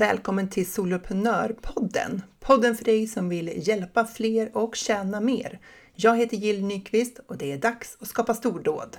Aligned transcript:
Välkommen 0.00 0.48
till 0.48 0.72
Soloprenörpodden! 0.72 2.22
Podden 2.38 2.76
för 2.76 2.84
dig 2.84 3.06
som 3.06 3.28
vill 3.28 3.68
hjälpa 3.68 4.04
fler 4.04 4.56
och 4.56 4.76
tjäna 4.76 5.20
mer. 5.20 5.60
Jag 5.94 6.16
heter 6.16 6.36
Jill 6.36 6.64
Nyqvist 6.64 7.20
och 7.26 7.36
det 7.36 7.52
är 7.52 7.58
dags 7.58 7.96
att 8.00 8.08
skapa 8.08 8.34
stordåd. 8.34 8.96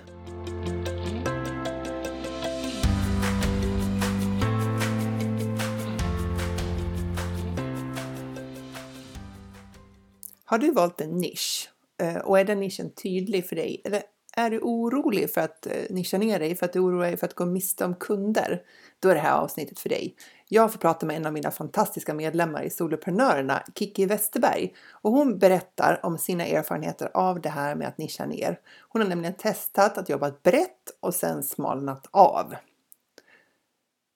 Har 10.45 10.58
du 10.58 10.72
valt 10.72 11.01
en 11.01 11.18
nisch 11.18 11.69
eh, 12.01 12.18
och 12.18 12.40
är 12.40 12.45
den 12.45 12.59
nischen 12.59 12.90
tydlig 12.90 13.45
för 13.45 13.55
dig? 13.55 13.81
Eller 13.86 14.04
är 14.36 14.49
du 14.49 14.59
orolig 14.59 15.33
för 15.33 15.41
att 15.41 15.65
eh, 15.65 15.73
nischa 15.90 16.18
ner 16.18 16.40
dig, 16.40 16.55
för 16.55 16.66
att 16.66 16.73
du 16.73 16.80
oroar 16.80 17.08
dig 17.08 17.18
för 17.18 17.27
att 17.27 17.36
gå 17.36 17.45
miste 17.45 17.86
om 17.86 17.95
kunder? 17.95 18.62
Då 18.99 19.09
är 19.09 19.16
det 19.16 19.22
här 19.22 19.38
avsnittet 19.38 19.80
för 19.80 19.90
dig. 19.90 20.16
Jag 20.54 20.72
får 20.72 20.80
prata 20.80 21.05
med 21.05 21.16
en 21.16 21.26
av 21.26 21.34
mina 21.34 21.52
fantastiska 21.52 22.14
medlemmar 22.14 22.64
i 22.64 22.70
Soloprenörerna, 22.70 23.64
Kiki 23.76 24.05
Westerberg, 24.05 24.73
och 24.92 25.12
hon 25.12 25.38
berättar 25.40 26.00
om 26.05 26.18
sina 26.18 26.46
erfarenheter 26.46 27.12
av 27.14 27.42
det 27.42 27.50
här 27.50 27.76
med 27.76 27.88
att 27.88 27.98
nischa 27.98 28.26
ner. 28.26 28.59
Hon 28.90 29.02
har 29.02 29.09
nämligen 29.09 29.34
testat 29.34 29.98
att 29.98 30.09
jobba 30.09 30.32
brett 30.44 30.98
och 31.00 31.16
sen 31.16 31.44
smalnat 31.44 32.08
av. 32.12 32.56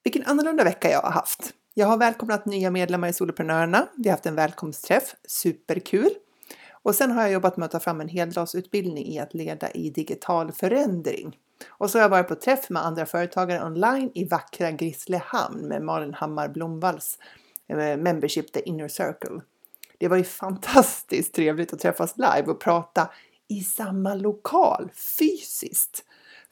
Vilken 0.03 0.25
annorlunda 0.25 0.63
vecka 0.63 0.91
jag 0.91 1.01
har 1.01 1.11
haft! 1.11 1.53
Jag 1.73 1.87
har 1.87 1.97
välkomnat 1.97 2.45
nya 2.45 2.71
medlemmar 2.71 3.07
i 3.07 3.13
Soloprenörerna. 3.13 3.87
Vi 3.97 4.09
har 4.09 4.13
haft 4.13 4.25
en 4.25 4.35
välkomstträff, 4.35 5.15
superkul! 5.27 6.09
Och 6.71 6.95
sen 6.95 7.11
har 7.11 7.21
jag 7.21 7.31
jobbat 7.31 7.57
med 7.57 7.65
att 7.65 7.71
ta 7.71 7.79
fram 7.79 8.01
en 8.01 8.09
heldagsutbildning 8.09 9.05
i 9.05 9.19
att 9.19 9.33
leda 9.33 9.71
i 9.71 9.89
digital 9.89 10.51
förändring. 10.51 11.37
Och 11.67 11.89
så 11.89 11.97
har 11.97 12.03
jag 12.03 12.09
varit 12.09 12.27
på 12.27 12.35
träff 12.35 12.69
med 12.69 12.85
andra 12.85 13.05
företagare 13.05 13.65
online 13.65 14.11
i 14.13 14.25
vackra 14.25 14.71
Grisslehamn 14.71 15.67
med 15.67 15.81
Malin 15.81 16.13
Hammar 16.13 16.47
Blomvalls 16.47 17.19
eh, 17.67 17.77
membership 17.97 18.53
The 18.53 18.69
Inner 18.69 18.87
Circle. 18.87 19.41
Det 19.97 20.07
var 20.07 20.17
ju 20.17 20.23
fantastiskt 20.23 21.35
trevligt 21.35 21.73
att 21.73 21.79
träffas 21.79 22.17
live 22.17 22.51
och 22.51 22.59
prata 22.59 23.09
i 23.47 23.61
samma 23.61 24.15
lokal 24.15 24.91
fysiskt. 25.19 26.03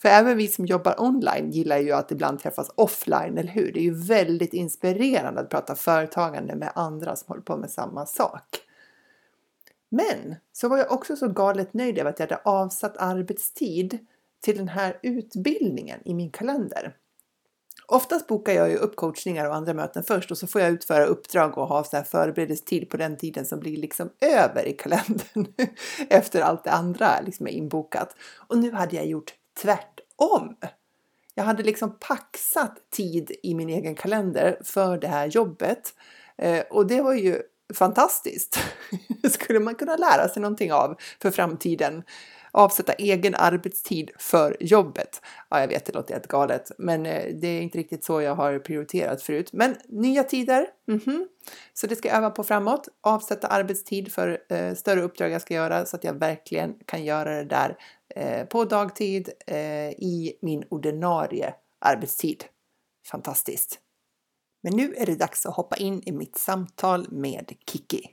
För 0.02 0.10
även 0.10 0.38
vi 0.38 0.48
som 0.48 0.66
jobbar 0.66 1.02
online 1.02 1.52
gillar 1.52 1.78
ju 1.78 1.92
att 1.92 2.12
ibland 2.12 2.40
träffas 2.40 2.72
offline, 2.76 3.38
eller 3.38 3.52
hur? 3.52 3.72
Det 3.72 3.80
är 3.80 3.84
ju 3.84 3.96
väldigt 3.96 4.54
inspirerande 4.54 5.42
att 5.42 5.50
prata 5.50 5.76
företagande 5.76 6.56
med 6.56 6.72
andra 6.76 7.16
som 7.16 7.28
håller 7.28 7.42
på 7.42 7.58
med 7.58 7.72
samma 7.72 8.06
sak. 8.06 8.60
Men 9.90 10.36
så 10.52 10.70
var 10.70 10.78
jag 10.78 10.92
också 10.92 11.16
så 11.16 11.28
galet 11.28 11.74
nöjd 11.74 11.98
över 11.98 12.10
att 12.10 12.20
jag 12.20 12.28
hade 12.28 12.42
avsatt 12.44 12.98
arbetstid 12.98 14.00
till 14.44 14.58
den 14.58 14.68
här 14.68 15.00
utbildningen 15.04 16.00
i 16.06 16.14
min 16.14 16.32
kalender. 16.32 16.96
Oftast 17.88 18.28
bokar 18.28 18.54
jag 18.54 18.70
ju 18.70 18.76
upp 18.76 18.96
coachningar 18.96 19.50
och 19.50 19.56
andra 19.56 19.74
möten 19.74 20.04
först 20.04 20.32
och 20.32 20.38
så 20.38 20.48
får 20.48 20.62
jag 20.62 20.72
utföra 20.72 21.06
uppdrag 21.06 21.58
och 21.58 21.68
ha 21.68 21.84
så 21.84 21.98
här 21.98 22.04
förberedelsetid 22.04 22.90
på 22.90 22.98
den 22.98 23.18
tiden 23.18 23.46
som 23.46 23.60
blir 23.60 23.78
liksom 23.78 24.10
över 24.22 24.68
i 24.68 24.74
kalendern 24.74 25.54
efter 26.10 26.42
allt 26.42 26.64
det 26.64 26.72
andra 26.72 27.22
liksom 27.22 27.48
är 27.48 27.52
inbokat. 27.52 28.16
Och 28.48 28.58
nu 28.58 28.72
hade 28.72 28.96
jag 28.96 29.06
gjort 29.06 29.34
tvärtom. 29.62 30.56
Jag 31.36 31.44
hade 31.44 31.64
liksom 31.64 31.98
paxat 32.00 32.90
tid 32.90 33.32
i 33.44 33.56
min 33.56 33.70
egen 33.70 33.96
kalender 33.96 34.58
för 34.64 34.98
det 34.98 35.08
här 35.08 35.28
jobbet 35.28 35.94
eh, 36.38 36.64
och 36.70 36.88
det 36.88 37.02
var 37.02 37.14
ju 37.14 37.42
fantastiskt. 37.74 38.60
skulle 39.30 39.60
man 39.60 39.76
kunna 39.76 39.96
lära 39.96 40.30
sig 40.30 40.42
någonting 40.42 40.74
av 40.74 40.98
för 41.22 41.32
framtiden. 41.32 42.04
Avsätta 42.56 42.94
egen 42.94 43.36
arbetstid 43.36 44.12
för 44.18 44.58
jobbet. 44.60 45.22
Ja, 45.50 45.60
jag 45.60 45.68
vet, 45.68 45.86
det 45.86 45.94
låter 45.94 46.14
helt 46.14 46.28
galet, 46.28 46.72
men 46.78 47.06
eh, 47.06 47.36
det 47.36 47.48
är 47.48 47.62
inte 47.62 47.78
riktigt 47.78 48.04
så 48.04 48.22
jag 48.22 48.36
har 48.36 48.60
prioriterat 48.60 49.22
förut. 49.22 49.50
Men 49.54 49.76
nya 49.88 50.24
tider, 50.24 50.68
mm 50.88 51.00
-hmm. 51.00 51.26
så 51.74 51.88
det 51.88 51.96
ska 51.96 52.08
jag 52.08 52.18
öva 52.18 52.30
på 52.30 52.44
framåt. 52.44 52.88
Avsätta 53.02 53.48
arbetstid 53.48 54.12
för 54.12 54.40
eh, 54.50 54.74
större 54.74 55.02
uppdrag 55.02 55.32
jag 55.32 55.42
ska 55.42 55.54
göra 55.54 55.86
så 55.86 55.96
att 55.96 56.04
jag 56.04 56.14
verkligen 56.14 56.74
kan 56.86 57.04
göra 57.04 57.36
det 57.36 57.46
där 57.46 57.78
eh, 58.16 58.46
på 58.46 58.66
dagtid 58.66 59.30
eh, 59.48 59.90
i 59.90 60.38
min 60.42 60.64
ordinarie 60.70 61.54
arbetstid. 61.80 62.46
Fantastiskt! 63.12 63.80
Men 64.64 64.76
nu 64.76 64.94
är 64.98 65.06
det 65.06 65.16
dags 65.16 65.46
att 65.46 65.56
hoppa 65.56 65.76
in 65.76 66.04
i 66.06 66.12
mitt 66.12 66.38
samtal 66.38 67.08
med 67.12 67.54
Kiki. 67.72 68.10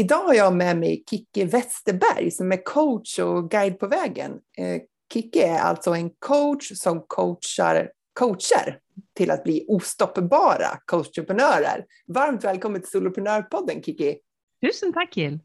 Idag 0.00 0.22
har 0.24 0.34
jag 0.34 0.54
med 0.54 0.76
mig 0.76 1.04
Kiki 1.10 1.44
Westerberg 1.44 2.30
som 2.30 2.52
är 2.52 2.64
coach 2.64 3.18
och 3.18 3.50
guide 3.50 3.78
på 3.78 3.86
vägen. 3.86 4.32
Eh, 4.58 4.82
Kiki 5.12 5.40
är 5.40 5.58
alltså 5.58 5.90
en 5.90 6.10
coach 6.10 6.72
som 6.74 7.04
coachar 7.06 7.90
coacher 8.12 8.78
till 9.14 9.30
att 9.30 9.44
bli 9.44 9.64
ostoppbara 9.68 10.68
coachentreprenörer. 10.84 11.86
Varmt 12.06 12.44
välkommen 12.44 12.80
till 12.80 12.90
Soloprenörpodden 12.90 13.82
Kiki! 13.82 14.18
Tusen 14.66 14.92
tack 14.92 15.16
Jill! 15.16 15.38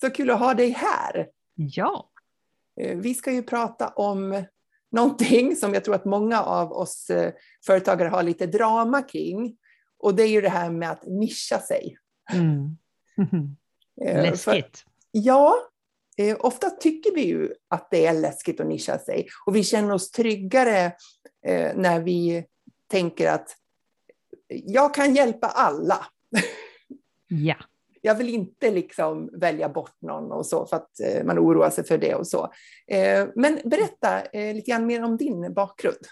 Så 0.00 0.10
kul 0.10 0.30
att 0.30 0.38
ha 0.38 0.54
dig 0.54 0.70
här! 0.70 1.28
Ja! 1.54 2.10
Eh, 2.80 2.98
vi 2.98 3.14
ska 3.14 3.32
ju 3.32 3.42
prata 3.42 3.88
om 3.88 4.44
någonting 4.90 5.56
som 5.56 5.74
jag 5.74 5.84
tror 5.84 5.94
att 5.94 6.04
många 6.04 6.42
av 6.42 6.72
oss 6.72 7.10
eh, 7.10 7.32
företagare 7.66 8.08
har 8.08 8.22
lite 8.22 8.46
drama 8.46 9.02
kring. 9.02 9.56
Och 9.98 10.14
det 10.14 10.22
är 10.22 10.28
ju 10.28 10.40
det 10.40 10.48
här 10.48 10.70
med 10.70 10.90
att 10.90 11.06
nischa 11.06 11.58
sig. 11.58 11.96
Mm. 12.32 12.76
Läskigt. 14.00 14.44
För, 14.44 14.66
ja, 15.10 15.54
eh, 16.16 16.36
ofta 16.40 16.70
tycker 16.70 17.14
vi 17.14 17.26
ju 17.26 17.52
att 17.68 17.90
det 17.90 18.06
är 18.06 18.12
läskigt 18.12 18.60
att 18.60 18.66
nischa 18.66 18.98
sig. 18.98 19.28
Och 19.46 19.56
vi 19.56 19.64
känner 19.64 19.94
oss 19.94 20.10
tryggare 20.10 20.84
eh, 21.46 21.76
när 21.76 22.00
vi 22.00 22.44
tänker 22.90 23.30
att 23.30 23.56
jag 24.48 24.94
kan 24.94 25.14
hjälpa 25.14 25.46
alla. 25.46 26.06
Ja 27.34 27.56
jag 28.02 28.14
vill 28.14 28.28
inte 28.28 28.70
liksom 28.70 29.30
välja 29.32 29.68
bort 29.68 29.96
någon 30.02 30.32
och 30.32 30.46
så 30.46 30.66
för 30.66 30.76
att 30.76 31.00
eh, 31.00 31.24
man 31.24 31.38
oroar 31.38 31.70
sig 31.70 31.84
för 31.84 31.98
det 31.98 32.14
och 32.14 32.26
så. 32.26 32.52
Eh, 32.86 33.28
men 33.34 33.60
berätta 33.64 34.22
eh, 34.22 34.54
lite 34.54 34.70
grann 34.70 34.86
mer 34.86 35.04
om 35.04 35.16
din 35.16 35.54
bakgrund. 35.54 36.06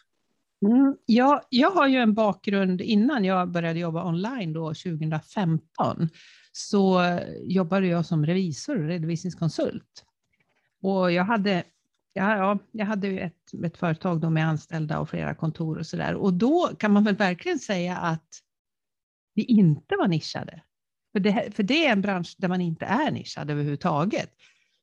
Mm, 0.63 0.97
ja, 1.07 1.43
jag 1.49 1.71
har 1.71 1.87
ju 1.87 1.97
en 1.97 2.15
bakgrund 2.15 2.81
innan 2.81 3.25
jag 3.25 3.51
började 3.51 3.79
jobba 3.79 4.05
online 4.05 4.53
då 4.53 4.69
2015 4.69 6.09
så 6.53 7.03
jobbade 7.43 7.87
jag 7.87 8.07
som 8.07 8.27
revisor 8.27 8.79
och 8.79 8.89
redovisningskonsult. 8.89 10.05
Och 10.83 11.13
jag 11.13 11.25
hade, 11.25 11.65
ja, 12.13 12.37
ja, 12.37 12.59
jag 12.73 12.87
hade 12.87 13.09
ett, 13.09 13.65
ett 13.65 13.77
företag 13.77 14.21
då 14.21 14.31
med 14.31 14.49
anställda 14.49 14.99
och 14.99 15.09
flera 15.09 15.35
kontor 15.35 15.79
och 15.79 15.87
så 15.87 15.97
där. 15.97 16.15
Och 16.15 16.35
då 16.35 16.71
kan 16.79 16.93
man 16.93 17.05
väl 17.05 17.17
verkligen 17.17 17.59
säga 17.59 17.97
att 17.97 18.29
vi 19.35 19.43
inte 19.43 19.97
var 19.97 20.09
nischade. 20.09 20.63
För 21.13 21.21
det, 21.21 21.55
för 21.55 21.63
det 21.63 21.87
är 21.87 21.93
en 21.93 22.03
bransch 22.03 22.35
där 22.39 22.49
man 22.49 22.61
inte 22.61 22.85
är 22.85 23.11
nischad 23.11 23.51
överhuvudtaget. 23.51 24.31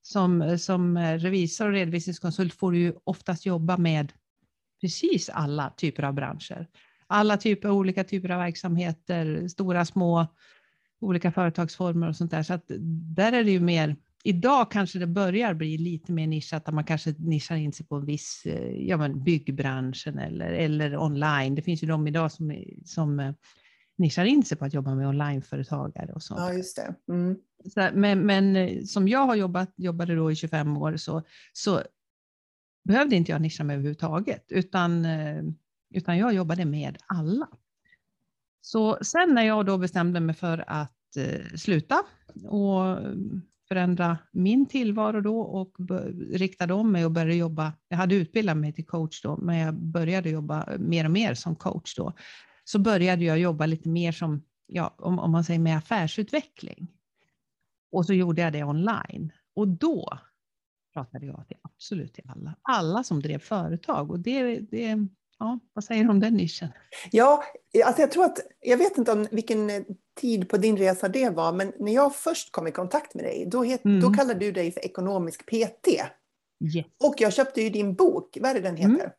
Som, 0.02 0.58
som 0.60 0.98
revisor 0.98 1.68
och 1.68 1.74
redovisningskonsult 1.74 2.54
får 2.54 2.72
du 2.72 2.78
ju 2.78 2.94
oftast 3.04 3.46
jobba 3.46 3.78
med 3.78 4.14
precis 4.82 5.30
alla 5.30 5.70
typer 5.78 6.04
av 6.04 6.14
branscher. 6.14 6.68
Alla 7.08 7.38
typer, 7.38 7.70
olika 7.70 8.04
typer 8.04 8.32
av 8.32 8.40
verksamheter, 8.40 9.48
stora, 9.48 9.86
små, 9.86 10.28
olika 11.00 11.32
företagsformer 11.32 12.10
och 12.10 12.16
sånt 12.16 12.32
där. 12.32 12.44
Så 12.44 12.54
att 12.54 12.66
där 13.16 13.34
är 13.34 13.44
det 13.44 13.52
ju 13.52 13.60
mer, 13.60 13.96
idag 14.24 14.72
kanske 14.72 15.00
det 15.00 15.08
börjar 15.08 15.54
bli 15.54 15.78
lite 15.78 16.12
mer 16.12 16.28
nischat, 16.28 16.66
där 16.66 16.74
man 16.74 16.84
kanske 16.84 17.16
nischar 17.18 17.56
in 17.56 17.74
sig 17.74 17.86
på 17.86 17.96
en 17.96 18.06
viss, 18.06 18.44
ja 18.74 18.98
men 18.98 19.24
byggbranschen 19.24 20.20
eller, 20.20 20.52
eller 20.52 20.98
online. 20.98 21.56
Det 21.56 21.62
finns 21.62 21.84
ju 21.84 21.88
de 21.88 22.08
idag 22.08 22.32
som, 22.32 22.64
som 22.86 23.34
nischar 23.98 24.26
in 24.26 24.44
sig 24.44 24.58
på 24.58 24.66
att 24.66 24.74
jobba 24.74 24.96
med 24.96 25.08
onlineföretagare 25.08 26.14
och 26.14 26.24
sånt. 26.24 26.40
Ja, 26.40 26.54
just 26.54 26.76
det. 26.76 27.14
Mm. 27.14 27.38
Så, 27.74 27.90
men, 27.94 28.20
men 28.20 28.56
eh, 28.56 28.84
som 28.84 29.08
jag 29.08 29.26
har 29.26 29.36
jobbat, 29.36 29.74
jobbade 29.78 30.16
då 30.16 30.32
i 30.32 30.36
25 30.36 30.78
år 30.78 30.98
så, 30.98 31.24
så 31.54 31.82
behövde 32.88 33.16
inte 33.16 33.32
jag 33.32 33.42
nischa 33.42 33.64
mig 33.64 33.74
överhuvudtaget, 33.74 34.46
utan, 34.50 35.06
eh, 35.06 35.44
utan 35.94 36.18
jag 36.18 36.34
jobbade 36.34 36.66
med 36.66 36.98
alla. 37.08 37.48
Så 38.62 38.98
sen 39.02 39.34
när 39.34 39.44
jag 39.44 39.66
då 39.66 39.78
bestämde 39.78 40.20
mig 40.20 40.36
för 40.36 40.64
att 40.68 41.18
eh, 41.18 41.56
sluta 41.56 42.04
och 42.48 42.98
förändra 43.68 44.18
min 44.32 44.66
tillvaro 44.66 45.22
då 45.22 45.40
och 45.40 45.76
riktade 46.32 46.74
om 46.74 46.92
mig 46.92 47.06
och 47.06 47.12
började 47.12 47.36
jobba. 47.36 47.74
Jag 47.88 47.98
hade 47.98 48.16
utbildat 48.16 48.58
mig 48.58 48.74
till 48.74 48.86
coach 48.86 49.22
då, 49.22 49.38
men 49.38 49.58
jag 49.58 49.74
började 49.74 50.30
jobba 50.30 50.68
mer 50.80 51.06
och 51.06 51.12
mer 51.12 51.34
som 51.34 51.56
coach 51.56 51.96
då 51.96 52.14
så 52.64 52.80
började 52.80 53.26
jag 53.26 53.40
jobba 53.40 53.66
lite 53.66 53.90
mer 53.90 54.12
som, 54.12 54.44
ja, 54.68 54.96
om, 54.98 55.20
om 55.20 55.32
man 55.32 55.44
säger 55.44 55.60
med 55.60 55.78
affärsutveckling. 55.78 56.88
Och 57.92 58.06
så 58.06 58.14
gjorde 58.14 58.42
jag 58.42 58.54
det 58.54 58.64
online. 58.64 59.32
Och 59.56 59.68
då 59.68 60.20
pratade 60.94 61.26
jag 61.26 61.48
till 61.48 61.58
absolut 61.78 62.14
till 62.14 62.24
alla, 62.28 62.56
alla 62.62 63.04
som 63.04 63.22
drev 63.22 63.40
företag. 63.40 64.12
Och 64.12 64.20
det, 64.20 64.60
det, 64.60 64.98
ja, 65.40 65.60
vad 65.74 65.84
säger 65.84 66.04
du 66.04 66.10
om 66.10 66.20
den 66.20 66.34
nischen? 66.34 66.70
Ja, 67.12 67.44
alltså 67.86 68.02
jag 68.02 68.12
tror 68.12 68.26
att, 68.26 68.40
jag 68.60 68.78
vet 68.78 68.98
inte 68.98 69.12
om 69.12 69.28
vilken 69.32 69.86
tid 70.20 70.50
på 70.50 70.58
din 70.58 70.78
resa 70.78 71.10
det 71.10 71.30
var, 71.30 71.54
men 71.54 71.74
när 71.80 71.94
jag 71.94 72.16
först 72.16 72.52
kom 72.52 72.68
i 72.68 72.72
kontakt 72.72 73.16
med 73.16 73.24
dig, 73.24 73.46
då, 73.52 73.64
het, 73.64 73.86
mm. 73.86 74.02
då 74.02 74.14
kallade 74.14 74.40
du 74.40 74.52
dig 74.52 74.72
för 74.72 74.86
ekonomisk 74.86 75.46
PT. 75.46 75.88
Yes. 76.76 76.86
Och 77.04 77.16
jag 77.18 77.34
köpte 77.34 77.62
ju 77.62 77.70
din 77.70 77.94
bok, 77.94 78.38
vad 78.42 78.52
är 78.52 78.54
det 78.54 78.62
den 78.62 78.78
heter? 78.78 78.90
Mm. 78.90 79.12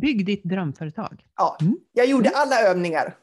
Bygg 0.00 0.26
ditt 0.26 0.44
drömföretag. 0.44 1.26
Ja, 1.36 1.56
mm. 1.60 1.76
jag 1.92 2.06
gjorde 2.06 2.28
mm. 2.28 2.40
alla 2.40 2.60
övningar. 2.60 3.16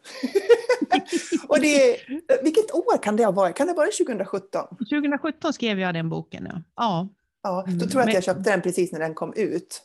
och 1.47 1.59
det, 1.59 1.97
vilket 2.43 2.71
år 2.73 3.03
kan 3.03 3.15
det 3.15 3.25
ha 3.25 3.31
varit? 3.31 3.55
Kan 3.55 3.67
det 3.67 3.73
vara 3.73 3.87
2017? 3.87 4.67
2017 4.77 5.53
skrev 5.53 5.79
jag 5.79 5.93
den 5.93 6.09
boken, 6.09 6.47
ja. 6.49 6.61
Ja, 6.75 7.09
ja 7.43 7.65
då 7.67 7.85
tror 7.85 8.01
jag 8.01 8.07
att 8.07 8.13
jag 8.13 8.23
köpte 8.23 8.49
den 8.49 8.61
precis 8.61 8.91
när 8.91 8.99
den 8.99 9.13
kom 9.13 9.33
ut. 9.35 9.81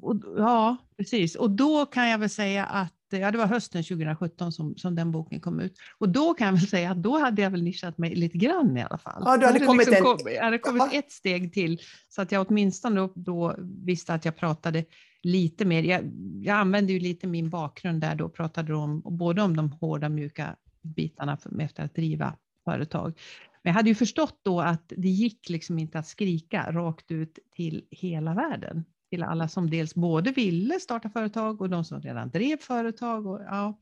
Och, 0.00 0.16
ja, 0.36 0.76
precis. 0.96 1.34
Och 1.34 1.50
då 1.50 1.86
kan 1.86 2.08
jag 2.08 2.18
väl 2.18 2.30
säga 2.30 2.64
att 2.64 2.94
ja, 3.10 3.30
det 3.30 3.38
var 3.38 3.46
hösten 3.46 3.82
2017 3.82 4.52
som, 4.52 4.76
som 4.76 4.94
den 4.94 5.10
boken 5.10 5.40
kom 5.40 5.60
ut. 5.60 5.78
Och 5.98 6.08
då 6.08 6.34
kan 6.34 6.46
jag 6.46 6.52
väl 6.52 6.66
säga 6.66 6.90
att 6.90 7.02
då 7.02 7.18
hade 7.18 7.42
jag 7.42 7.50
väl 7.50 7.62
nischat 7.62 7.98
mig 7.98 8.14
lite 8.14 8.38
grann 8.38 8.76
i 8.76 8.82
alla 8.82 8.98
fall. 8.98 9.22
Ja, 9.24 9.36
du 9.36 9.46
hade, 9.46 9.66
kommit, 9.66 9.86
liksom 9.88 10.06
en... 10.06 10.16
kom, 10.16 10.28
hade 10.40 10.58
kommit 10.58 10.92
ett 10.92 11.12
steg 11.12 11.52
till 11.52 11.80
så 12.08 12.22
att 12.22 12.32
jag 12.32 12.46
åtminstone 12.48 13.00
då, 13.00 13.12
då 13.14 13.54
visste 13.58 14.14
att 14.14 14.24
jag 14.24 14.36
pratade 14.36 14.84
lite 15.22 15.64
mer. 15.64 15.82
Jag, 15.82 16.10
jag 16.42 16.56
använde 16.56 16.92
ju 16.92 17.00
lite 17.00 17.26
min 17.26 17.50
bakgrund 17.50 18.00
där 18.00 18.14
då, 18.14 18.28
pratade 18.28 18.74
om 18.74 19.00
både 19.00 19.42
om 19.42 19.56
de 19.56 19.72
hårda 19.72 20.08
mjuka 20.08 20.56
bitarna 20.82 21.36
för, 21.36 21.60
efter 21.60 21.84
att 21.84 21.94
driva 21.94 22.36
företag. 22.64 23.18
Men 23.62 23.70
jag 23.70 23.74
hade 23.74 23.88
ju 23.88 23.94
förstått 23.94 24.40
då 24.42 24.60
att 24.60 24.92
det 24.96 25.08
gick 25.08 25.48
liksom 25.48 25.78
inte 25.78 25.98
att 25.98 26.06
skrika 26.06 26.72
rakt 26.72 27.10
ut 27.10 27.38
till 27.56 27.84
hela 27.90 28.34
världen 28.34 28.84
till 29.10 29.22
alla 29.22 29.48
som 29.48 29.70
dels 29.70 29.94
både 29.94 30.30
ville 30.30 30.80
starta 30.80 31.10
företag 31.10 31.60
och 31.60 31.70
de 31.70 31.84
som 31.84 32.00
redan 32.00 32.30
drev 32.30 32.56
företag. 32.56 33.26
Och, 33.26 33.40
ja, 33.40 33.78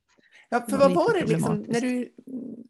ja, 0.48 0.66
för 0.68 0.76
vad 0.76 0.94
var 0.94 1.14
det 1.14 1.26
liksom, 1.26 1.64
när, 1.68 1.80
du, 1.80 2.12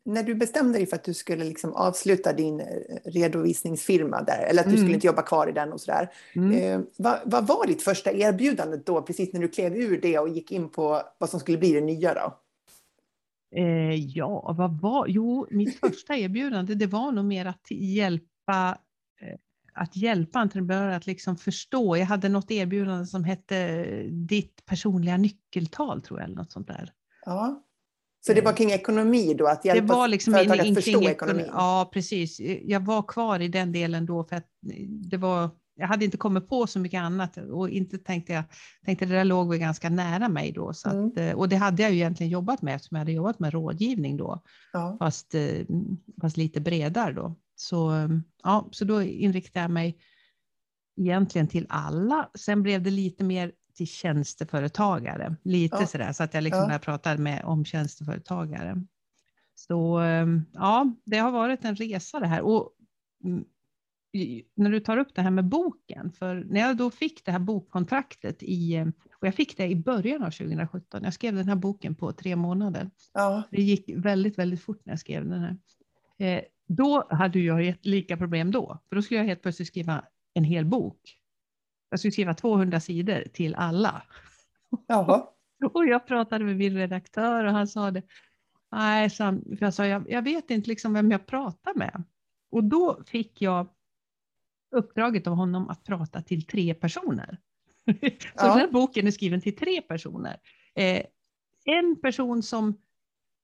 när 0.04 0.22
du 0.22 0.34
bestämde 0.34 0.78
dig 0.78 0.86
för 0.86 0.96
att 0.96 1.04
du 1.04 1.14
skulle 1.14 1.44
liksom 1.44 1.72
avsluta 1.72 2.32
din 2.32 2.60
eh, 2.60 2.66
redovisningsfirma 3.04 4.22
där, 4.22 4.46
eller 4.50 4.60
att 4.60 4.66
du 4.66 4.74
mm. 4.74 4.80
skulle 4.80 4.94
inte 4.94 5.06
jobba 5.06 5.22
kvar 5.22 5.48
i 5.48 5.52
den 5.52 5.72
och 5.72 5.80
sådär. 5.80 6.10
Mm. 6.34 6.52
Eh, 6.52 6.86
vad, 6.96 7.18
vad, 7.24 7.46
var 7.46 7.66
ditt 7.66 7.82
första 7.82 8.12
erbjudande 8.12 8.76
då, 8.76 9.02
precis 9.02 9.32
när 9.32 9.40
du 9.40 9.48
klev 9.48 9.76
ur 9.76 10.00
det 10.00 10.18
och 10.18 10.28
gick 10.28 10.52
in 10.52 10.68
på 10.68 11.02
vad 11.18 11.30
som 11.30 11.40
skulle 11.40 11.58
bli 11.58 11.72
det 11.72 11.80
nya 11.80 12.14
då? 12.14 12.38
Eh, 13.56 13.94
ja, 13.94 14.54
vad 14.58 14.80
var, 14.80 15.06
jo, 15.06 15.46
mitt 15.50 15.80
första 15.80 16.16
erbjudande 16.16 16.74
det 16.74 16.86
var 16.86 17.12
nog 17.12 17.24
mer 17.24 17.46
att 17.46 17.70
hjälpa 17.70 18.78
eh, 19.20 19.38
att 19.74 19.96
hjälpa 19.96 20.38
entreprenörer 20.38 20.96
att 20.96 21.06
liksom 21.06 21.36
förstå. 21.36 21.96
Jag 21.96 22.06
hade 22.06 22.28
något 22.28 22.50
erbjudande 22.50 23.06
som 23.06 23.24
hette 23.24 23.82
ditt 24.10 24.66
personliga 24.66 25.16
nyckeltal 25.16 26.02
tror 26.02 26.20
jag, 26.20 26.24
eller 26.24 26.36
något 26.36 26.52
sånt 26.52 26.66
där. 26.66 26.92
Ja. 27.24 27.64
Så 28.20 28.32
det 28.32 28.40
var 28.40 28.52
kring 28.52 28.70
ekonomi 28.70 29.34
då, 29.34 29.46
att 29.46 29.64
hjälpa 29.64 29.80
det 29.80 29.94
var 29.94 30.08
liksom 30.08 30.34
företag 30.34 30.60
att 30.60 30.74
förstå 30.74 31.08
ekonomin? 31.08 31.46
Ja, 31.48 31.90
precis. 31.92 32.40
Jag 32.64 32.80
var 32.80 33.02
kvar 33.02 33.40
i 33.40 33.48
den 33.48 33.72
delen 33.72 34.06
då 34.06 34.24
för 34.24 34.36
att 34.36 34.48
det 35.10 35.16
var, 35.16 35.50
jag 35.78 35.88
hade 35.88 36.04
inte 36.04 36.16
kommit 36.16 36.48
på 36.48 36.66
så 36.66 36.78
mycket 36.78 37.00
annat 37.00 37.36
och 37.36 37.70
inte 37.70 37.98
tänkte 37.98 38.32
jag, 38.32 38.44
tänkte 38.84 39.06
det 39.06 39.14
där 39.14 39.24
låg 39.24 39.48
väl 39.48 39.58
ganska 39.58 39.90
nära 39.90 40.28
mig 40.28 40.52
då. 40.52 40.72
Så 40.72 40.90
mm. 40.90 41.06
att, 41.06 41.34
och 41.34 41.48
det 41.48 41.56
hade 41.56 41.82
jag 41.82 41.90
ju 41.92 41.96
egentligen 41.96 42.30
jobbat 42.30 42.62
med 42.62 42.74
eftersom 42.74 42.94
jag 42.94 43.00
hade 43.00 43.12
jobbat 43.12 43.38
med 43.38 43.52
rådgivning 43.52 44.16
då, 44.16 44.42
ja. 44.72 44.96
fast, 44.98 45.34
fast 46.20 46.36
lite 46.36 46.60
bredare 46.60 47.12
då. 47.12 47.36
Så, 47.56 48.08
ja, 48.42 48.68
så 48.70 48.84
då 48.84 49.02
inriktade 49.02 49.64
jag 49.64 49.70
mig 49.70 49.98
egentligen 50.96 51.48
till 51.48 51.66
alla. 51.68 52.30
Sen 52.34 52.62
blev 52.62 52.82
det 52.82 52.90
lite 52.90 53.24
mer 53.24 53.52
till 53.76 53.86
tjänsteföretagare, 53.86 55.36
lite 55.44 55.76
ja. 55.80 55.86
sådär, 55.86 56.12
så 56.12 56.22
att 56.22 56.34
jag 56.34 56.44
liksom 56.44 56.70
ja. 56.70 56.78
pratade 56.78 57.22
med 57.22 57.44
om 57.44 57.64
tjänsteföretagare. 57.64 58.82
Så 59.54 60.00
ja, 60.52 60.94
det 61.04 61.18
har 61.18 61.30
varit 61.30 61.64
en 61.64 61.76
resa 61.76 62.20
det 62.20 62.26
här. 62.26 62.40
Och 62.40 62.70
mm, 63.24 63.44
när 64.54 64.70
du 64.70 64.80
tar 64.80 64.96
upp 64.96 65.14
det 65.14 65.22
här 65.22 65.30
med 65.30 65.44
boken, 65.44 66.12
för 66.12 66.34
när 66.34 66.60
jag 66.60 66.76
då 66.76 66.90
fick 66.90 67.24
det 67.24 67.32
här 67.32 67.38
bokkontraktet 67.38 68.42
i, 68.42 68.84
och 69.12 69.26
jag 69.26 69.34
fick 69.34 69.56
det 69.56 69.66
i 69.66 69.76
början 69.76 70.22
av 70.22 70.30
2017, 70.30 71.04
jag 71.04 71.14
skrev 71.14 71.34
den 71.34 71.48
här 71.48 71.56
boken 71.56 71.94
på 71.94 72.12
tre 72.12 72.36
månader. 72.36 72.90
Ja. 73.14 73.42
Det 73.50 73.62
gick 73.62 73.90
väldigt, 73.96 74.38
väldigt 74.38 74.62
fort 74.62 74.80
när 74.84 74.92
jag 74.92 75.00
skrev 75.00 75.28
den 75.28 75.40
här. 75.40 75.56
Eh, 76.18 76.42
då 76.66 77.08
hade 77.10 77.38
jag 77.38 77.74
lika 77.80 78.16
problem 78.16 78.50
då, 78.50 78.78
för 78.88 78.96
då 78.96 79.02
skulle 79.02 79.20
jag 79.20 79.26
helt 79.26 79.42
plötsligt 79.42 79.68
skriva 79.68 80.04
en 80.34 80.44
hel 80.44 80.64
bok. 80.64 81.00
Jag 81.90 82.00
skulle 82.00 82.12
skriva 82.12 82.34
200 82.34 82.80
sidor 82.80 83.24
till 83.32 83.54
alla. 83.54 84.02
Jaha. 84.86 85.26
och 85.72 85.86
jag 85.86 86.06
pratade 86.06 86.44
med 86.44 86.56
min 86.56 86.76
redaktör 86.76 87.44
och 87.44 87.52
han 87.52 87.68
sa 87.68 87.90
det. 87.90 88.02
Nej, 88.72 89.10
jag 89.60 89.74
sa, 89.74 89.86
jag, 89.86 90.10
jag 90.10 90.22
vet 90.22 90.50
inte 90.50 90.68
liksom 90.68 90.92
vem 90.92 91.10
jag 91.10 91.26
pratar 91.26 91.74
med. 91.74 92.04
Och 92.50 92.64
då 92.64 93.02
fick 93.06 93.42
jag 93.42 93.66
uppdraget 94.70 95.26
av 95.26 95.34
honom 95.34 95.68
att 95.68 95.84
prata 95.84 96.22
till 96.22 96.46
tre 96.46 96.74
personer. 96.74 97.38
så 97.86 97.92
ja. 98.34 98.46
den 98.46 98.58
här 98.58 98.70
boken 98.70 99.06
är 99.06 99.10
skriven 99.10 99.40
till 99.40 99.56
tre 99.56 99.82
personer. 99.82 100.36
Eh, 100.74 101.02
en 101.64 102.00
person 102.00 102.42
som, 102.42 102.78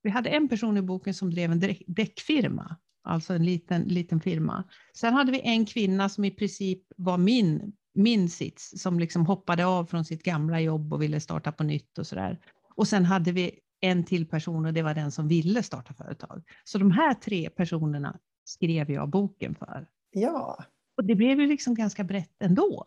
vi 0.03 0.11
hade 0.11 0.31
en 0.31 0.49
person 0.49 0.76
i 0.76 0.82
boken 0.82 1.15
som 1.15 1.31
drev 1.31 1.53
en 1.53 1.61
däckfirma 1.87 2.76
alltså 3.05 3.35
en 3.35 3.44
liten, 3.44 3.82
liten 3.82 4.21
firma. 4.21 4.65
Sen 4.97 5.15
hade 5.15 5.32
vi 5.32 5.41
en 5.41 5.67
kvinna 5.67 6.09
som 6.09 6.25
i 6.25 6.31
princip 6.31 6.82
var 6.97 7.19
min, 7.19 7.73
min 7.94 8.31
sits, 8.31 8.82
som 8.82 8.99
liksom 8.99 9.26
hoppade 9.26 9.67
av 9.67 9.87
från 9.87 10.05
sitt 10.05 10.23
gamla 10.23 10.61
jobb 10.61 10.93
och 10.93 11.03
ville 11.03 11.21
starta 11.21 11.53
på 11.53 11.65
nytt 11.65 11.99
och 11.99 12.06
sådär. 12.06 12.41
Och 12.75 12.88
sen 12.88 13.05
hade 13.05 13.32
vi 13.32 13.61
en 13.81 14.05
till 14.05 14.26
person 14.26 14.67
och 14.67 14.73
det 14.73 14.82
var 14.82 14.94
den 14.94 15.12
som 15.12 15.29
ville 15.29 15.62
starta 15.62 15.94
företag. 15.94 16.43
Så 16.65 16.79
de 16.79 16.91
här 16.91 17.15
tre 17.15 17.50
personerna 17.50 18.19
skrev 18.44 18.91
jag 18.91 19.11
boken 19.11 19.55
för. 19.55 19.87
Ja. 20.11 20.65
Och 20.96 21.05
det 21.05 21.14
blev 21.14 21.41
ju 21.41 21.46
liksom 21.46 21.75
ganska 21.75 22.05
brett 22.05 22.43
ändå. 22.43 22.87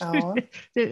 Ja. 0.00 0.36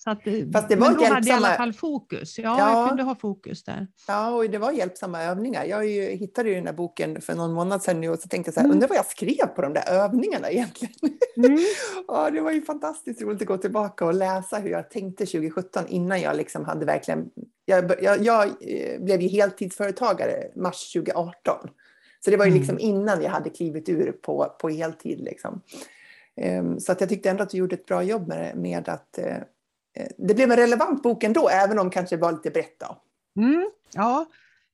Så 0.00 0.10
att, 0.10 0.22
Fast 0.52 0.68
det 0.68 0.76
var 0.76 0.88
men 0.88 0.96
då 0.96 1.02
hjälpsamma... 1.02 1.14
hade 1.14 1.28
jag 1.28 1.40
i 1.40 1.44
alla 1.44 1.56
fall 1.56 1.72
fokus. 1.72 2.38
Ja, 2.38 2.58
ja, 2.58 2.80
jag 2.80 2.88
kunde 2.88 3.02
ha 3.02 3.14
fokus 3.14 3.64
där. 3.64 3.86
Ja, 4.08 4.30
och 4.30 4.50
det 4.50 4.58
var 4.58 4.72
hjälpsamma 4.72 5.22
övningar. 5.22 5.64
Jag 5.64 5.86
ju, 5.86 6.02
hittade 6.02 6.48
ju 6.48 6.54
den 6.54 6.66
här 6.66 6.72
boken 6.72 7.20
för 7.20 7.34
någon 7.34 7.52
månad 7.52 7.82
sedan 7.82 8.00
nu 8.00 8.08
och 8.08 8.18
så 8.18 8.28
tänkte 8.28 8.48
jag 8.48 8.54
så 8.54 8.60
här, 8.60 8.64
mm. 8.64 8.74
undrar 8.74 8.88
vad 8.88 8.98
jag 8.98 9.06
skrev 9.06 9.46
på 9.46 9.62
de 9.62 9.72
där 9.72 9.88
övningarna 9.88 10.50
egentligen? 10.50 10.94
Mm. 11.36 11.58
ja, 12.08 12.30
det 12.30 12.40
var 12.40 12.52
ju 12.52 12.62
fantastiskt 12.62 13.22
roligt 13.22 13.42
att 13.42 13.48
gå 13.48 13.56
tillbaka 13.56 14.06
och 14.06 14.14
läsa 14.14 14.58
hur 14.58 14.70
jag 14.70 14.90
tänkte 14.90 15.26
2017 15.26 15.86
innan 15.88 16.20
jag 16.20 16.36
liksom 16.36 16.64
hade 16.64 16.86
verkligen... 16.86 17.30
Jag, 17.64 18.02
jag, 18.02 18.22
jag 18.22 18.46
eh, 18.46 19.00
blev 19.00 19.20
ju 19.20 19.28
heltidsföretagare 19.28 20.50
mars 20.56 20.92
2018. 20.92 21.68
Så 22.24 22.30
det 22.30 22.36
var 22.36 22.46
ju 22.46 22.52
liksom 22.52 22.78
mm. 22.78 22.90
innan 22.90 23.22
jag 23.22 23.30
hade 23.30 23.50
klivit 23.50 23.88
ur 23.88 24.12
på, 24.12 24.56
på 24.60 24.68
heltid. 24.68 25.20
Liksom. 25.20 25.60
Um, 26.42 26.80
så 26.80 26.92
att 26.92 27.00
jag 27.00 27.10
tyckte 27.10 27.30
ändå 27.30 27.42
att 27.42 27.50
du 27.50 27.58
gjorde 27.58 27.74
ett 27.74 27.86
bra 27.86 28.02
jobb 28.02 28.28
med, 28.28 28.56
med 28.56 28.88
att 28.88 29.18
uh, 29.18 29.42
Eh, 29.98 30.08
det 30.18 30.34
blev 30.34 30.50
en 30.50 30.56
relevant 30.56 31.02
bok 31.02 31.24
ändå, 31.24 31.48
även 31.48 31.78
om 31.78 31.90
kanske 31.90 32.16
var 32.16 32.32
lite 32.32 32.50
brett. 32.50 32.80
Då. 32.80 33.02
Mm, 33.42 33.70
ja, 33.94 34.26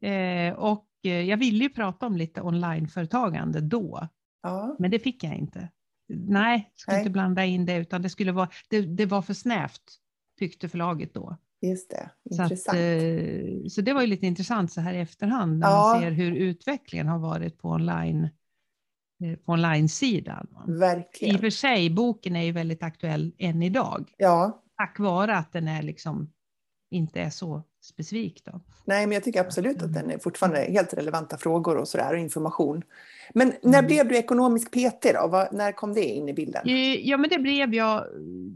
eh, 0.09 0.54
och 0.54 0.87
eh, 1.04 1.23
jag 1.23 1.37
ville 1.37 1.64
ju 1.64 1.71
prata 1.71 2.06
om 2.06 2.16
lite 2.16 2.40
onlineföretagande 2.40 3.61
då, 3.61 4.09
ja. 4.42 4.76
men 4.78 4.90
det 4.90 4.99
fick 4.99 5.25
jag 5.25 5.35
inte. 5.35 5.68
Nej, 6.09 6.71
jag 6.73 6.80
skulle 6.80 6.94
Nej. 6.94 7.02
inte 7.02 7.12
blanda 7.12 7.44
in 7.44 7.66
det, 7.66 7.76
utan 7.76 8.02
det, 8.02 8.11
skulle 8.11 8.33
vara, 8.33 8.49
det, 8.68 8.80
det 8.80 9.06
var 9.06 9.23
för 9.23 9.35
snävt, 9.35 9.83
tyckte 10.38 10.68
förlaget 10.68 11.14
då. 11.14 11.37
Just 11.61 11.90
det, 11.90 12.11
intressant. 12.30 12.61
Så, 12.61 12.71
att, 12.71 13.73
så 13.73 13.80
det 13.80 13.92
var 13.92 14.00
ju 14.00 14.06
lite 14.06 14.26
intressant 14.26 14.73
så 14.73 14.80
här 14.80 14.94
i 14.94 15.00
efterhand, 15.00 15.59
när 15.59 15.68
ja. 15.68 15.92
man 15.92 16.00
ser 16.00 16.11
hur 16.11 16.35
utvecklingen 16.37 17.09
har 17.09 17.18
varit 17.18 17.59
på 17.59 17.68
online 17.68 18.28
på 19.45 19.52
online-sidan. 19.52 20.47
Verkligen. 20.66 21.35
I 21.35 21.37
och 21.37 21.40
för 21.40 21.50
sig, 21.50 21.90
boken 21.90 22.37
är 22.37 22.43
ju 22.43 22.52
väldigt 22.52 22.83
aktuell 22.83 23.33
än 23.38 23.62
idag. 23.62 24.12
Ja 24.16 24.61
tack 24.76 24.99
vare 24.99 25.37
att 25.37 25.52
den 25.52 25.69
är 25.69 25.83
liksom 25.83 26.33
inte 26.95 27.21
är 27.21 27.31
så 27.31 27.63
specifik. 27.85 28.43
Då. 28.45 28.61
Nej, 28.85 29.07
men 29.07 29.13
jag 29.15 29.25
tycker 29.25 29.41
absolut 29.41 29.83
att 29.83 29.95
den 29.95 30.11
är 30.11 30.19
fortfarande 30.19 30.61
helt 30.61 30.95
relevanta 30.95 31.39
frågor 31.39 31.77
och 31.77 31.89
sådär 31.89 32.13
och 32.13 32.19
information. 32.19 32.83
Men 33.35 33.53
när 33.63 33.79
mm. 33.79 33.87
blev 33.87 34.09
du 34.09 34.17
ekonomisk 34.17 34.71
PT 34.71 35.03
då? 35.15 35.29
Var, 35.29 35.49
när 35.53 35.73
kom 35.73 35.95
det 35.95 36.05
in 36.05 36.29
i 36.29 36.33
bilden? 36.33 36.63
Eh, 36.69 37.09
ja, 37.09 37.17
men 37.17 37.31
det 37.31 37.39
blev 37.39 37.75
jag. 37.75 38.05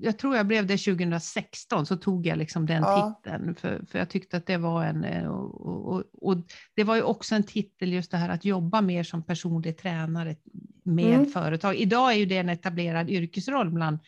Jag 0.00 0.18
tror 0.18 0.36
jag 0.36 0.46
blev 0.46 0.66
det 0.66 0.76
2016 0.78 1.86
så 1.86 1.96
tog 1.96 2.26
jag 2.26 2.38
liksom 2.38 2.66
den 2.66 2.82
ja. 2.82 3.20
titeln 3.22 3.54
för, 3.54 3.84
för 3.90 3.98
jag 3.98 4.08
tyckte 4.08 4.36
att 4.36 4.46
det 4.46 4.56
var 4.56 4.84
en 4.84 5.04
eh, 5.04 5.28
och, 5.28 5.94
och, 5.94 6.04
och, 6.12 6.36
det 6.74 6.84
var 6.84 6.96
ju 6.96 7.02
också 7.02 7.34
en 7.34 7.44
titel 7.44 7.92
just 7.92 8.10
det 8.10 8.16
här 8.16 8.28
att 8.28 8.44
jobba 8.44 8.80
mer 8.80 9.02
som 9.02 9.22
personlig 9.22 9.78
tränare 9.78 10.36
med 10.82 11.14
mm. 11.14 11.26
företag. 11.26 11.76
Idag 11.76 12.12
är 12.12 12.16
ju 12.16 12.26
det 12.26 12.36
en 12.36 12.48
etablerad 12.48 13.10
yrkesroll 13.10 13.70
bland 13.70 13.98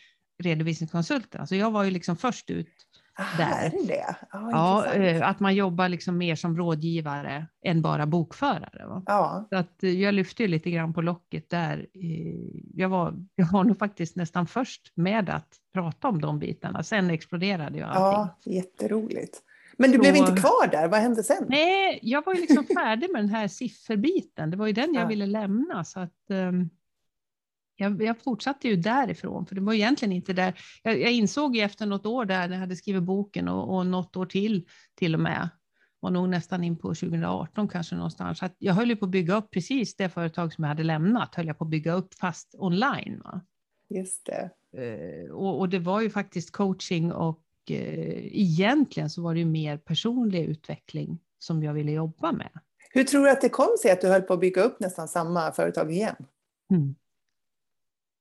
redovisningskonsulterna. 0.42 1.46
Så 1.46 1.54
jag 1.54 1.70
var 1.70 1.84
ju 1.84 1.90
liksom 1.90 2.16
först 2.16 2.50
ut 2.50 2.68
där. 3.36 3.64
Är 3.64 3.86
det? 3.86 4.16
Ah, 4.30 4.50
ja, 4.50 4.94
eh, 4.94 5.28
att 5.28 5.40
man 5.40 5.54
jobbar 5.54 5.88
liksom 5.88 6.18
mer 6.18 6.34
som 6.34 6.56
rådgivare 6.56 7.46
än 7.64 7.82
bara 7.82 8.06
bokförare. 8.06 8.86
Va? 8.86 9.02
Ja. 9.06 9.46
Så 9.50 9.56
att 9.56 9.82
eh, 9.82 9.90
jag 9.90 10.14
lyfte 10.14 10.46
lite 10.46 10.70
grann 10.70 10.94
på 10.94 11.02
locket 11.02 11.50
där. 11.50 11.86
Jag 12.74 12.88
var, 12.88 13.14
jag 13.34 13.46
var 13.52 13.64
nog 13.64 13.78
faktiskt 13.78 14.16
nästan 14.16 14.46
först 14.46 14.92
med 14.94 15.30
att 15.30 15.48
prata 15.74 16.08
om 16.08 16.20
de 16.20 16.38
bitarna. 16.38 16.82
Sen 16.82 17.10
exploderade 17.10 17.78
jag 17.78 17.88
allting. 17.88 18.02
Ja, 18.02 18.38
jätteroligt. 18.44 19.42
Men 19.76 19.90
du 19.90 19.96
Så, 19.96 20.00
blev 20.00 20.16
inte 20.16 20.32
kvar 20.40 20.70
där, 20.70 20.88
vad 20.88 21.00
hände 21.00 21.22
sen? 21.22 21.46
Nej, 21.48 21.98
jag 22.02 22.24
var 22.24 22.34
ju 22.34 22.40
liksom 22.40 22.64
färdig 22.64 23.10
med 23.12 23.22
den 23.22 23.30
här 23.30 23.48
sifferbiten. 23.48 24.50
Det 24.50 24.56
var 24.56 24.66
ju 24.66 24.72
den 24.72 24.94
jag 24.94 25.02
ja. 25.02 25.06
ville 25.06 25.26
lämna. 25.26 25.84
Så 25.84 26.00
att, 26.00 26.20
um, 26.28 26.70
jag, 27.80 28.02
jag, 28.02 28.22
fortsatte 28.22 28.68
ju 28.68 28.76
därifrån, 28.76 29.46
för 29.46 29.54
det 29.54 29.60
var 29.60 29.72
egentligen 29.72 30.12
inte 30.12 30.32
där. 30.32 30.60
Jag, 30.82 31.00
jag 31.00 31.12
insåg 31.12 31.56
ju 31.56 31.62
efter 31.62 31.86
något 31.86 32.06
år 32.06 32.24
där, 32.24 32.48
när 32.48 32.54
jag 32.54 32.60
hade 32.60 32.76
skrivit 32.76 33.02
boken 33.02 33.48
och, 33.48 33.76
och 33.76 33.86
något 33.86 34.16
år 34.16 34.26
till 34.26 34.66
till 34.94 35.14
och 35.14 35.20
med, 35.20 35.48
var 36.00 36.10
nog 36.10 36.28
nästan 36.28 36.64
in 36.64 36.76
på 36.76 36.88
2018 36.88 37.68
kanske 37.68 37.94
någonstans, 37.94 38.42
att 38.42 38.54
jag 38.58 38.74
höll 38.74 38.88
ju 38.88 38.96
på 38.96 39.04
att 39.04 39.10
bygga 39.10 39.36
upp 39.36 39.50
precis 39.50 39.96
det 39.96 40.08
företag 40.08 40.52
som 40.52 40.64
jag 40.64 40.68
hade 40.68 40.82
lämnat, 40.82 41.34
höll 41.34 41.46
jag 41.46 41.58
på 41.58 41.64
att 41.64 41.70
bygga 41.70 41.92
upp 41.92 42.14
fast 42.14 42.54
online. 42.58 43.20
Va? 43.24 43.40
Just 43.88 44.26
det. 44.26 44.50
Eh, 44.76 45.30
och, 45.30 45.58
och, 45.58 45.68
det 45.68 45.78
var 45.78 46.00
ju 46.00 46.10
faktiskt 46.10 46.50
coaching 46.50 47.12
och 47.12 47.42
eh, 47.70 48.36
egentligen 48.40 49.10
så 49.10 49.22
var 49.22 49.34
det 49.34 49.40
ju 49.40 49.46
mer 49.46 49.76
personlig 49.76 50.44
utveckling 50.44 51.18
som 51.38 51.62
jag 51.62 51.74
ville 51.74 51.92
jobba 51.92 52.32
med. 52.32 52.50
Hur 52.90 53.04
tror 53.04 53.24
du 53.24 53.30
att 53.30 53.40
det 53.40 53.48
kom 53.48 53.76
sig 53.82 53.90
att 53.90 54.00
du 54.00 54.08
höll 54.08 54.22
på 54.22 54.32
att 54.32 54.40
bygga 54.40 54.62
upp 54.62 54.80
nästan 54.80 55.08
samma 55.08 55.52
företag 55.52 55.92
igen? 55.92 56.16
Mm. 56.70 56.94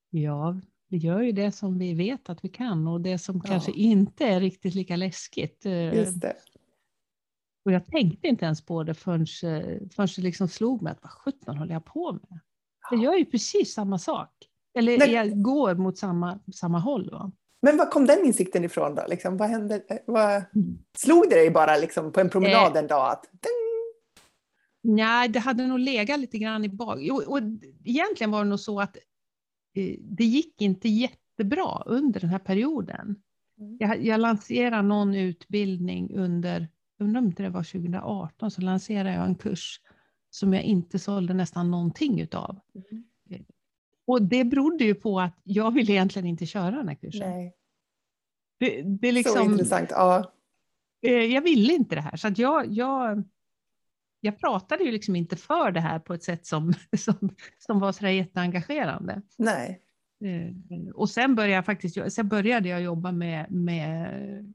Ja, 0.09 0.59
vi 0.87 0.97
gör 0.97 1.21
ju 1.21 1.31
det 1.31 1.51
som 1.51 1.79
vi 1.79 1.93
vet 1.93 2.29
att 2.29 2.45
vi 2.45 2.49
kan 2.49 2.87
och 2.87 3.01
det 3.01 3.17
som 3.17 3.41
ja. 3.43 3.49
kanske 3.49 3.71
inte 3.71 4.25
är 4.25 4.39
riktigt 4.39 4.75
lika 4.75 4.95
läskigt. 4.95 5.65
Eh, 5.65 5.95
Just 5.95 6.21
det. 6.21 6.35
Och 7.65 7.71
jag 7.71 7.85
tänkte 7.85 8.27
inte 8.27 8.45
ens 8.45 8.65
på 8.65 8.83
det 8.83 8.93
förrän, 8.93 9.21
eh, 9.21 9.77
förrän 9.95 10.07
det 10.15 10.21
liksom 10.21 10.47
slog 10.47 10.81
mig 10.81 10.91
att 10.91 11.03
vad 11.03 11.11
sjutton 11.11 11.57
håller 11.57 11.73
jag 11.73 11.85
på 11.85 12.11
med? 12.11 12.39
Jag 12.91 13.03
gör 13.03 13.13
ju 13.13 13.25
precis 13.25 13.73
samma 13.73 13.99
sak. 13.99 14.29
Eller 14.77 14.97
Nej. 14.97 15.11
jag 15.11 15.41
går 15.41 15.75
mot 15.75 15.97
samma, 15.97 16.39
samma 16.55 16.79
håll. 16.79 17.09
Va? 17.11 17.31
Men 17.61 17.77
var 17.77 17.85
kom 17.85 18.05
den 18.05 18.25
insikten 18.25 18.63
ifrån 18.63 18.95
då? 18.95 19.03
Liksom, 19.07 19.37
vad 19.37 19.49
hände? 19.49 19.75
Eh, 19.89 19.97
vad... 20.05 20.31
Mm. 20.31 20.79
Slog 20.97 21.29
det 21.29 21.35
dig 21.35 21.51
bara 21.51 21.77
liksom, 21.77 22.11
på 22.11 22.19
en 22.19 22.29
promenad 22.29 22.77
en 22.77 22.87
dag 22.87 23.11
att 23.11 23.25
Nej, 24.83 25.29
det 25.29 25.39
hade 25.39 25.67
nog 25.67 25.79
legat 25.79 26.19
lite 26.19 26.37
grann 26.37 26.65
i 26.65 26.69
bak. 26.69 26.99
Och, 27.11 27.23
och 27.23 27.39
egentligen 27.85 28.31
var 28.31 28.43
det 28.43 28.49
nog 28.49 28.59
så 28.59 28.79
att 28.79 28.97
det 29.99 30.25
gick 30.25 30.61
inte 30.61 30.89
jättebra 30.89 31.83
under 31.85 32.19
den 32.19 32.29
här 32.29 32.39
perioden. 32.39 33.15
Mm. 33.59 33.77
Jag, 33.79 34.05
jag 34.05 34.19
lanserade 34.19 34.81
någon 34.81 35.15
utbildning 35.15 36.15
under, 36.15 36.67
undrar 36.99 37.21
om 37.21 37.33
det 37.33 37.49
var 37.49 37.63
2018, 37.63 38.51
så 38.51 38.61
lanserade 38.61 39.13
jag 39.13 39.25
en 39.25 39.35
kurs 39.35 39.81
som 40.29 40.53
jag 40.53 40.63
inte 40.63 40.99
sålde 40.99 41.33
nästan 41.33 41.71
någonting 41.71 42.19
utav. 42.19 42.59
Mm. 42.91 43.03
Eh, 43.29 43.41
och 44.05 44.21
det 44.21 44.45
berodde 44.45 44.83
ju 44.83 44.95
på 44.95 45.19
att 45.19 45.39
jag 45.43 45.73
ville 45.73 45.93
egentligen 45.93 46.27
inte 46.27 46.45
köra 46.45 46.71
den 46.71 46.87
här 46.87 46.95
kursen. 46.95 47.29
Nej. 47.29 47.55
Det, 48.59 48.81
det 48.81 49.11
liksom, 49.11 49.33
så 49.33 49.51
intressant, 49.51 49.89
ja. 49.91 50.33
Eh, 51.01 51.13
jag 51.13 51.41
ville 51.41 51.73
inte 51.73 51.95
det 51.95 52.01
här, 52.01 52.17
så 52.17 52.27
att 52.27 52.37
jag, 52.37 52.71
jag 52.71 53.23
jag 54.21 54.39
pratade 54.39 54.83
ju 54.83 54.91
liksom 54.91 55.15
inte 55.15 55.35
för 55.35 55.71
det 55.71 55.79
här 55.79 55.99
på 55.99 56.13
ett 56.13 56.23
sätt 56.23 56.45
som, 56.45 56.73
som, 56.97 57.29
som 57.57 57.79
var 57.79 57.91
så 57.91 58.07
jätteengagerande. 58.07 59.21
Nej. 59.37 59.81
Eh, 60.23 60.89
och 60.93 61.09
sen 61.09 61.35
började 61.35 61.53
jag 61.53 61.65
faktiskt 61.65 62.13
sen 62.13 62.27
började 62.27 62.69
jag 62.69 62.81
jobba 62.81 63.11
med, 63.11 63.51
med 63.51 64.53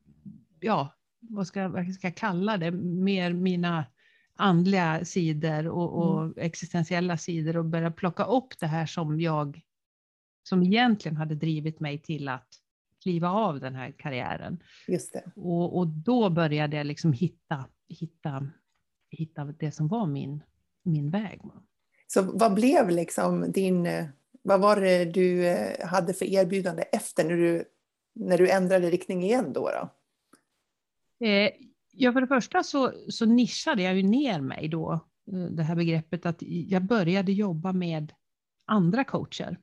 ja, 0.61 0.95
vad 1.21 1.47
ska, 1.47 1.69
vad 1.69 1.95
ska 1.95 2.07
jag 2.07 2.17
kalla 2.17 2.57
det, 2.57 2.71
mer 2.71 3.33
mina 3.33 3.85
andliga 4.37 5.05
sidor 5.05 5.69
och, 5.69 5.93
och 5.93 6.23
mm. 6.23 6.35
existentiella 6.37 7.17
sidor 7.17 7.57
och 7.57 7.65
börja 7.65 7.91
plocka 7.91 8.25
upp 8.25 8.59
det 8.61 8.67
här 8.67 8.87
som 8.87 9.21
jag, 9.21 9.61
som 10.43 10.63
egentligen 10.63 11.17
hade 11.17 11.35
drivit 11.35 11.81
mig 11.81 11.99
till 11.99 12.29
att 12.29 12.49
kliva 13.03 13.29
av 13.31 13.61
den 13.61 13.75
här 13.75 13.95
karriären. 13.99 14.63
Just 14.89 15.13
det. 15.13 15.33
Och, 15.37 15.79
och 15.79 15.89
då 15.89 16.31
började 16.31 16.77
jag 16.77 16.87
liksom 16.87 17.13
hitta, 17.13 17.65
hitta 17.89 18.49
hitta 19.15 19.45
det 19.45 19.73
som 19.73 19.89
var 19.89 20.07
min, 20.07 20.43
min 20.83 21.11
väg. 21.11 21.41
Så 22.07 22.23
vad 22.23 22.55
blev 22.55 22.91
liksom 22.91 23.53
din, 23.53 23.89
vad 24.43 24.61
var 24.61 24.81
det 24.81 25.05
du 25.05 25.47
eh, 25.47 25.87
hade 25.87 26.15
för 26.15 26.25
erbjudande 26.25 26.83
efter 26.83 27.25
när 27.25 27.37
du, 27.37 27.65
när 28.15 28.39
du 28.39 28.51
ändrade 28.51 28.91
riktning 28.91 29.23
igen 29.23 29.53
då? 29.53 29.71
då? 29.71 29.89
Eh, 31.27 31.51
ja, 31.93 32.13
för 32.13 32.21
det 32.21 32.27
första 32.27 32.63
så, 32.63 32.93
så 33.09 33.27
nischade 33.27 33.83
jag 33.83 33.97
ju 33.97 34.03
ner 34.03 34.41
mig 34.41 34.69
då, 34.69 34.93
eh, 35.33 35.39
det 35.39 35.63
här 35.63 35.77
begreppet 35.77 36.27
att 36.27 36.43
jag 36.43 36.83
började 36.83 37.33
jobba 37.33 37.73
med 37.73 38.13
andra 38.67 39.05
coacher. 39.05 39.59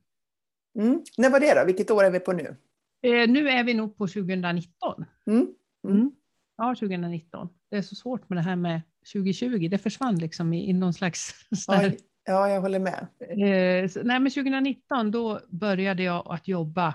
Mm. 0.78 1.02
När 1.18 1.30
var 1.30 1.40
det 1.40 1.60
då? 1.60 1.66
Vilket 1.66 1.90
år 1.90 2.04
är 2.04 2.10
vi 2.10 2.20
på 2.20 2.32
nu? 2.32 2.56
Eh, 3.02 3.28
nu 3.28 3.48
är 3.48 3.64
vi 3.64 3.74
nog 3.74 3.96
på 3.96 4.06
2019. 4.06 5.04
Mm. 5.26 5.38
Mm. 5.38 5.96
mm. 5.96 6.12
Ja, 6.56 6.74
2019. 6.74 7.48
Det 7.70 7.76
är 7.76 7.82
så 7.82 7.94
svårt 7.94 8.28
med 8.28 8.38
det 8.38 8.42
här 8.42 8.56
med 8.56 8.80
2020. 9.12 9.68
Det 9.68 9.78
försvann 9.78 10.18
liksom 10.18 10.52
i, 10.52 10.70
i 10.70 10.72
någon 10.72 10.94
slags... 10.94 11.46
Oj, 11.68 11.98
ja, 12.24 12.48
jag 12.48 12.60
håller 12.60 12.78
med. 12.78 13.06
Eh, 13.20 13.88
så, 13.88 14.02
nej, 14.02 14.20
men 14.20 14.30
2019 14.32 15.10
då 15.10 15.40
började 15.48 16.02
jag 16.02 16.26
att 16.26 16.48
jobba 16.48 16.94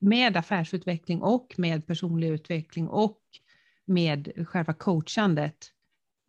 med 0.00 0.36
affärsutveckling 0.36 1.22
och 1.22 1.54
med 1.56 1.86
personlig 1.86 2.28
utveckling 2.28 2.88
och 2.88 3.20
med 3.84 4.46
själva 4.48 4.72
coachandet. 4.72 5.66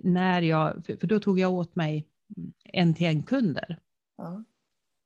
När 0.03 0.41
jag, 0.41 0.85
för 0.85 1.07
då 1.07 1.19
tog 1.19 1.39
jag 1.39 1.53
åt 1.53 1.75
mig 1.75 2.07
en 2.63 2.93
till 2.93 3.07
en 3.07 3.23
kunder 3.23 3.79
ja. 4.17 4.43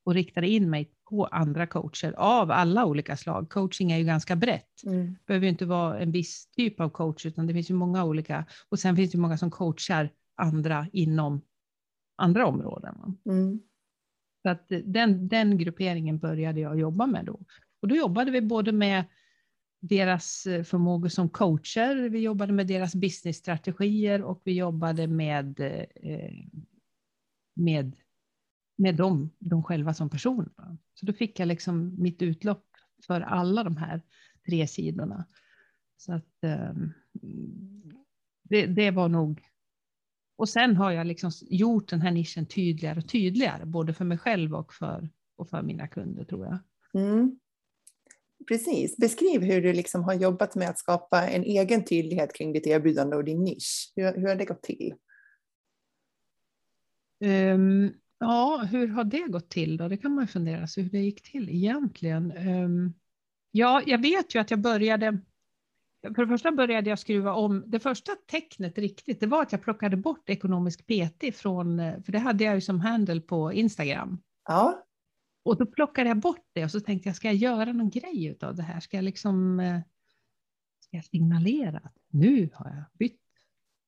och 0.03 0.13
riktade 0.13 0.47
in 0.47 0.69
mig 0.69 0.91
på 1.09 1.25
andra 1.25 1.67
coacher 1.67 2.13
av 2.17 2.51
alla 2.51 2.85
olika 2.85 3.17
slag. 3.17 3.49
Coaching 3.49 3.91
är 3.91 3.97
ju 3.97 4.03
ganska 4.03 4.35
brett. 4.35 4.83
Mm. 4.85 5.15
Behöver 5.25 5.45
ju 5.45 5.49
inte 5.49 5.65
vara 5.65 5.99
en 5.99 6.11
viss 6.11 6.47
typ 6.47 6.79
av 6.79 6.89
coach, 6.89 7.25
utan 7.25 7.47
det 7.47 7.53
finns 7.53 7.69
ju 7.69 7.73
många 7.73 8.05
olika. 8.05 8.45
Och 8.69 8.79
sen 8.79 8.95
finns 8.95 9.11
det 9.11 9.17
många 9.17 9.37
som 9.37 9.51
coachar 9.51 10.09
andra 10.35 10.87
inom 10.93 11.41
andra 12.15 12.47
områden. 12.47 13.17
Mm. 13.25 13.59
Så 14.41 14.49
att 14.49 14.65
den, 14.83 15.27
den 15.27 15.57
grupperingen 15.57 16.19
började 16.19 16.59
jag 16.59 16.79
jobba 16.79 17.05
med 17.05 17.25
då. 17.25 17.39
Och 17.81 17.87
då 17.87 17.95
jobbade 17.95 18.31
vi 18.31 18.41
både 18.41 18.71
med 18.71 19.03
deras 19.79 20.45
eh, 20.45 20.63
förmågor 20.63 21.09
som 21.09 21.29
coacher, 21.29 22.09
vi 22.09 22.19
jobbade 22.19 22.53
med 22.53 22.67
deras 22.67 22.95
businessstrategier 22.95 24.23
och 24.23 24.41
vi 24.43 24.53
jobbade 24.53 25.07
med, 25.07 25.59
eh, 25.95 26.33
med 27.53 27.95
med 28.75 28.95
dem, 28.95 29.29
de 29.39 29.63
själva 29.63 29.93
som 29.93 30.09
personer. 30.09 30.77
Så 30.93 31.05
då 31.05 31.13
fick 31.13 31.39
jag 31.39 31.47
liksom 31.47 31.95
mitt 31.97 32.21
utlopp 32.21 32.67
för 33.07 33.21
alla 33.21 33.63
de 33.63 33.77
här 33.77 34.01
tre 34.45 34.67
sidorna. 34.67 35.25
Så 35.97 36.13
att 36.13 36.33
um, 36.41 36.93
det, 38.43 38.65
det, 38.65 38.91
var 38.91 39.09
nog... 39.09 39.41
Och 40.35 40.49
sen 40.49 40.75
har 40.75 40.91
jag 40.91 41.07
liksom 41.07 41.31
gjort 41.49 41.89
den 41.89 42.01
här 42.01 42.11
nischen 42.11 42.45
tydligare 42.45 42.99
och 42.99 43.09
tydligare, 43.09 43.65
både 43.65 43.93
för 43.93 44.05
mig 44.05 44.17
själv 44.17 44.55
och 44.55 44.73
för, 44.73 45.09
och 45.35 45.49
för 45.49 45.61
mina 45.61 45.87
kunder 45.87 46.23
tror 46.23 46.45
jag. 46.45 46.59
Mm. 47.03 47.39
Precis. 48.47 48.97
Beskriv 48.97 49.41
hur 49.41 49.61
du 49.61 49.73
liksom 49.73 50.03
har 50.03 50.13
jobbat 50.13 50.55
med 50.55 50.69
att 50.69 50.79
skapa 50.79 51.27
en 51.27 51.43
egen 51.43 51.85
tydlighet 51.85 52.33
kring 52.33 52.53
ditt 52.53 52.67
erbjudande 52.67 53.15
och 53.15 53.23
din 53.23 53.43
nisch. 53.43 53.93
Hur, 53.95 54.13
hur 54.13 54.27
har 54.27 54.35
det 54.35 54.45
gått 54.45 54.63
till? 54.63 54.93
Um, 57.19 57.93
Ja, 58.25 58.67
hur 58.71 58.87
har 58.87 59.03
det 59.03 59.27
gått 59.27 59.49
till 59.49 59.77
då? 59.77 59.87
Det 59.87 59.97
kan 59.97 60.11
man 60.15 60.27
fundera 60.27 60.67
sig 60.67 60.83
hur 60.83 60.89
det 60.89 60.99
gick 60.99 61.21
till 61.21 61.49
egentligen. 61.49 62.37
Um, 62.37 62.93
ja, 63.51 63.81
jag 63.85 64.01
vet 64.01 64.35
ju 64.35 64.39
att 64.39 64.51
jag 64.51 64.59
började. 64.59 65.19
För 66.15 66.21
det 66.21 66.27
första 66.27 66.51
började 66.51 66.89
jag 66.89 66.99
skruva 66.99 67.33
om. 67.33 67.63
Det 67.67 67.79
första 67.79 68.11
tecknet 68.15 68.77
riktigt, 68.77 69.19
det 69.19 69.27
var 69.27 69.41
att 69.41 69.51
jag 69.51 69.61
plockade 69.61 69.97
bort 69.97 70.29
ekonomisk 70.29 70.87
PT 70.87 71.35
från, 71.35 71.77
för 71.77 72.11
det 72.11 72.19
hade 72.19 72.43
jag 72.43 72.55
ju 72.55 72.61
som 72.61 72.79
handle 72.79 73.21
på 73.21 73.53
Instagram. 73.53 74.21
Ja. 74.47 74.85
Och 75.43 75.57
då 75.57 75.65
plockade 75.65 76.09
jag 76.09 76.17
bort 76.17 76.45
det 76.53 76.63
och 76.63 76.71
så 76.71 76.79
tänkte 76.79 77.09
jag, 77.09 77.15
ska 77.15 77.27
jag 77.27 77.35
göra 77.35 77.73
någon 77.73 77.89
grej 77.89 78.37
av 78.41 78.55
det 78.55 78.63
här? 78.63 78.79
Ska 78.79 78.97
jag 78.97 79.03
liksom, 79.03 79.59
eh, 79.59 79.79
ska 80.79 80.97
jag 80.97 81.05
signalera 81.05 81.77
att 81.77 81.97
nu 82.09 82.49
har 82.53 82.69
jag 82.69 82.83
bytt? 82.99 83.21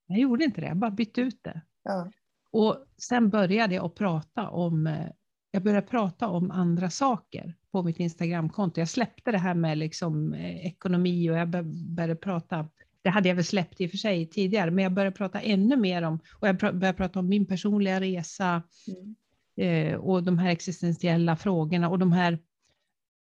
Jag 0.08 0.20
gjorde 0.20 0.44
inte 0.44 0.62
det, 0.62 0.68
jag 0.68 0.78
bara 0.78 0.92
bytte 0.92 1.22
ut 1.22 1.44
det. 1.44 1.62
Ja. 1.84 2.12
Och 2.52 2.86
sen 2.98 3.30
började 3.30 3.76
jag 3.76 3.86
att 3.86 3.96
prata 3.96 4.50
om, 4.50 4.88
eh, 4.88 5.08
jag 5.52 5.64
började 5.64 5.88
prata 5.88 6.28
om 6.28 6.52
andra 6.52 6.90
saker 6.90 7.56
på 7.72 7.84
mitt 7.84 8.00
Instagramkonto. 8.00 8.82
Jag 8.82 8.90
släppte 8.90 9.32
det 9.32 9.38
här 9.38 9.54
med 9.54 9.78
liksom 9.78 10.34
eh, 10.34 10.66
ekonomi 10.66 11.30
och 11.30 11.38
jag 11.38 11.50
började 11.96 12.16
prata, 12.16 12.70
det 13.02 13.10
hade 13.10 13.30
jag 13.30 13.36
väl 13.36 13.44
släppt 13.44 13.82
i 13.82 13.86
och 13.88 13.92
för 13.92 13.98
sig 13.98 14.30
tidigare, 14.30 14.72
men 14.72 14.84
jag 14.84 14.94
började 14.94 15.16
prata 15.16 15.42
ännu 15.42 15.78
mer 15.78 16.02
om, 16.02 16.20
och 16.40 16.48
jag 16.48 16.58
började 16.58 16.94
prata 16.94 17.20
om 17.20 17.30
min 17.30 17.46
personliga 17.46 18.02
resa 18.02 18.64
mm. 18.88 19.94
eh, 19.94 19.96
och 20.00 20.24
de 20.24 20.38
här 20.38 20.50
existentiella 20.50 21.36
frågorna 21.36 21.90
och 21.90 22.00
de 22.00 22.12
här, 22.12 22.40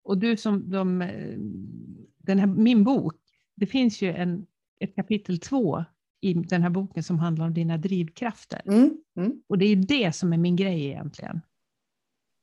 och 0.03 0.17
du 0.17 0.37
som, 0.37 0.69
de, 0.69 0.99
den 2.17 2.39
här, 2.39 2.47
min 2.47 2.83
bok, 2.83 3.15
det 3.55 3.65
finns 3.65 4.01
ju 4.01 4.13
en, 4.13 4.45
ett 4.79 4.95
kapitel 4.95 5.39
två 5.39 5.85
i 6.21 6.33
den 6.33 6.63
här 6.63 6.69
boken 6.69 7.03
som 7.03 7.19
handlar 7.19 7.45
om 7.45 7.53
dina 7.53 7.77
drivkrafter. 7.77 8.61
Mm, 8.65 8.97
mm. 9.17 9.41
Och 9.47 9.57
det 9.57 9.65
är 9.65 9.75
det 9.75 10.15
som 10.15 10.33
är 10.33 10.37
min 10.37 10.55
grej 10.55 10.85
egentligen. 10.85 11.41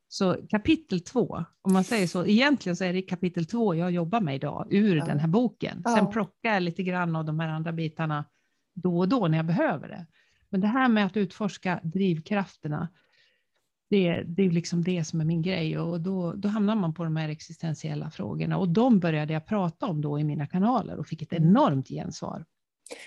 Så 0.09 0.37
kapitel 0.51 1.01
två, 1.01 1.45
om 1.63 1.73
man 1.73 1.85
säger 1.85 2.07
så, 2.07 2.27
egentligen 2.27 2.77
så 2.77 2.85
är 2.85 2.93
det 2.93 3.03
kapitel 3.03 3.47
två 3.47 3.75
jag 3.75 3.91
jobbar 3.91 4.21
med 4.21 4.35
idag 4.35 4.67
ur 4.71 4.97
ja. 4.97 5.05
den 5.05 5.19
här 5.19 5.29
boken. 5.29 5.83
Sen 5.83 5.97
ja. 5.97 6.07
plockar 6.07 6.55
jag 6.55 6.63
lite 6.63 6.83
grann 6.83 7.17
av 7.17 7.25
de 7.25 7.41
här 7.41 7.49
andra 7.49 7.73
bitarna 7.73 8.25
då 8.75 8.99
och 8.99 9.09
då 9.09 9.29
när 9.29 9.39
jag 9.39 9.47
behöver 9.47 9.89
det. 9.89 10.07
Men 10.49 10.61
det 10.61 10.67
här 10.67 10.89
med 10.89 11.07
att 11.07 11.17
utforska 11.17 11.81
drivkrafterna, 11.83 12.89
det, 13.91 14.23
det 14.23 14.43
är 14.43 14.51
liksom 14.51 14.85
det 14.85 15.05
som 15.05 15.21
är 15.21 15.25
min 15.25 15.43
grej 15.43 15.79
och 15.79 16.01
då, 16.01 16.33
då 16.33 16.49
hamnar 16.49 16.77
man 16.77 16.95
på 16.95 17.05
de 17.05 17.17
här 17.17 17.29
existentiella 17.29 18.11
frågorna 18.11 18.59
och 18.59 18.69
de 18.69 18.99
började 19.01 19.33
jag 19.33 19.47
prata 19.47 19.87
om 19.87 20.01
då 20.01 20.19
i 20.19 20.25
mina 20.25 20.47
kanaler 20.47 20.97
och 20.97 21.07
fick 21.07 21.23
ett 21.23 21.33
mm. 21.33 21.49
enormt 21.49 21.89
gensvar. 21.89 22.45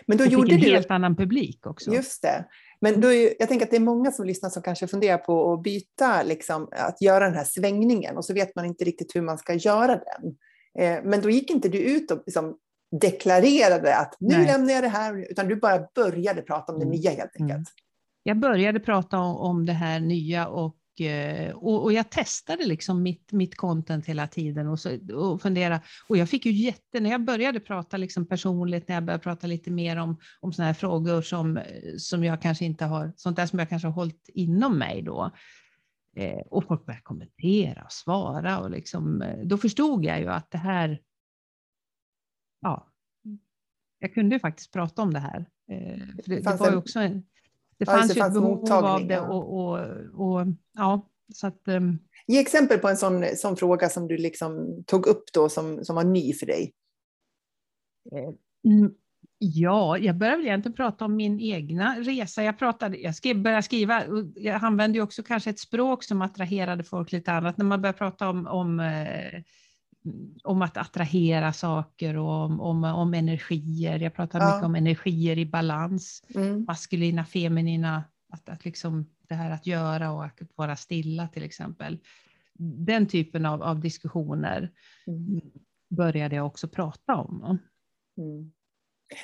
Men 0.05 0.17
då 0.17 0.24
och 0.24 0.29
gjorde 0.29 0.53
en 0.53 0.60
du... 0.60 0.69
helt 0.69 0.91
annan 0.91 1.15
publik 1.15 1.67
också. 1.67 1.93
Just 1.93 2.22
det. 2.22 2.46
Men 2.81 3.01
då 3.01 3.13
är, 3.13 3.34
jag 3.39 3.50
tänker 3.50 3.65
att 3.65 3.72
det 3.72 3.77
är 3.77 3.81
många 3.81 4.12
som 4.12 4.25
lyssnar 4.25 4.50
som 4.50 4.63
kanske 4.63 4.88
funderar 4.88 5.17
på 5.17 5.53
att 5.53 5.63
byta, 5.63 6.24
liksom, 6.24 6.69
att 6.72 7.01
göra 7.01 7.25
den 7.25 7.34
här 7.34 7.43
svängningen 7.43 8.17
och 8.17 8.25
så 8.25 8.34
vet 8.34 8.55
man 8.55 8.65
inte 8.65 8.84
riktigt 8.84 9.15
hur 9.15 9.22
man 9.22 9.38
ska 9.38 9.53
göra 9.53 9.88
den. 9.96 10.38
Eh, 10.79 11.03
men 11.03 11.22
då 11.22 11.29
gick 11.29 11.51
inte 11.51 11.69
du 11.69 11.77
ut 11.77 12.12
och 12.12 12.24
liksom 12.25 12.57
deklarerade 13.01 13.96
att 13.96 14.15
nu 14.19 14.38
Nej. 14.38 14.48
lämnar 14.48 14.74
jag 14.74 14.84
det 14.84 14.88
här, 14.88 15.31
utan 15.31 15.48
du 15.48 15.55
bara 15.55 15.88
började 15.96 16.41
prata 16.41 16.74
om 16.74 16.79
det 16.79 16.86
mm. 16.86 16.98
nya 16.98 17.12
helt 17.12 17.36
enkelt. 17.39 17.51
Mm. 17.51 17.65
Jag 18.24 18.39
började 18.39 18.79
prata 18.79 19.19
om, 19.19 19.38
om 19.38 19.65
det 19.65 19.74
här 19.74 20.00
nya 20.00 20.48
och 20.48 20.75
Eh, 21.01 21.56
och, 21.56 21.84
och, 21.84 21.94
jag 21.94 22.10
testade 22.10 22.66
liksom 22.66 23.04
mitt, 23.04 23.32
mitt 23.32 23.56
content 23.56 24.06
hela 24.06 24.27
tiden 24.27 24.68
och, 24.68 24.80
så, 24.80 25.16
och 25.16 25.42
fundera. 25.42 25.82
Och 26.08 26.18
jag 26.18 26.30
fick 26.30 26.46
ju 26.46 26.51
jätte, 26.51 27.00
när 27.00 27.10
jag 27.10 27.25
började 27.25 27.60
prata 27.60 27.98
liksom 27.98 28.25
personligt, 28.25 28.88
när 28.88 28.96
jag 28.96 29.04
började 29.04 29.24
prata 29.24 29.48
lite 29.48 29.72
mer 29.72 29.98
om, 29.98 30.18
om 30.39 30.54
sådana 30.54 30.68
här 30.68 30.74
frågor 30.74 31.22
som, 31.22 31.60
som 31.98 32.24
jag 32.24 32.42
kanske 32.42 32.66
inte 32.66 32.86
har, 32.86 33.13
sånt 33.16 33.36
där 33.36 33.46
som 33.46 33.60
jag 33.60 33.70
kanske 33.70 33.88
har 33.88 33.94
hållit 33.94 34.30
inom 34.34 34.77
mig 34.77 35.01
då. 35.01 35.32
Eh, 36.16 36.39
och 36.39 36.63
folk 36.63 36.86
började 36.86 37.04
kommentera 37.04 37.84
och 37.84 37.92
svara 37.92 38.60
och 38.60 38.72
liksom, 38.72 39.22
eh, 39.22 39.39
då 39.44 39.58
förstod 39.58 40.06
jag 40.06 40.20
ju 40.20 40.27
att 40.27 40.51
det 40.51 40.58
här, 40.58 41.01
ja, 42.62 42.92
jag 44.00 44.13
kunde 44.13 44.36
ju 44.36 44.39
faktiskt 44.39 44.74
prata 44.74 45.01
om 45.01 45.13
det 45.13 45.20
här. 45.20 45.46
Eh, 45.72 45.98
för 46.24 46.30
det, 46.30 46.39
det 46.39 46.56
var 46.56 46.72
ju 46.72 46.77
också 46.77 47.00
en, 47.00 47.24
det 47.79 47.86
fanns 47.86 48.17
ju 48.17 48.22
ett 48.22 48.34
behov 48.34 48.72
av 48.72 49.07
det. 49.07 49.19
Och, 49.19 49.60
och, 49.60 49.79
och, 50.13 50.48
ja, 50.74 51.10
så 51.34 51.48
att, 51.48 51.62
um... 51.65 52.00
Ge 52.27 52.39
exempel 52.39 52.77
på 52.77 52.89
en 52.89 52.98
sån, 52.98 53.25
sån 53.36 53.57
fråga 53.57 53.89
som 53.89 54.07
du 54.07 54.17
liksom 54.17 54.84
tog 54.88 55.07
upp 55.07 55.24
då 55.34 55.50
som, 55.50 55.86
som 55.86 55.96
var 55.96 56.03
ny 56.03 56.34
för 56.34 56.46
dig. 56.46 56.74
Eh, 58.12 58.72
mm, 58.72 58.91
ja, 59.38 59.98
jag 59.98 60.17
började 60.17 60.38
väl 60.38 60.46
egentligen 60.46 60.75
prata 60.75 61.05
om 61.05 61.15
min 61.15 61.39
egna 61.39 61.96
resa. 62.00 62.43
Jag, 62.43 62.60
pratade, 62.60 62.98
jag 62.98 63.15
skrev, 63.15 63.41
började 63.41 63.63
skriva, 63.63 64.03
jag 64.36 64.63
använde 64.63 64.98
ju 64.98 65.03
också 65.03 65.24
kanske 65.24 65.50
ett 65.50 65.60
språk 65.60 66.03
som 66.03 66.22
attraherade 66.22 66.84
folk 66.84 67.12
lite 67.12 67.31
annat. 67.31 67.57
När 67.57 67.65
man 67.65 67.81
börjar 67.81 67.93
prata 67.93 68.29
om, 68.29 68.48
om 68.48 68.79
eh, 68.79 69.41
om 70.44 70.62
att 70.62 70.78
attrahera 70.78 71.54
saker 71.54 72.18
och 72.18 72.30
om, 72.30 72.62
om, 72.62 72.84
om 72.84 73.14
energier. 73.14 74.00
Jag 74.00 74.14
pratar 74.16 74.40
ja. 74.40 74.48
mycket 74.48 74.66
om 74.66 74.76
energier 74.76 75.38
i 75.38 75.46
balans, 75.46 76.24
mm. 76.36 76.66
maskulina, 76.68 77.26
feminina, 77.26 78.04
att, 78.30 78.50
att 78.50 78.66
liksom 78.66 79.06
det 79.28 79.36
här 79.36 79.52
att 79.52 79.68
göra 79.68 80.12
och 80.12 80.24
att 80.24 80.40
vara 80.56 80.76
stilla 80.76 81.28
till 81.28 81.44
exempel. 81.44 82.00
Den 82.60 83.06
typen 83.06 83.46
av, 83.46 83.64
av 83.64 83.80
diskussioner 83.80 84.72
mm. 85.08 85.42
började 85.90 86.36
jag 86.36 86.46
också 86.46 86.68
prata 86.68 87.16
om. 87.16 87.60
Mm. 88.18 88.52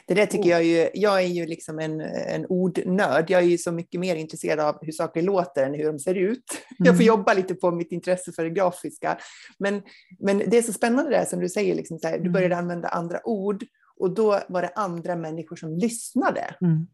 Det 0.05 0.13
där 0.13 0.25
tycker 0.25 0.49
jag 0.49 0.63
ju, 0.63 0.89
jag 0.93 1.23
är 1.23 1.27
ju 1.27 1.45
liksom 1.45 1.79
en, 1.79 2.01
en 2.01 2.45
ordnörd. 2.45 3.29
Jag 3.29 3.41
är 3.41 3.45
ju 3.47 3.57
så 3.57 3.71
mycket 3.71 3.99
mer 3.99 4.15
intresserad 4.15 4.59
av 4.59 4.77
hur 4.81 4.91
saker 4.91 5.21
låter 5.21 5.65
än 5.65 5.73
hur 5.73 5.85
de 5.85 5.99
ser 5.99 6.15
ut. 6.15 6.27
Mm. 6.27 6.43
Jag 6.77 6.87
får 6.87 7.03
mm. 7.03 7.07
jobba 7.07 7.33
lite 7.33 7.55
på 7.55 7.71
mitt 7.71 7.91
intresse 7.91 8.31
för 8.31 8.43
det 8.43 8.49
grafiska. 8.49 9.17
Men, 9.59 9.81
men 10.19 10.37
det 10.37 10.57
är 10.57 10.61
så 10.61 10.73
spännande 10.73 11.11
det 11.11 11.25
som 11.25 11.39
du 11.39 11.49
säger, 11.49 11.75
liksom 11.75 11.99
här, 12.03 12.11
du 12.11 12.19
mm. 12.19 12.31
började 12.31 12.57
använda 12.57 12.87
andra 12.87 13.27
ord 13.27 13.63
och 13.99 14.13
då 14.13 14.39
var 14.49 14.61
det 14.61 14.71
andra 14.75 15.15
människor 15.15 15.55
som 15.55 15.77
lyssnade. 15.77 16.55
Mm. 16.61 16.87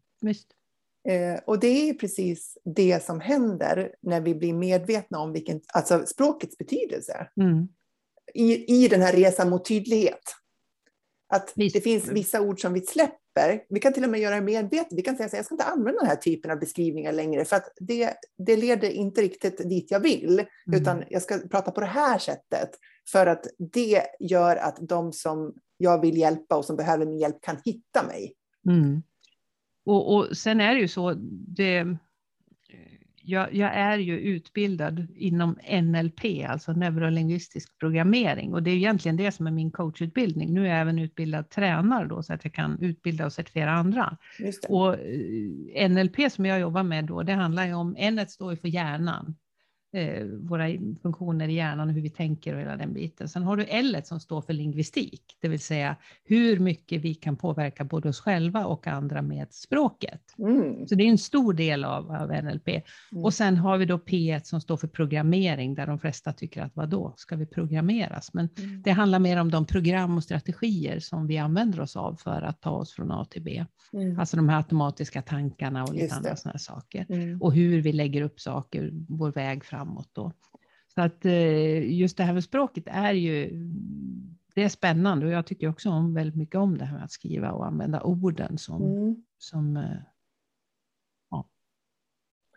Eh, 1.09 1.39
och 1.45 1.59
det 1.59 1.89
är 1.89 1.93
precis 1.93 2.57
det 2.75 3.03
som 3.03 3.19
händer 3.19 3.91
när 4.01 4.21
vi 4.21 4.35
blir 4.35 4.53
medvetna 4.53 5.19
om 5.19 5.33
vilken, 5.33 5.61
alltså 5.73 6.05
språkets 6.05 6.57
betydelse. 6.57 7.27
Mm. 7.41 7.67
I, 8.33 8.83
I 8.83 8.87
den 8.87 9.01
här 9.01 9.13
resan 9.13 9.49
mot 9.49 9.65
tydlighet. 9.65 10.35
Att 11.29 11.53
Visst. 11.55 11.75
det 11.75 11.81
finns 11.81 12.07
vissa 12.07 12.41
ord 12.41 12.61
som 12.61 12.73
vi 12.73 12.81
släpper. 12.81 13.63
Vi 13.69 13.79
kan 13.79 13.93
till 13.93 14.03
och 14.03 14.09
med 14.09 14.19
göra 14.19 14.35
det 14.35 14.41
medvetet. 14.41 14.97
Vi 14.97 15.01
kan 15.01 15.15
säga 15.15 15.27
att 15.27 15.33
jag 15.33 15.45
ska 15.45 15.53
inte 15.53 15.63
använda 15.63 15.99
den 15.99 16.09
här 16.09 16.15
typen 16.15 16.51
av 16.51 16.59
beskrivningar 16.59 17.11
längre 17.11 17.45
för 17.45 17.55
att 17.55 17.73
det, 17.79 18.13
det 18.37 18.57
leder 18.57 18.89
inte 18.89 19.21
riktigt 19.21 19.69
dit 19.69 19.91
jag 19.91 19.99
vill. 19.99 20.39
Mm. 20.67 20.81
Utan 20.81 21.03
jag 21.09 21.21
ska 21.21 21.37
prata 21.51 21.71
på 21.71 21.79
det 21.79 21.87
här 21.87 22.19
sättet 22.19 22.69
för 23.11 23.25
att 23.25 23.47
det 23.73 24.03
gör 24.19 24.55
att 24.55 24.77
de 24.81 25.13
som 25.13 25.53
jag 25.77 26.01
vill 26.01 26.17
hjälpa 26.17 26.55
och 26.55 26.65
som 26.65 26.75
behöver 26.75 27.05
min 27.05 27.19
hjälp 27.19 27.41
kan 27.41 27.57
hitta 27.65 28.07
mig. 28.07 28.33
Mm. 28.67 29.03
Och, 29.85 30.15
och 30.15 30.37
sen 30.37 30.59
är 30.61 30.75
det 30.75 30.81
ju 30.81 30.87
så, 30.87 31.13
det, 31.47 31.97
jag, 33.29 33.55
jag, 33.55 33.73
är 33.73 33.97
ju 33.97 34.19
utbildad 34.19 35.07
inom 35.15 35.57
NLP, 35.81 36.45
alltså 36.47 36.71
neurolingvistisk 36.71 37.79
programmering, 37.79 38.53
och 38.53 38.63
det 38.63 38.71
är 38.71 38.75
egentligen 38.75 39.17
det 39.17 39.31
som 39.31 39.47
är 39.47 39.51
min 39.51 39.71
coachutbildning. 39.71 40.53
Nu 40.53 40.65
är 40.65 40.69
jag 40.69 40.79
även 40.79 40.99
utbildad 40.99 41.49
tränare 41.49 42.07
då, 42.07 42.23
så 42.23 42.33
att 42.33 42.43
jag 42.43 42.53
kan 42.53 42.81
utbilda 42.81 43.25
och 43.25 43.33
certifiera 43.33 43.71
andra. 43.71 44.17
Och 44.69 44.95
eh, 44.95 45.89
NLP 45.89 46.31
som 46.31 46.45
jag 46.45 46.59
jobbar 46.59 46.83
med 46.83 47.05
då, 47.05 47.23
det 47.23 47.33
handlar 47.33 47.65
ju 47.65 47.73
om, 47.73 47.95
N 47.97 48.25
står 48.27 48.51
ju 48.51 48.57
för 48.57 48.67
hjärnan, 48.67 49.35
eh, 49.93 50.25
våra 50.25 50.67
funktioner 51.01 51.47
i 51.47 51.53
hjärnan 51.53 51.89
och 51.89 51.93
hur 51.93 52.01
vi 52.01 52.09
tänker 52.09 52.53
och 52.53 52.61
hela 52.61 52.77
den 52.77 52.93
biten. 52.93 53.29
Sen 53.29 53.43
har 53.43 53.57
du 53.57 53.63
L 53.63 53.97
som 54.03 54.19
står 54.19 54.41
för 54.41 54.53
lingvistik, 54.53 55.37
det 55.41 55.47
vill 55.47 55.59
säga 55.59 55.95
hur 56.23 56.59
mycket 56.59 57.01
vi 57.01 57.15
kan 57.15 57.35
påverka 57.35 57.83
både 57.83 58.09
oss 58.09 58.19
själva 58.19 58.65
och 58.65 58.87
andra 58.87 59.21
med 59.21 59.53
språket. 59.53 60.21
Mm. 60.37 60.87
Så 60.87 60.95
det 60.95 61.03
är 61.03 61.07
en 61.07 61.17
stor 61.17 61.53
del 61.53 61.85
av, 61.85 62.11
av 62.11 62.43
NLP. 62.43 62.67
Mm. 62.67 63.23
Och 63.23 63.33
sen 63.33 63.57
har 63.57 63.77
vi 63.77 63.85
då 63.85 63.97
P1 63.97 64.43
som 64.43 64.61
står 64.61 64.77
för 64.77 64.87
programmering, 64.87 65.75
där 65.75 65.87
de 65.87 65.99
flesta 65.99 66.33
tycker 66.33 66.61
att 66.61 66.75
vad 66.75 66.89
då 66.89 67.13
ska 67.17 67.35
vi 67.35 67.45
programmeras? 67.45 68.33
Men 68.33 68.49
mm. 68.57 68.81
det 68.81 68.91
handlar 68.91 69.19
mer 69.19 69.37
om 69.37 69.51
de 69.51 69.65
program 69.65 70.17
och 70.17 70.23
strategier 70.23 70.99
som 70.99 71.27
vi 71.27 71.37
använder 71.37 71.81
oss 71.81 71.95
av 71.95 72.15
för 72.15 72.41
att 72.41 72.61
ta 72.61 72.71
oss 72.71 72.93
från 72.93 73.11
A 73.11 73.27
till 73.29 73.41
B. 73.41 73.65
Mm. 73.93 74.19
Alltså 74.19 74.37
de 74.37 74.49
här 74.49 74.57
automatiska 74.57 75.21
tankarna 75.21 75.83
och 75.83 75.93
lite 75.93 76.15
andra 76.15 76.35
sådana 76.35 76.59
saker. 76.59 77.05
Mm. 77.09 77.41
Och 77.41 77.53
hur 77.53 77.81
vi 77.81 77.93
lägger 77.93 78.21
upp 78.21 78.39
saker, 78.39 78.91
vår 79.09 79.31
väg 79.31 79.65
fram 79.65 79.78
framåt 79.79 80.09
då. 80.13 80.31
Så 80.87 81.01
att 81.01 81.25
eh, 81.25 81.91
just 81.91 82.17
det 82.17 82.23
här 82.23 82.33
med 82.33 82.43
språket 82.43 82.83
är 82.87 83.13
ju, 83.13 83.49
det 84.55 84.63
är 84.63 84.69
spännande 84.69 85.25
och 85.25 85.31
jag 85.31 85.45
tycker 85.45 85.69
också 85.69 85.89
om 85.89 86.13
väldigt 86.13 86.35
mycket 86.35 86.55
om 86.55 86.77
det 86.77 86.85
här 86.85 86.95
med 86.95 87.03
att 87.03 87.11
skriva 87.11 87.51
och 87.51 87.65
använda 87.65 88.01
orden 88.01 88.57
som, 88.57 88.81
mm. 88.81 89.23
som 89.37 89.77
eh, 89.77 89.97
ja. 91.31 91.49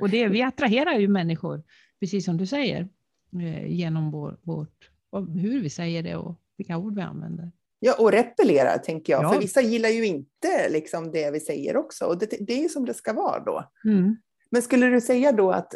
Och 0.00 0.10
det, 0.10 0.28
vi 0.28 0.42
attraherar 0.42 0.98
ju 0.98 1.08
människor, 1.08 1.62
precis 2.00 2.24
som 2.24 2.36
du 2.36 2.46
säger, 2.46 2.88
eh, 3.32 3.66
genom 3.66 4.10
vår, 4.10 4.38
vårt, 4.42 4.90
hur 5.34 5.62
vi 5.62 5.70
säger 5.70 6.02
det 6.02 6.16
och 6.16 6.40
vilka 6.56 6.76
ord 6.76 6.94
vi 6.94 7.02
använder. 7.02 7.52
Ja, 7.78 7.94
och 7.98 8.12
repellerar 8.12 8.78
tänker 8.78 9.12
jag, 9.12 9.24
ja. 9.24 9.32
för 9.32 9.40
vissa 9.40 9.60
gillar 9.60 9.88
ju 9.88 10.06
inte 10.06 10.68
liksom 10.70 11.10
det 11.10 11.30
vi 11.30 11.40
säger 11.40 11.76
också, 11.76 12.04
och 12.04 12.18
det, 12.18 12.26
det 12.26 12.52
är 12.52 12.62
ju 12.62 12.68
som 12.68 12.84
det 12.84 12.94
ska 12.94 13.12
vara 13.12 13.44
då. 13.44 13.70
Mm. 13.84 14.16
Men 14.50 14.62
skulle 14.62 14.86
du 14.86 15.00
säga 15.00 15.32
då 15.32 15.50
att 15.50 15.74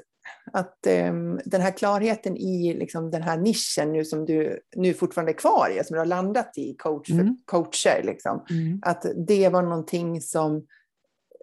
att 0.52 0.86
um, 1.08 1.40
den 1.44 1.60
här 1.60 1.76
klarheten 1.76 2.36
i 2.36 2.74
liksom, 2.74 3.10
den 3.10 3.22
här 3.22 3.38
nischen 3.38 3.92
nu 3.92 4.04
som 4.04 4.24
du 4.24 4.60
nu 4.76 4.94
fortfarande 4.94 5.32
är 5.32 5.36
kvar 5.36 5.70
i, 5.70 5.84
som 5.84 5.94
du 5.94 5.98
har 5.98 6.06
landat 6.06 6.58
i, 6.58 6.74
coach 6.78 7.08
för 7.08 7.14
mm. 7.14 7.36
coacher, 7.44 8.02
liksom, 8.04 8.44
mm. 8.50 8.78
att 8.82 9.06
det 9.26 9.48
var 9.48 9.62
någonting 9.62 10.20
som 10.20 10.66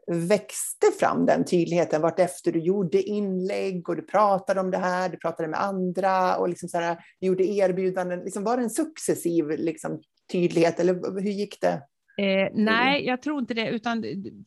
växte 0.08 0.88
fram 1.00 1.26
den 1.26 1.46
tydligheten 1.46 2.02
vartefter 2.02 2.52
du 2.52 2.60
gjorde 2.60 3.02
inlägg 3.02 3.90
och 3.90 3.96
du 3.96 4.02
pratade 4.02 4.60
om 4.60 4.72
det 4.72 4.78
här, 4.78 5.10
du 5.10 5.18
pratade 5.18 5.50
med 5.50 5.62
andra 5.62 6.38
och 6.38 6.50
liksom 6.50 6.70
så 6.70 6.78
här, 6.78 6.98
gjorde 7.20 7.44
erbjudanden. 7.44 8.20
Liksom, 8.20 8.44
var 8.44 8.58
det 8.58 8.64
en 8.64 8.70
successiv 8.70 9.50
liksom, 9.50 10.02
tydlighet 10.32 10.80
eller 10.80 11.22
hur 11.22 11.32
gick 11.32 11.62
det? 11.62 11.82
Eh, 12.18 12.52
nej, 12.54 13.06
jag 13.06 13.22
tror 13.22 13.40
inte 13.40 13.54
det, 13.54 13.70
utan 13.70 14.04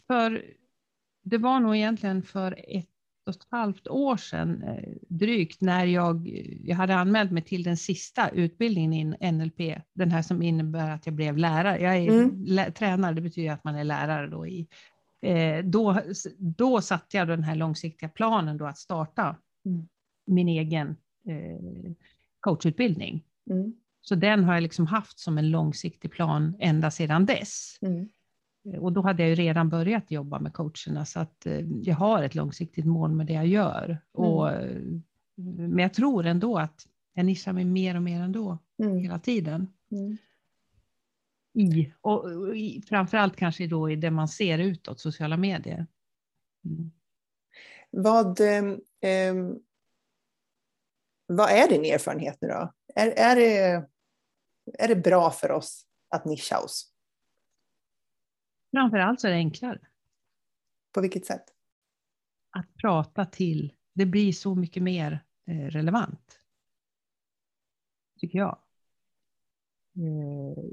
för 0.07 0.45
det 1.23 1.39
var 1.39 1.61
nog 1.61 1.77
egentligen 1.77 2.23
för 2.23 2.77
ett 2.77 2.89
och 3.27 3.35
ett 3.35 3.47
halvt 3.51 3.89
år 3.89 4.17
sedan 4.17 4.63
eh, 4.63 4.93
drygt 5.09 5.61
när 5.61 5.85
jag, 5.85 6.29
jag 6.65 6.77
hade 6.77 6.95
anmält 6.95 7.31
mig 7.31 7.43
till 7.43 7.63
den 7.63 7.77
sista 7.77 8.29
utbildningen 8.29 9.17
i 9.21 9.33
NLP, 9.33 9.83
den 9.95 10.11
här 10.11 10.23
som 10.23 10.43
innebär 10.43 10.91
att 10.91 11.07
jag 11.07 11.15
blev 11.15 11.39
lärare. 11.39 11.81
Jag 11.81 11.97
är 11.97 12.09
mm. 12.09 12.45
lä, 12.45 12.71
tränare, 12.71 13.15
det 13.15 13.21
betyder 13.21 13.53
att 13.53 13.65
man 13.65 13.77
är 13.77 13.85
lärare 13.85 14.27
då 14.27 14.47
i. 14.47 14.69
Eh, 15.23 15.65
då, 15.65 16.01
då 16.39 16.81
satte 16.81 17.17
jag 17.17 17.29
den 17.29 17.43
här 17.43 17.55
långsiktiga 17.55 18.09
planen 18.09 18.57
då 18.57 18.67
att 18.67 18.79
starta 18.79 19.37
mm. 19.67 19.89
min 20.27 20.49
egen 20.49 20.89
eh, 21.29 21.93
coachutbildning. 22.41 23.25
Mm. 23.51 23.75
Så 24.01 24.15
den 24.15 24.45
har 24.45 24.55
jag 24.55 24.63
liksom 24.63 24.87
haft 24.87 25.19
som 25.19 25.39
en 25.39 25.51
långsiktig 25.51 26.13
plan 26.13 26.57
ända 26.59 26.91
sedan 26.91 27.27
dess. 27.27 27.79
Mm. 27.83 28.09
Och 28.75 28.93
då 28.93 29.01
hade 29.01 29.23
jag 29.23 29.31
ju 29.31 29.35
redan 29.35 29.69
börjat 29.69 30.11
jobba 30.11 30.39
med 30.39 30.53
coacherna 30.53 31.05
så 31.05 31.21
att 31.21 31.47
eh, 31.47 31.61
jag 31.83 31.95
har 31.95 32.23
ett 32.23 32.35
långsiktigt 32.35 32.87
mål 32.87 33.13
med 33.13 33.27
det 33.27 33.33
jag 33.33 33.47
gör. 33.47 33.85
Mm. 33.85 34.01
Och, 34.31 34.53
eh, 34.53 34.83
men 35.35 35.79
jag 35.79 35.95
tror 35.95 36.27
ändå 36.27 36.59
att 36.59 36.87
jag 37.15 37.27
nischar 37.27 37.53
mig 37.53 37.65
mer 37.65 37.97
och 37.97 38.03
mer 38.03 38.21
ändå 38.21 38.59
mm. 38.83 38.99
hela 38.99 39.19
tiden. 39.19 39.73
Mm. 39.91 40.17
I, 41.55 41.93
och, 42.01 42.25
och 42.25 42.57
i, 42.57 42.83
framförallt 42.89 43.37
kanske 43.37 43.67
då 43.67 43.91
i 43.91 43.97
det 43.97 44.11
man 44.11 44.29
ser 44.29 44.59
utåt, 44.59 45.01
sociala 45.01 45.37
medier. 45.37 45.87
Mm. 46.65 46.91
Vad, 47.91 48.41
eh, 48.41 48.63
Vad 51.27 51.51
är 51.51 51.69
din 51.69 51.85
erfarenhet 51.85 52.39
nu 52.41 52.49
då? 52.49 52.73
Är, 52.95 53.09
är, 53.11 53.37
det, 53.37 53.59
är 54.79 54.89
det 54.89 54.97
bra 54.97 55.31
för 55.31 55.51
oss 55.51 55.87
att 56.09 56.25
nischa 56.25 56.61
oss? 56.61 56.96
Framförallt 58.71 59.21
så 59.21 59.27
är 59.27 59.31
det 59.31 59.37
enklare. 59.37 59.81
På 60.93 61.01
vilket 61.01 61.27
sätt? 61.27 61.45
Att 62.51 62.77
prata 62.77 63.25
till, 63.25 63.73
det 63.93 64.07
blir 64.07 64.33
så 64.33 64.55
mycket 64.55 64.83
mer 64.83 65.25
eh, 65.47 65.67
relevant. 65.67 66.41
Tycker 68.21 68.39
jag. 68.39 68.59
Eh, 69.97 70.65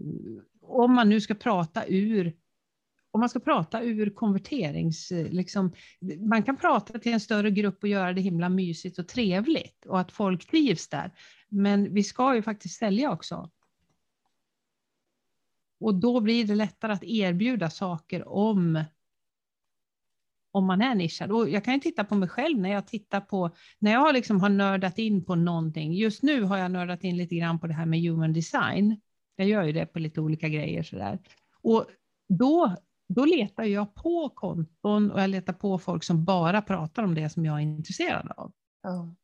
om 0.61 0.93
man 0.93 1.09
nu 1.09 1.21
ska 1.21 1.35
prata 1.35 1.85
ur 1.87 2.37
om 3.13 3.19
man 3.19 3.29
ska 3.29 3.39
prata 3.39 3.83
ur 3.83 4.09
konverterings... 4.09 5.11
Liksom, 5.11 5.73
man 6.19 6.43
kan 6.43 6.57
prata 6.57 6.99
till 6.99 7.13
en 7.13 7.19
större 7.19 7.51
grupp 7.51 7.83
och 7.83 7.89
göra 7.89 8.13
det 8.13 8.21
himla 8.21 8.49
mysigt 8.49 8.99
och 8.99 9.07
trevligt 9.07 9.85
och 9.85 9.99
att 9.99 10.11
folk 10.11 10.49
trivs 10.49 10.87
där. 10.87 11.11
Men 11.49 11.93
vi 11.93 12.03
ska 12.03 12.35
ju 12.35 12.41
faktiskt 12.41 12.79
sälja 12.79 13.11
också. 13.11 13.51
Och 15.79 15.95
då 15.95 16.19
blir 16.19 16.47
det 16.47 16.55
lättare 16.55 16.93
att 16.93 17.03
erbjuda 17.03 17.69
saker 17.69 18.27
om 18.27 18.83
om 20.53 20.65
man 20.65 20.81
är 20.81 20.95
nischad. 20.95 21.31
Och 21.31 21.49
jag 21.49 21.63
kan 21.63 21.73
ju 21.73 21.79
titta 21.79 22.03
på 22.03 22.15
mig 22.15 22.29
själv 22.29 22.59
när 22.59 22.69
jag 22.69 22.87
tittar 22.87 23.21
på, 23.21 23.51
när 23.79 23.91
jag 23.91 24.13
liksom 24.13 24.41
har 24.41 24.49
nördat 24.49 24.97
in 24.97 25.25
på 25.25 25.35
någonting. 25.35 25.93
Just 25.93 26.23
nu 26.23 26.43
har 26.43 26.57
jag 26.57 26.71
nördat 26.71 27.03
in 27.03 27.17
lite 27.17 27.35
grann 27.35 27.59
på 27.59 27.67
det 27.67 27.73
här 27.73 27.85
med 27.85 28.01
human 28.01 28.33
design. 28.33 29.01
Jag 29.35 29.47
gör 29.47 29.63
ju 29.63 29.71
det 29.71 29.85
på 29.85 29.99
lite 29.99 30.21
olika 30.21 30.49
grejer 30.49 30.83
sådär. 30.83 31.19
Och 31.61 31.85
då, 32.29 32.75
då 33.07 33.25
letar 33.25 33.63
jag 33.63 33.95
på 33.95 34.29
konton 34.29 35.11
och 35.11 35.21
jag 35.21 35.29
letar 35.29 35.53
på 35.53 35.79
folk 35.79 36.03
som 36.03 36.25
bara 36.25 36.61
pratar 36.61 37.03
om 37.03 37.15
det 37.15 37.29
som 37.29 37.45
jag 37.45 37.55
är 37.55 37.61
intresserad 37.61 38.31
av. 38.37 38.51
Ja. 38.83 39.15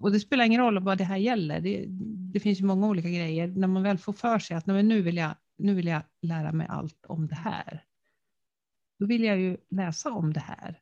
Och 0.00 0.12
det 0.12 0.20
spelar 0.20 0.44
ingen 0.44 0.60
roll 0.60 0.78
vad 0.78 0.98
det 0.98 1.04
här 1.04 1.16
gäller. 1.16 1.60
Det, 1.60 1.86
det 2.32 2.40
finns 2.40 2.60
ju 2.60 2.64
många 2.64 2.88
olika 2.88 3.08
grejer. 3.08 3.46
När 3.46 3.68
man 3.68 3.82
väl 3.82 3.98
får 3.98 4.12
för 4.12 4.38
sig 4.38 4.56
att 4.56 4.66
nu 4.66 5.02
vill, 5.02 5.16
jag, 5.16 5.34
nu 5.56 5.74
vill 5.74 5.86
jag 5.86 6.02
lära 6.22 6.52
mig 6.52 6.66
allt 6.70 7.06
om 7.06 7.26
det 7.26 7.34
här. 7.34 7.84
Då 8.98 9.06
vill 9.06 9.24
jag 9.24 9.40
ju 9.40 9.56
läsa 9.68 10.12
om 10.12 10.32
det 10.32 10.40
här. 10.40 10.80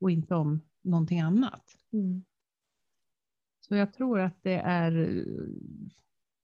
Och 0.00 0.10
inte 0.10 0.34
om 0.34 0.60
någonting 0.82 1.20
annat. 1.20 1.76
Mm. 1.92 2.24
Så 3.60 3.76
jag 3.76 3.94
tror 3.94 4.20
att 4.20 4.42
det 4.42 4.56
är... 4.56 4.92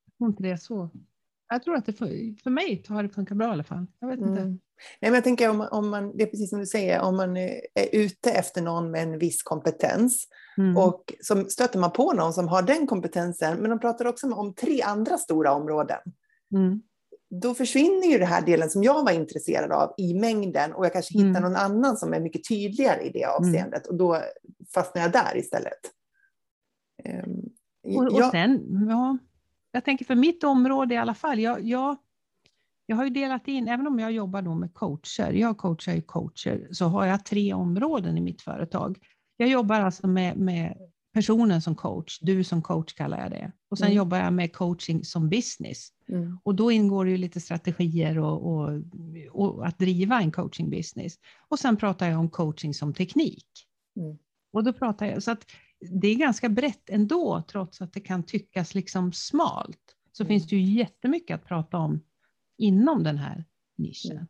Jag 0.05 0.17
tror 0.19 0.31
inte 0.31 0.43
det 0.43 0.51
är 0.51 0.57
så. 0.57 0.91
Jag 1.49 1.63
tror 1.63 1.75
att 1.75 1.87
det 1.87 1.93
för, 1.93 2.43
för 2.43 2.51
mig 2.51 2.85
har 2.89 3.03
det 3.03 3.09
funkat 3.09 3.37
bra 3.37 3.49
i 3.49 3.51
alla 3.51 3.65
fall. 3.65 3.87
Jag 3.99 4.09
vet 4.09 4.21
inte. 4.21 4.41
Mm. 4.41 4.61
Nej, 5.01 5.11
men 5.11 5.15
jag 5.15 5.25
tänker 5.25 5.51
om, 5.51 5.69
om 5.71 5.89
man, 5.91 6.17
det 6.17 6.23
är 6.23 6.27
precis 6.27 6.51
som 6.51 6.59
du 6.59 6.67
säger, 6.67 7.01
om 7.01 7.17
man 7.17 7.37
är 7.37 7.61
ute 7.93 8.31
efter 8.31 8.63
någon 8.63 8.91
med 8.91 9.03
en 9.03 9.19
viss 9.19 9.43
kompetens 9.43 10.29
mm. 10.59 10.77
och 10.77 11.15
så 11.21 11.45
stöter 11.45 11.79
man 11.79 11.93
på 11.93 12.13
någon 12.13 12.33
som 12.33 12.49
har 12.49 12.63
den 12.63 12.87
kompetensen, 12.87 13.59
men 13.59 13.71
de 13.71 13.81
pratar 13.81 14.05
också 14.05 14.33
om 14.33 14.55
tre 14.55 14.83
andra 14.83 15.19
stora 15.19 15.53
områden. 15.53 16.01
Mm. 16.55 16.83
Då 17.31 17.55
försvinner 17.55 18.07
ju 18.07 18.19
den 18.19 18.29
här 18.29 18.47
delen 18.47 18.71
som 18.71 18.83
jag 18.83 19.05
var 19.05 19.13
intresserad 19.13 19.73
av 19.73 19.95
i 19.97 20.15
mängden 20.15 20.73
och 20.73 20.85
jag 20.85 20.93
kanske 20.93 21.19
hittar 21.19 21.41
mm. 21.41 21.43
någon 21.43 21.57
annan 21.57 21.97
som 21.97 22.15
är 22.15 22.21
mycket 22.21 22.49
tydligare 22.49 23.03
i 23.03 23.11
det 23.11 23.23
mm. 23.23 23.37
avseendet 23.37 23.87
och 23.87 23.95
då 23.95 24.23
fastnar 24.75 25.03
jag 25.03 25.13
där 25.13 25.37
istället. 25.37 25.81
Um, 27.25 27.43
och, 27.97 28.13
och 28.13 28.21
jag, 28.21 28.31
sen, 28.31 28.87
ja, 28.89 29.19
jag 29.73 29.85
tänker 29.85 30.05
för 30.05 30.15
mitt 30.15 30.45
område 30.45 30.95
i 30.95 30.97
alla 30.97 31.15
fall, 31.15 31.39
jag, 31.39 31.67
jag 31.67 31.97
jag 32.91 32.97
har 32.97 33.05
ju 33.05 33.11
delat 33.11 33.49
in, 33.49 33.69
även 33.69 33.87
om 33.87 33.99
jag 33.99 34.13
jobbar 34.13 34.43
då 34.43 34.55
med 34.55 34.75
coacher, 34.75 35.33
jag 35.33 35.59
coachar 35.59 35.95
ju 35.95 36.03
coacher, 36.03 36.69
så 36.73 36.85
har 36.85 37.07
jag 37.07 37.25
tre 37.25 37.53
områden 37.53 38.19
i 38.19 38.21
mitt 38.21 38.43
företag. 38.43 38.99
Jag 39.37 39.49
jobbar 39.49 39.81
alltså 39.81 40.07
med, 40.07 40.37
med 40.37 40.77
personen 41.15 41.63
som 41.63 41.75
coach, 41.75 42.19
du 42.21 42.45
som 42.45 42.63
coach 42.63 42.95
kallar 42.95 43.21
jag 43.21 43.31
det. 43.31 43.53
Och 43.71 43.79
sen 43.79 43.87
mm. 43.87 43.97
jobbar 43.97 44.19
jag 44.19 44.33
med 44.33 44.53
coaching 44.53 45.05
som 45.05 45.29
business. 45.29 45.89
Mm. 46.09 46.39
Och 46.43 46.55
då 46.55 46.71
ingår 46.71 47.05
det 47.05 47.11
ju 47.11 47.17
lite 47.17 47.41
strategier 47.41 48.19
och, 48.19 48.53
och, 48.53 48.83
och, 49.31 49.67
att 49.67 49.79
driva 49.79 50.21
en 50.21 50.33
coaching 50.33 50.71
business. 50.71 51.15
Och 51.49 51.59
sen 51.59 51.77
pratar 51.77 52.09
jag 52.09 52.21
om 52.21 52.31
coaching 52.31 52.75
som 52.75 52.95
teknik. 52.95 53.47
Mm. 53.97 54.19
Och 54.53 54.65
då 54.65 54.73
pratar 54.73 55.07
jag, 55.07 55.23
så 55.23 55.31
att 55.31 55.47
det 55.81 56.09
är 56.09 56.15
ganska 56.15 56.49
brett 56.49 56.91
ändå, 56.91 57.43
trots 57.51 57.81
att 57.81 57.93
det 57.93 58.01
kan 58.01 58.23
tyckas 58.23 58.75
liksom 58.75 59.13
smalt. 59.13 59.81
Så 60.13 60.25
finns 60.25 60.43
mm. 60.43 60.49
det 60.49 60.57
ju 60.57 60.79
jättemycket 60.79 61.35
att 61.35 61.45
prata 61.45 61.77
om 61.77 62.05
inom 62.59 63.05
den 63.05 63.19
här 63.19 63.45
nischen. 63.79 64.13
Mm. 64.13 64.27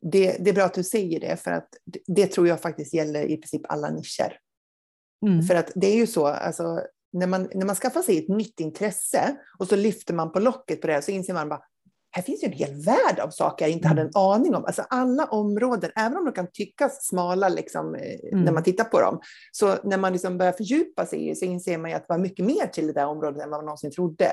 Det, 0.00 0.44
det, 0.44 0.50
är 0.50 0.54
bra 0.54 0.64
att 0.64 0.74
du 0.74 0.84
säger 0.84 1.20
det, 1.20 1.36
för 1.36 1.50
att 1.50 1.68
det 2.06 2.26
tror 2.26 2.48
jag 2.48 2.62
faktiskt 2.62 2.94
gäller 2.94 3.24
i 3.24 3.36
princip 3.36 3.62
alla 3.68 3.90
nischer. 3.90 4.38
Mm. 5.26 5.42
För 5.42 5.54
att 5.54 5.72
det 5.74 5.86
är 5.86 5.96
ju 5.96 6.06
så, 6.06 6.26
alltså, 6.26 6.80
när, 7.12 7.26
man, 7.26 7.48
när 7.54 7.66
man 7.66 7.76
skaffar 7.76 8.02
sig 8.02 8.18
ett 8.18 8.28
nytt 8.28 8.60
intresse 8.60 9.36
och 9.58 9.68
så 9.68 9.76
lyfter 9.76 10.14
man 10.14 10.32
på 10.32 10.40
locket 10.40 10.80
på 10.80 10.86
det 10.86 11.02
så 11.02 11.10
inser 11.10 11.34
man 11.34 11.48
bara 11.48 11.62
här 12.18 12.22
finns 12.22 12.42
ju 12.42 12.46
en 12.46 12.52
hel 12.52 12.74
värld 12.74 13.18
av 13.20 13.30
saker 13.30 13.64
jag 13.64 13.72
inte 13.72 13.88
hade 13.88 14.00
en 14.00 14.06
mm. 14.06 14.22
aning 14.22 14.54
om. 14.54 14.64
Alltså 14.64 14.82
alla 14.90 15.24
områden, 15.24 15.90
även 15.96 16.16
om 16.16 16.24
de 16.24 16.32
kan 16.32 16.50
tyckas 16.52 17.06
smala 17.06 17.48
liksom, 17.48 17.94
mm. 17.94 18.44
när 18.44 18.52
man 18.52 18.62
tittar 18.62 18.84
på 18.84 19.00
dem, 19.00 19.20
så 19.52 19.76
när 19.84 19.98
man 19.98 20.12
liksom 20.12 20.38
börjar 20.38 20.52
fördjupa 20.52 21.06
sig 21.06 21.36
så 21.36 21.44
inser 21.44 21.78
man 21.78 21.90
ju 21.90 21.96
att 21.96 22.02
det 22.08 22.14
var 22.14 22.18
mycket 22.18 22.44
mer 22.44 22.66
till 22.66 22.86
det 22.86 22.92
där 22.92 23.06
området 23.06 23.42
än 23.42 23.50
vad 23.50 23.58
man 23.58 23.64
någonsin 23.64 23.90
trodde. 23.90 24.30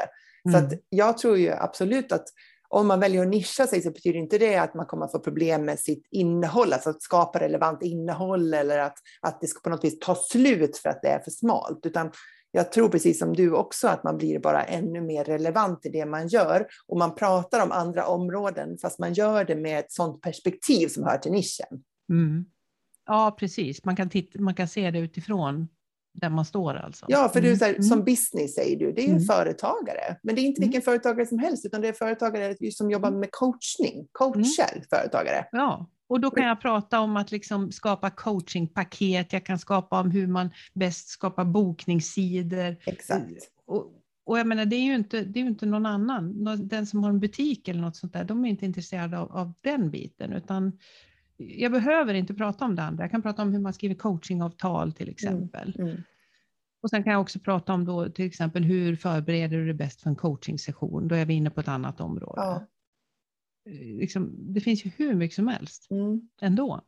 Mm. 0.50 0.70
Så 0.70 0.78
jag 0.90 1.18
tror 1.18 1.38
ju 1.38 1.52
absolut 1.52 2.12
att 2.12 2.26
om 2.70 2.88
man 2.88 3.00
väljer 3.00 3.22
att 3.22 3.28
nischa 3.28 3.68
sig 3.68 3.82
så 3.82 3.92
betyder 3.92 4.20
inte 4.20 4.38
det 4.38 4.56
att 4.56 4.74
man 4.74 4.86
kommer 4.86 5.06
att 5.06 5.12
få 5.12 5.20
problem 5.20 5.66
med 5.66 5.80
sitt 5.80 6.08
innehåll, 6.12 6.74
alltså 6.74 6.90
att 6.90 7.02
skapa 7.02 7.40
relevant 7.40 7.84
innehåll 7.84 8.54
eller 8.54 8.80
att, 8.80 8.98
att 9.22 9.42
det 9.42 9.48
ska 9.48 9.60
på 9.60 9.70
något 9.70 9.84
vis 9.84 10.00
ta 10.00 10.16
slut 10.16 10.78
för 10.78 10.90
att 10.90 11.02
det 11.02 11.08
är 11.08 11.20
för 11.20 11.32
smalt, 11.32 11.86
utan 11.86 12.12
jag 12.56 12.72
tror 12.72 12.90
precis 12.90 13.20
som 13.20 13.34
du 13.34 13.52
också 13.52 13.88
att 13.88 14.04
man 14.04 14.18
blir 14.18 14.40
bara 14.40 14.64
ännu 14.64 15.02
mer 15.02 15.24
relevant 15.24 15.86
i 15.86 15.90
det 15.90 16.06
man 16.06 16.28
gör 16.28 16.68
och 16.88 16.98
man 16.98 17.16
pratar 17.16 17.64
om 17.64 17.72
andra 17.72 18.08
områden 18.08 18.78
fast 18.78 19.00
man 19.00 19.14
gör 19.14 19.46
det 19.46 19.56
med 19.56 19.80
ett 19.80 19.92
sådant 19.92 20.22
perspektiv 20.22 20.88
som 20.88 21.04
hör 21.04 21.18
till 21.18 21.32
nischen. 21.32 21.84
Mm. 22.10 22.46
Ja, 23.06 23.36
precis. 23.40 23.86
Man 23.86 23.96
kan, 23.96 24.10
titta, 24.10 24.42
man 24.42 24.56
kan 24.56 24.68
se 24.68 24.92
det 24.92 25.00
utifrån 25.00 25.68
där 26.14 26.30
man 26.30 26.46
står 26.46 26.76
alltså. 26.76 27.06
Ja, 27.10 27.30
för 27.30 27.42
du 27.42 27.48
mm. 27.48 27.60
här, 27.62 27.70
mm. 27.70 27.84
som 27.84 28.04
business 28.04 28.56
säger 28.56 28.80
du, 28.80 28.92
det 28.92 29.02
är 29.02 29.08
ju 29.08 29.12
mm. 29.12 29.24
företagare. 29.24 30.18
Men 30.24 30.36
det 30.36 30.42
är 30.42 30.44
inte 30.44 30.62
vilken 30.62 30.82
mm. 30.82 30.86
företagare 30.86 31.26
som 31.26 31.40
helst, 31.40 31.66
utan 31.66 31.82
det 31.82 31.88
är 31.88 31.94
företagare 31.94 32.72
som 32.72 32.92
jobbar 32.92 33.12
med 33.12 33.30
coachning, 33.32 34.08
coachar 34.12 34.72
mm. 34.74 34.84
företagare. 34.90 35.46
Ja, 35.52 35.90
och 36.08 36.20
då 36.20 36.32
kan 36.32 36.46
jag 36.48 36.62
prata 36.62 37.00
om 37.00 37.18
att 37.18 37.32
liksom 37.32 37.72
skapa 37.72 38.10
coachingpaket, 38.10 39.34
jag 39.34 39.46
kan 39.46 39.60
skapa 39.60 40.00
om 40.00 40.12
hur 40.12 40.28
man 40.28 40.50
bäst 40.74 41.08
skapar 41.08 41.46
bokningssidor. 41.46 42.76
Exakt. 42.86 43.52
Och, 43.66 43.92
och 44.26 44.40
jag 44.40 44.48
menar, 44.48 44.66
det 44.66 44.76
är 44.76 44.84
ju 44.86 44.96
inte, 44.96 45.24
det 45.24 45.40
är 45.40 45.44
inte 45.44 45.66
någon 45.66 45.86
annan, 45.86 46.44
den 46.68 46.88
som 46.88 47.04
har 47.04 47.10
en 47.10 47.20
butik 47.20 47.68
eller 47.68 47.82
något 47.82 47.96
sånt 47.96 48.14
där, 48.14 48.24
de 48.24 48.46
är 48.46 48.50
inte 48.50 48.66
intresserade 48.66 49.20
av, 49.20 49.32
av 49.32 49.54
den 49.62 49.92
biten, 49.92 50.34
utan 50.34 50.80
jag 51.38 51.72
behöver 51.72 52.14
inte 52.14 52.34
prata 52.34 52.66
om 52.66 52.76
det 52.76 52.84
andra. 52.84 53.04
Jag 53.04 53.12
kan 53.12 53.22
prata 53.22 53.42
om 53.42 53.54
hur 53.54 53.60
man 53.60 53.74
skriver 53.74 53.96
coachingavtal 53.96 54.94
till 54.94 55.10
exempel. 55.10 55.76
Mm, 55.78 55.90
mm. 55.90 56.04
Och 56.82 56.90
sen 56.90 57.04
kan 57.04 57.14
jag 57.14 57.22
också 57.22 57.40
prata 57.40 57.74
om 57.74 57.86
då 57.86 58.10
till 58.10 58.26
exempel 58.26 58.64
hur 58.64 58.96
förbereder 58.96 59.58
du 59.58 59.66
dig 59.66 59.74
bäst 59.74 60.02
för 60.02 60.10
en 60.10 60.16
coachingsession? 60.16 61.08
Då 61.08 61.16
är 61.16 61.26
vi 61.26 61.34
inne 61.34 61.50
på 61.50 61.60
ett 61.60 61.68
annat 61.68 62.02
område. 62.02 62.42
Ja. 62.42 62.68
Eh, 63.66 63.98
liksom, 63.98 64.36
det 64.54 64.62
finns 64.62 64.86
ju 64.86 64.92
hur 64.98 65.14
mycket 65.14 65.36
som 65.36 65.48
helst 65.48 65.92
mm. 65.92 66.30
ändå. 66.42 66.82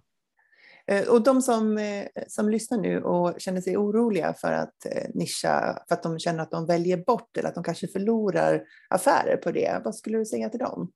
Eh, 0.87 1.07
och 1.09 1.23
de 1.23 1.41
som, 1.41 1.77
eh, 1.77 2.07
som 2.27 2.49
lyssnar 2.49 2.77
nu 2.77 3.01
och 3.01 3.41
känner 3.41 3.61
sig 3.61 3.77
oroliga 3.77 4.33
för 4.33 4.51
att 4.51 4.85
nischa, 5.13 5.83
för 5.87 5.95
att 5.95 6.03
de 6.03 6.19
känner 6.19 6.43
att 6.43 6.51
de 6.51 6.65
väljer 6.65 6.97
bort 6.97 7.37
eller 7.37 7.49
att 7.49 7.55
de 7.55 7.63
kanske 7.63 7.87
förlorar 7.87 8.63
affärer 8.89 9.37
på 9.37 9.51
det, 9.51 9.81
vad 9.83 9.95
skulle 9.95 10.17
du 10.17 10.25
säga 10.25 10.49
till 10.49 10.59
dem? 10.59 10.91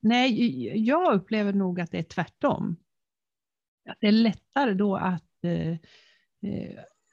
Nej, 0.00 0.86
jag 0.86 1.14
upplever 1.14 1.52
nog 1.52 1.80
att 1.80 1.90
det 1.90 1.98
är 1.98 2.02
tvärtom. 2.02 2.76
Att 3.88 3.96
det 4.00 4.06
är 4.06 4.12
lättare 4.12 4.74
då 4.74 4.96
att, 4.96 5.24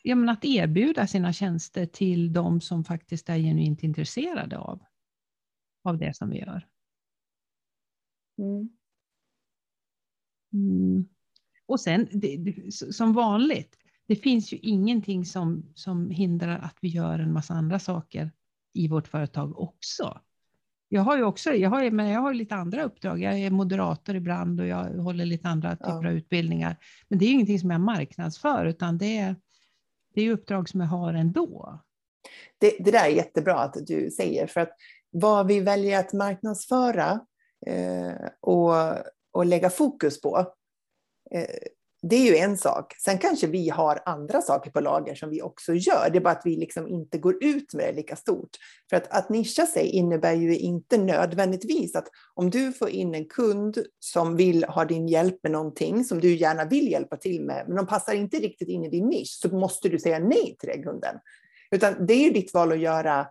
ja, 0.01 0.15
men 0.15 0.29
att 0.29 0.45
erbjuda 0.45 1.07
sina 1.07 1.33
tjänster 1.33 1.85
till 1.85 2.33
de 2.33 2.61
som 2.61 2.83
faktiskt 2.83 3.29
är 3.29 3.37
genuint 3.37 3.83
intresserade 3.83 4.57
av, 4.57 4.83
av 5.83 5.97
det 5.97 6.15
som 6.15 6.29
vi 6.29 6.39
gör. 6.39 6.67
Mm. 8.37 8.69
Mm. 10.53 11.07
Och 11.65 11.79
sen, 11.79 12.07
det, 12.11 12.37
det, 12.37 12.71
som 12.73 13.13
vanligt, 13.13 13.77
det 14.07 14.15
finns 14.15 14.53
ju 14.53 14.57
ingenting 14.57 15.25
som, 15.25 15.71
som 15.75 16.09
hindrar 16.09 16.59
att 16.59 16.77
vi 16.81 16.87
gör 16.87 17.19
en 17.19 17.33
massa 17.33 17.53
andra 17.53 17.79
saker 17.79 18.31
i 18.73 18.87
vårt 18.87 19.07
företag 19.07 19.59
också. 19.59 20.21
Jag 20.89 21.01
har 21.01 21.17
ju 21.17 21.23
också, 21.23 21.53
jag 21.53 21.69
har, 21.69 21.91
men 21.91 22.09
jag 22.09 22.21
har 22.21 22.33
lite 22.33 22.55
andra 22.55 22.83
uppdrag. 22.83 23.21
Jag 23.21 23.39
är 23.39 23.49
moderator 23.49 24.15
ibland 24.15 24.61
och 24.61 24.67
jag 24.67 24.83
håller 24.83 25.25
lite 25.25 25.47
andra 25.47 25.75
typer 25.75 25.89
ja. 25.89 25.97
av 25.97 26.07
utbildningar. 26.07 26.77
Men 27.07 27.19
det 27.19 27.25
är 27.25 27.31
ingenting 27.31 27.59
som 27.59 27.69
jag 27.69 27.81
marknadsför, 27.81 28.65
utan 28.65 28.97
det 28.97 29.17
är, 29.17 29.35
det 30.13 30.21
är 30.21 30.31
uppdrag 30.31 30.69
som 30.69 30.79
jag 30.79 30.87
har 30.87 31.13
ändå. 31.13 31.79
Det, 32.57 32.77
det 32.79 32.91
där 32.91 33.05
är 33.05 33.09
jättebra 33.09 33.55
att 33.55 33.77
du 33.87 34.11
säger, 34.11 34.47
för 34.47 34.61
att 34.61 34.71
vad 35.11 35.47
vi 35.47 35.59
väljer 35.59 35.99
att 35.99 36.13
marknadsföra 36.13 37.19
Eh, 37.67 38.29
och, 38.41 38.73
och 39.31 39.45
lägga 39.45 39.69
fokus 39.69 40.21
på, 40.21 40.37
eh, 41.31 41.69
det 42.09 42.15
är 42.15 42.25
ju 42.25 42.37
en 42.37 42.57
sak. 42.57 42.95
Sen 42.97 43.17
kanske 43.17 43.47
vi 43.47 43.69
har 43.69 44.01
andra 44.05 44.41
saker 44.41 44.71
på 44.71 44.79
lager 44.79 45.15
som 45.15 45.29
vi 45.29 45.41
också 45.41 45.73
gör. 45.73 46.09
Det 46.09 46.17
är 46.17 46.21
bara 46.21 46.33
att 46.33 46.45
vi 46.45 46.55
liksom 46.55 46.87
inte 46.87 47.17
går 47.17 47.43
ut 47.43 47.73
med 47.73 47.85
det 47.85 47.91
lika 47.91 48.15
stort. 48.15 48.49
För 48.89 48.97
att, 48.97 49.07
att 49.07 49.29
nischa 49.29 49.65
sig 49.65 49.89
innebär 49.89 50.33
ju 50.33 50.57
inte 50.57 50.97
nödvändigtvis 50.97 51.95
att 51.95 52.07
om 52.33 52.49
du 52.49 52.73
får 52.73 52.89
in 52.89 53.15
en 53.15 53.25
kund 53.25 53.77
som 53.99 54.35
vill 54.35 54.63
ha 54.63 54.85
din 54.85 55.07
hjälp 55.07 55.39
med 55.43 55.51
någonting 55.51 56.03
som 56.03 56.19
du 56.19 56.35
gärna 56.35 56.65
vill 56.65 56.91
hjälpa 56.91 57.17
till 57.17 57.41
med, 57.41 57.65
men 57.67 57.77
de 57.77 57.87
passar 57.87 58.13
inte 58.13 58.37
riktigt 58.37 58.69
in 58.69 58.83
i 58.83 58.89
din 58.89 59.07
nisch, 59.07 59.39
så 59.41 59.55
måste 59.57 59.89
du 59.89 59.99
säga 59.99 60.19
nej 60.19 60.55
till 60.59 60.69
den 60.69 60.83
kunden. 60.83 61.15
Utan 61.71 62.05
det 62.05 62.13
är 62.13 62.33
ditt 62.33 62.53
val 62.53 62.71
att 62.71 62.79
göra 62.79 63.27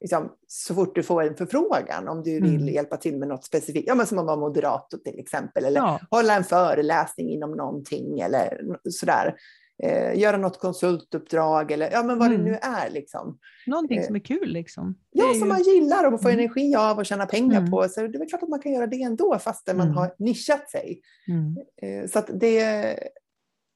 liksom, 0.00 0.32
så 0.46 0.74
fort 0.74 0.94
du 0.94 1.02
får 1.02 1.22
en 1.22 1.36
förfrågan 1.36 2.08
om 2.08 2.22
du 2.22 2.40
vill 2.40 2.56
mm. 2.56 2.68
hjälpa 2.68 2.96
till 2.96 3.18
med 3.18 3.28
något 3.28 3.44
specifikt, 3.44 3.88
ja, 3.88 3.94
men 3.94 4.06
som 4.06 4.18
att 4.18 4.26
vara 4.26 4.36
moderator 4.36 4.98
till 4.98 5.18
exempel, 5.18 5.64
eller 5.64 5.80
ja. 5.80 6.00
hålla 6.10 6.36
en 6.36 6.44
föreläsning 6.44 7.30
inom 7.30 7.50
någonting 7.50 8.20
eller 8.20 8.60
sådär. 8.90 9.34
Eh, 9.82 10.18
göra 10.18 10.36
något 10.36 10.60
konsultuppdrag 10.60 11.70
eller 11.70 11.90
ja, 11.90 12.02
men 12.02 12.18
vad 12.18 12.28
mm. 12.28 12.38
det 12.38 12.50
nu 12.50 12.58
är. 12.62 12.90
Liksom. 12.90 13.38
Någonting 13.66 13.98
eh, 13.98 14.06
som 14.06 14.16
är 14.16 14.20
kul 14.20 14.48
liksom. 14.48 14.94
Ja, 15.10 15.24
som 15.24 15.42
ju... 15.42 15.44
man 15.44 15.62
gillar 15.62 16.12
och 16.12 16.22
får 16.22 16.28
mm. 16.28 16.40
energi 16.40 16.76
av 16.76 16.98
och 16.98 17.06
tjäna 17.06 17.26
pengar 17.26 17.58
mm. 17.58 17.70
på. 17.70 17.88
Så 17.88 18.00
det 18.00 18.18
är 18.18 18.28
klart 18.28 18.42
att 18.42 18.48
man 18.48 18.60
kan 18.60 18.72
göra 18.72 18.86
det 18.86 19.02
ändå 19.02 19.38
fast 19.38 19.66
man 19.66 19.80
mm. 19.80 19.94
har 19.96 20.14
nischat 20.18 20.70
sig. 20.70 21.00
Mm. 21.28 21.56
Eh, 21.82 22.10
så 22.10 22.18
att 22.18 22.30
det 22.32 22.60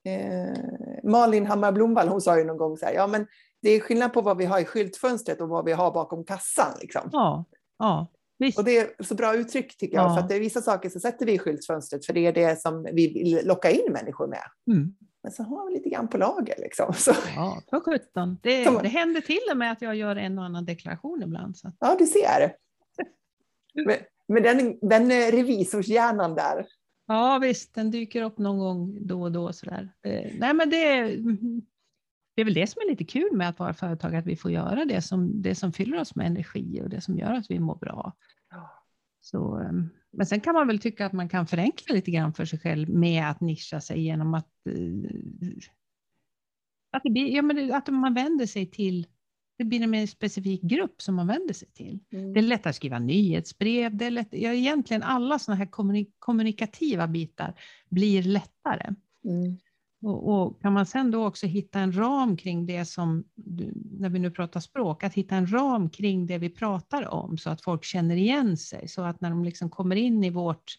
eh, 0.04 0.56
Malin 1.04 1.46
Hammar 1.46 1.72
Blomvall, 1.72 2.08
hon 2.08 2.20
sa 2.20 2.38
ju 2.38 2.44
någon 2.44 2.56
gång 2.56 2.76
så 2.76 2.86
här, 2.86 2.92
ja 2.92 3.06
men 3.06 3.26
det 3.64 3.70
är 3.70 3.80
skillnad 3.80 4.12
på 4.12 4.20
vad 4.20 4.36
vi 4.36 4.44
har 4.44 4.60
i 4.60 4.64
skyltfönstret 4.64 5.40
och 5.40 5.48
vad 5.48 5.64
vi 5.64 5.72
har 5.72 5.92
bakom 5.92 6.24
kassan. 6.24 6.72
Liksom. 6.80 7.08
Ja, 7.12 7.44
ja. 7.78 8.06
Visst. 8.38 8.58
Och 8.58 8.64
det 8.64 8.78
är 8.78 9.04
så 9.04 9.14
bra 9.14 9.36
uttryck 9.36 9.76
tycker 9.76 9.96
jag, 9.96 10.10
ja. 10.10 10.14
för 10.14 10.20
att 10.22 10.28
det 10.28 10.34
är 10.34 10.40
vissa 10.40 10.62
saker 10.62 10.88
så 10.88 11.00
sätter 11.00 11.26
vi 11.26 11.32
i 11.32 11.38
skyltfönstret 11.38 12.06
för 12.06 12.12
det 12.12 12.26
är 12.26 12.32
det 12.32 12.60
som 12.60 12.82
vi 12.82 13.12
vill 13.12 13.46
locka 13.46 13.70
in 13.70 13.92
människor 13.92 14.26
med. 14.26 14.42
Mm. 14.70 14.94
Men 15.22 15.32
så 15.32 15.42
har 15.42 15.68
vi 15.68 15.74
lite 15.74 15.88
grann 15.88 16.08
på 16.08 16.18
lager. 16.18 16.54
Liksom. 16.58 16.92
Så. 16.94 17.12
Ja, 17.36 17.62
för 17.70 17.80
sjutton. 17.80 18.38
Det, 18.42 18.64
det 18.82 18.88
händer 18.88 19.20
till 19.20 19.40
och 19.50 19.56
med 19.56 19.72
att 19.72 19.82
jag 19.82 19.96
gör 19.96 20.16
en 20.16 20.38
och 20.38 20.44
annan 20.44 20.64
deklaration 20.64 21.22
ibland. 21.22 21.56
Så. 21.56 21.72
Ja, 21.80 21.96
du 21.98 22.06
ser. 22.06 22.56
Men, 23.86 23.96
men 24.28 24.42
den, 24.42 24.78
den 24.80 25.10
revisorshjärnan 25.10 26.34
där. 26.34 26.66
Ja, 27.06 27.38
visst, 27.42 27.74
den 27.74 27.90
dyker 27.90 28.22
upp 28.22 28.38
någon 28.38 28.58
gång 28.58 29.06
då 29.06 29.22
och 29.22 29.32
då. 29.32 29.52
Sådär. 29.52 29.92
Eh, 30.02 30.32
nej, 30.38 30.54
men 30.54 30.70
det, 30.70 31.16
det 32.34 32.40
är 32.40 32.44
väl 32.44 32.54
det 32.54 32.66
som 32.66 32.82
är 32.82 32.90
lite 32.90 33.04
kul 33.04 33.36
med 33.36 33.48
att 33.48 33.58
vara 33.58 33.74
företagare, 33.74 34.18
att 34.18 34.26
vi 34.26 34.36
får 34.36 34.50
göra 34.50 34.84
det 34.84 35.02
som, 35.02 35.42
det 35.42 35.54
som 35.54 35.72
fyller 35.72 36.00
oss 36.00 36.14
med 36.14 36.26
energi 36.26 36.80
och 36.82 36.90
det 36.90 37.00
som 37.00 37.18
gör 37.18 37.32
att 37.32 37.50
vi 37.50 37.60
mår 37.60 37.76
bra. 37.76 38.12
Så, 39.20 39.56
ehm, 39.56 39.88
men 40.10 40.26
sen 40.26 40.40
kan 40.40 40.54
man 40.54 40.66
väl 40.66 40.78
tycka 40.78 41.06
att 41.06 41.12
man 41.12 41.28
kan 41.28 41.46
förenkla 41.46 41.94
lite 41.94 42.10
grann 42.10 42.34
för 42.34 42.44
sig 42.44 42.58
själv 42.58 42.88
med 42.88 43.30
att 43.30 43.40
nischa 43.40 43.80
sig 43.80 44.00
genom 44.00 44.34
att, 44.34 44.66
eh, 44.66 44.74
att, 46.90 47.02
det 47.02 47.10
blir, 47.10 47.34
ja, 47.34 47.42
men 47.42 47.72
att 47.72 47.88
man 47.88 48.14
vänder 48.14 48.46
sig 48.46 48.70
till 48.70 49.06
det 49.56 49.64
blir 49.64 49.94
en 49.94 50.08
specifik 50.08 50.62
grupp 50.62 51.02
som 51.02 51.14
man 51.14 51.26
vänder 51.26 51.54
sig 51.54 51.68
till. 51.68 51.98
Mm. 52.12 52.32
Det 52.32 52.40
är 52.40 52.42
lättare 52.42 52.70
att 52.70 52.76
skriva 52.76 52.98
nyhetsbrev. 52.98 53.96
Det 53.96 54.04
är 54.04 54.10
lätt, 54.10 54.28
ja, 54.30 54.52
egentligen 54.52 55.02
alla 55.02 55.38
sådana 55.38 55.58
här 55.58 55.68
kommunikativa 56.18 57.06
bitar 57.08 57.54
blir 57.88 58.22
lättare. 58.22 58.94
Mm. 59.24 59.58
Och, 60.04 60.28
och, 60.28 60.62
kan 60.62 60.72
man 60.72 60.86
sen 60.86 61.10
då 61.10 61.26
också 61.26 61.46
hitta 61.46 61.80
en 61.80 61.92
ram 61.96 62.36
kring 62.36 62.66
det 62.66 62.84
som, 62.84 63.24
när 63.98 64.08
vi 64.08 64.18
nu 64.18 64.30
pratar 64.30 64.60
språk, 64.60 65.04
att 65.04 65.14
hitta 65.14 65.36
en 65.36 65.52
ram 65.52 65.90
kring 65.90 66.26
det 66.26 66.38
vi 66.38 66.50
pratar 66.50 67.08
om 67.08 67.38
så 67.38 67.50
att 67.50 67.62
folk 67.62 67.84
känner 67.84 68.16
igen 68.16 68.56
sig, 68.56 68.88
så 68.88 69.02
att 69.02 69.20
när 69.20 69.30
de 69.30 69.44
liksom 69.44 69.70
kommer 69.70 69.96
in 69.96 70.24
i 70.24 70.30
vårt, 70.30 70.72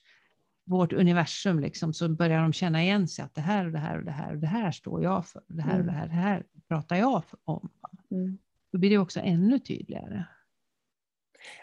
vårt 0.65 0.93
universum 0.93 1.59
liksom, 1.59 1.93
så 1.93 2.09
börjar 2.09 2.41
de 2.41 2.53
känna 2.53 2.83
igen 2.83 3.07
sig 3.07 3.25
att 3.25 3.35
det 3.35 3.41
här 3.41 3.65
och 3.65 3.71
det 3.71 3.79
här 3.79 3.97
och 3.97 4.05
det 4.05 4.11
här 4.11 4.31
och 4.31 4.37
det 4.37 4.47
här 4.47 4.71
står 4.71 5.03
jag 5.03 5.27
för, 5.27 5.41
det 5.47 5.61
här 5.61 5.79
och 5.79 5.85
det 5.85 5.91
här, 5.91 6.07
det 6.07 6.13
här 6.13 6.43
pratar 6.67 6.95
jag 6.95 7.23
om. 7.43 7.69
Mm. 8.11 8.37
Då 8.71 8.77
blir 8.77 8.89
det 8.89 8.97
också 8.97 9.19
ännu 9.19 9.59
tydligare. 9.59 10.25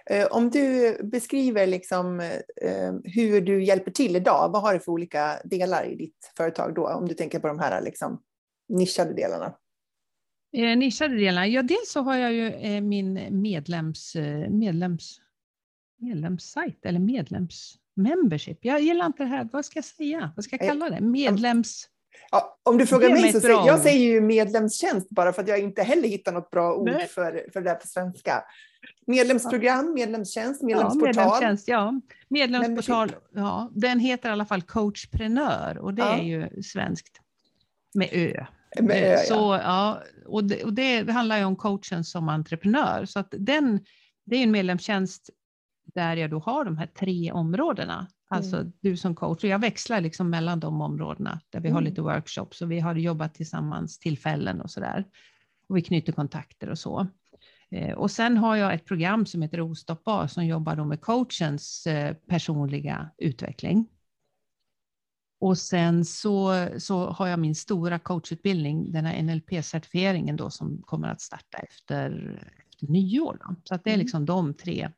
Eh, 0.06 0.26
om 0.26 0.50
du 0.50 0.96
beskriver 1.02 1.66
liksom 1.66 2.20
eh, 2.20 2.92
hur 3.04 3.40
du 3.40 3.64
hjälper 3.64 3.90
till 3.90 4.16
idag, 4.16 4.50
vad 4.52 4.62
har 4.62 4.74
du 4.74 4.80
för 4.80 4.92
olika 4.92 5.38
delar 5.44 5.84
i 5.84 5.96
ditt 5.96 6.32
företag 6.36 6.74
då? 6.74 6.88
Om 6.88 7.08
du 7.08 7.14
tänker 7.14 7.38
på 7.38 7.46
de 7.48 7.58
här 7.58 7.82
liksom 7.82 8.22
nischade 8.68 9.14
delarna. 9.14 9.56
Eh, 10.56 10.76
nischade 10.76 11.16
delarna? 11.16 11.46
Ja, 11.46 11.62
dels 11.62 11.90
så 11.90 12.00
har 12.00 12.16
jag 12.16 12.32
ju 12.32 12.80
min 12.80 13.40
medlems, 13.42 14.16
medlems, 14.48 15.20
medlemssajt 15.98 16.86
eller 16.86 17.00
medlems 17.00 17.78
membership. 17.96 18.58
Jag 18.60 18.80
gillar 18.80 19.06
inte 19.06 19.22
det 19.22 19.28
här, 19.28 19.48
vad 19.52 19.64
ska 19.64 19.76
jag 19.76 19.84
säga? 19.84 20.32
Vad 20.36 20.44
ska 20.44 20.56
jag 20.56 20.68
kalla 20.68 20.90
det? 20.90 21.00
Medlems... 21.00 21.88
Ja, 22.30 22.58
om 22.62 22.78
du 22.78 22.86
frågar 22.86 23.10
mig 23.10 23.32
så 23.32 23.40
säger 23.40 23.66
jag 23.66 23.80
säger 23.80 24.12
ju 24.12 24.20
medlemstjänst 24.20 25.10
bara 25.10 25.32
för 25.32 25.42
att 25.42 25.48
jag 25.48 25.58
inte 25.58 25.82
heller 25.82 26.08
hittar 26.08 26.32
något 26.32 26.50
bra 26.50 26.74
ord 26.74 26.90
för, 26.90 27.50
för 27.52 27.60
det 27.60 27.70
där 27.70 27.74
på 27.74 27.86
svenska. 27.86 28.44
Medlemsprogram, 29.06 29.94
medlemstjänst, 29.94 30.62
medlemsportal. 30.62 31.14
Ja, 31.14 31.22
medlemstjänst, 31.22 31.68
ja. 31.68 32.00
Medlemsportal, 32.28 33.12
ja. 33.34 33.70
Den 33.74 34.00
heter 34.00 34.28
i 34.28 34.32
alla 34.32 34.46
fall 34.46 34.62
Coachprenör 34.62 35.78
och 35.78 35.94
det 35.94 36.02
ja. 36.02 36.18
är 36.18 36.22
ju 36.22 36.62
svenskt 36.62 37.20
med 37.94 38.08
Ö. 38.12 38.46
Med 38.80 39.02
ö 39.02 39.16
så, 39.16 39.34
ja. 39.34 39.60
ja 39.62 40.02
och, 40.26 40.44
det, 40.44 40.64
och 40.64 40.72
det 40.72 41.10
handlar 41.10 41.38
ju 41.38 41.44
om 41.44 41.56
coachen 41.56 42.04
som 42.04 42.28
entreprenör. 42.28 43.04
Så 43.04 43.18
att 43.18 43.34
den, 43.38 43.80
det 44.24 44.36
är 44.36 44.42
en 44.42 44.50
medlemstjänst 44.50 45.30
där 45.94 46.16
jag 46.16 46.30
då 46.30 46.38
har 46.38 46.64
de 46.64 46.78
här 46.78 46.86
tre 46.86 47.32
områdena. 47.32 48.06
Alltså 48.28 48.56
mm. 48.56 48.72
du 48.80 48.96
som 48.96 49.14
coach. 49.14 49.44
Och 49.44 49.50
jag 49.50 49.58
växlar 49.58 50.00
liksom 50.00 50.30
mellan 50.30 50.60
de 50.60 50.80
områdena 50.80 51.40
där 51.50 51.60
vi 51.60 51.68
mm. 51.68 51.74
har 51.74 51.82
lite 51.82 52.02
workshops 52.02 52.62
och 52.62 52.70
vi 52.70 52.80
har 52.80 52.94
jobbat 52.94 53.34
tillsammans 53.34 53.98
tillfällen 53.98 54.60
och 54.60 54.70
sådär. 54.70 55.04
Och 55.68 55.76
vi 55.76 55.82
knyter 55.82 56.12
kontakter 56.12 56.70
och 56.70 56.78
så. 56.78 57.06
Eh, 57.72 57.94
och 57.94 58.10
sen 58.10 58.36
har 58.36 58.56
jag 58.56 58.74
ett 58.74 58.84
program 58.84 59.26
som 59.26 59.42
heter 59.42 59.60
Ostoppbar 59.60 60.26
som 60.26 60.46
jobbar 60.46 60.84
med 60.84 61.00
coachens 61.00 61.86
eh, 61.86 62.14
personliga 62.14 63.10
utveckling. 63.18 63.88
Och 65.40 65.58
sen 65.58 66.04
så, 66.04 66.68
så 66.78 67.06
har 67.10 67.28
jag 67.28 67.38
min 67.38 67.54
stora 67.54 67.98
coachutbildning, 67.98 68.92
den 68.92 69.04
här 69.04 69.22
NLP-certifieringen 69.22 70.36
då 70.36 70.50
som 70.50 70.82
kommer 70.82 71.08
att 71.08 71.20
starta 71.20 71.58
efter, 71.58 72.40
efter 72.70 72.86
nyår. 72.86 73.38
Då. 73.40 73.54
Så 73.64 73.74
att 73.74 73.84
det 73.84 73.90
är 73.90 73.94
mm. 73.94 74.04
liksom 74.04 74.26
de 74.26 74.54
tre, 74.54 74.88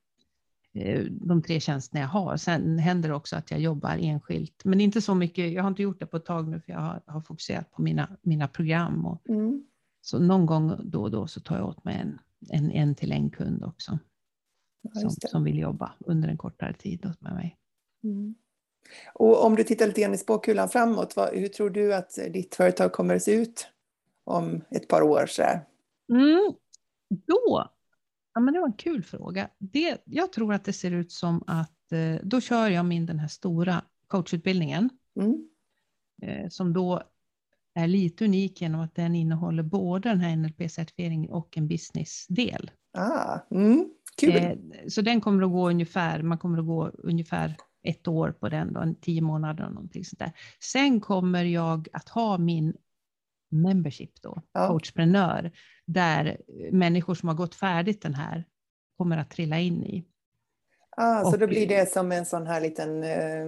eh, 0.73 1.05
de 1.11 1.43
tre 1.43 1.61
tjänsterna 1.61 2.01
jag 2.01 2.09
har. 2.09 2.37
Sen 2.37 2.79
händer 2.79 3.09
det 3.09 3.15
också 3.15 3.37
att 3.37 3.51
jag 3.51 3.61
jobbar 3.61 3.99
enskilt, 4.01 4.65
men 4.65 4.81
inte 4.81 5.01
så 5.01 5.15
mycket. 5.15 5.53
Jag 5.53 5.63
har 5.63 5.71
inte 5.71 5.83
gjort 5.83 6.01
det 6.01 6.07
på 6.07 6.17
ett 6.17 6.27
tag 6.27 6.49
nu 6.49 6.61
för 6.61 6.73
jag 6.73 6.81
har, 6.81 7.03
har 7.07 7.21
fokuserat 7.21 7.73
på 7.73 7.83
mina, 7.83 8.17
mina 8.23 8.49
program. 8.49 9.07
Och, 9.07 9.29
mm. 9.29 9.65
Så 10.01 10.19
någon 10.19 10.47
gång 10.47 10.81
då 10.85 11.03
och 11.03 11.11
då 11.11 11.27
så 11.27 11.41
tar 11.41 11.57
jag 11.57 11.69
åt 11.69 11.85
mig 11.85 11.97
en 11.97 12.19
en, 12.51 12.71
en 12.71 12.95
till 12.95 13.13
en 13.13 13.31
kund 13.31 13.65
också. 13.65 13.99
Ja, 14.83 15.01
som, 15.01 15.11
som 15.11 15.45
vill 15.45 15.59
jobba 15.59 15.95
under 16.01 16.29
en 16.29 16.39
kortare 16.39 16.75
tid 16.75 17.13
med 17.21 17.35
mig. 17.35 17.57
Mm. 18.05 18.35
Och 19.15 19.45
om 19.45 19.57
du 19.57 19.65
tittar 19.65 19.87
lite 19.87 20.01
grann 20.01 20.15
i 20.15 20.19
spåkulan 20.19 20.69
framåt, 20.69 21.17
vad, 21.17 21.35
hur 21.35 21.49
tror 21.49 21.71
du 21.71 21.95
att 21.95 22.19
ditt 22.31 22.55
företag 22.55 22.93
kommer 22.93 23.17
att 23.17 23.23
se 23.23 23.33
ut 23.35 23.69
om 24.25 24.65
ett 24.71 24.89
par 24.89 25.03
år? 25.03 25.27
Så 25.29 25.43
mm, 26.13 26.55
då, 27.09 27.69
ja, 28.35 28.41
men 28.41 28.55
det 28.55 28.61
var 28.61 28.67
en 28.67 28.73
kul 28.73 29.03
fråga. 29.03 29.49
Det, 29.59 30.03
jag 30.05 30.33
tror 30.33 30.55
att 30.55 30.65
det 30.65 30.73
ser 30.73 30.91
ut 30.91 31.13
som 31.13 31.45
att 31.47 31.93
eh, 31.93 32.17
då 32.23 32.41
kör 32.41 32.69
jag 32.69 32.85
min 32.85 33.07
den 33.07 33.19
här 33.19 33.29
stora 33.29 33.83
coachutbildningen. 34.07 34.91
Mm. 35.21 35.49
Eh, 36.23 36.49
som 36.49 36.73
då 36.73 37.03
är 37.75 37.87
lite 37.87 38.25
unik 38.25 38.61
genom 38.61 38.81
att 38.81 38.95
den 38.95 39.15
innehåller 39.15 39.63
både 39.63 40.09
den 40.09 40.21
här 40.21 40.37
NLP-certifieringen 40.37 41.31
och 41.31 41.57
en 41.59 41.69
businessdel. 41.69 42.71
Ah, 42.99 43.39
mm, 43.51 43.89
kul. 44.21 44.37
Eh, 44.37 44.57
så 44.89 45.03
den 45.03 45.21
kommer 45.21 45.43
att 45.43 45.51
gå 45.51 45.69
ungefär, 45.69 46.23
man 46.23 46.39
kommer 46.39 46.59
att 46.59 46.67
gå 46.67 46.89
ungefär 46.89 47.57
ett 47.83 48.09
år 48.09 48.33
på 48.41 48.49
den, 48.49 48.73
då, 48.73 48.81
en 48.81 48.95
tio 48.95 49.21
månader 49.21 49.67
och 49.67 49.73
någonting 49.73 50.05
sånt 50.05 50.19
där. 50.19 50.33
Sen 50.61 51.01
kommer 51.01 51.45
jag 51.45 51.89
att 51.93 52.09
ha 52.09 52.39
min 52.39 52.75
membership 53.51 54.23
då, 54.23 54.43
ja. 54.53 54.69
coachprenör, 54.69 55.53
där 55.87 56.41
människor 56.73 57.15
som 57.15 57.29
har 57.29 57.37
gått 57.37 57.55
färdigt 57.55 58.03
den 58.03 58.15
här 58.15 58.45
kommer 58.99 59.19
att 59.19 59.31
trilla 59.31 59.59
in 59.59 59.85
i. 59.85 60.05
Ah, 60.97 61.21
och, 61.21 61.31
så 61.31 61.37
då 61.37 61.47
blir 61.47 61.69
det 61.69 61.89
som 61.89 62.13
en 62.13 62.27
sån 62.27 62.47
här 62.47 62.61
liten 62.61 63.05
eh, 63.05 63.47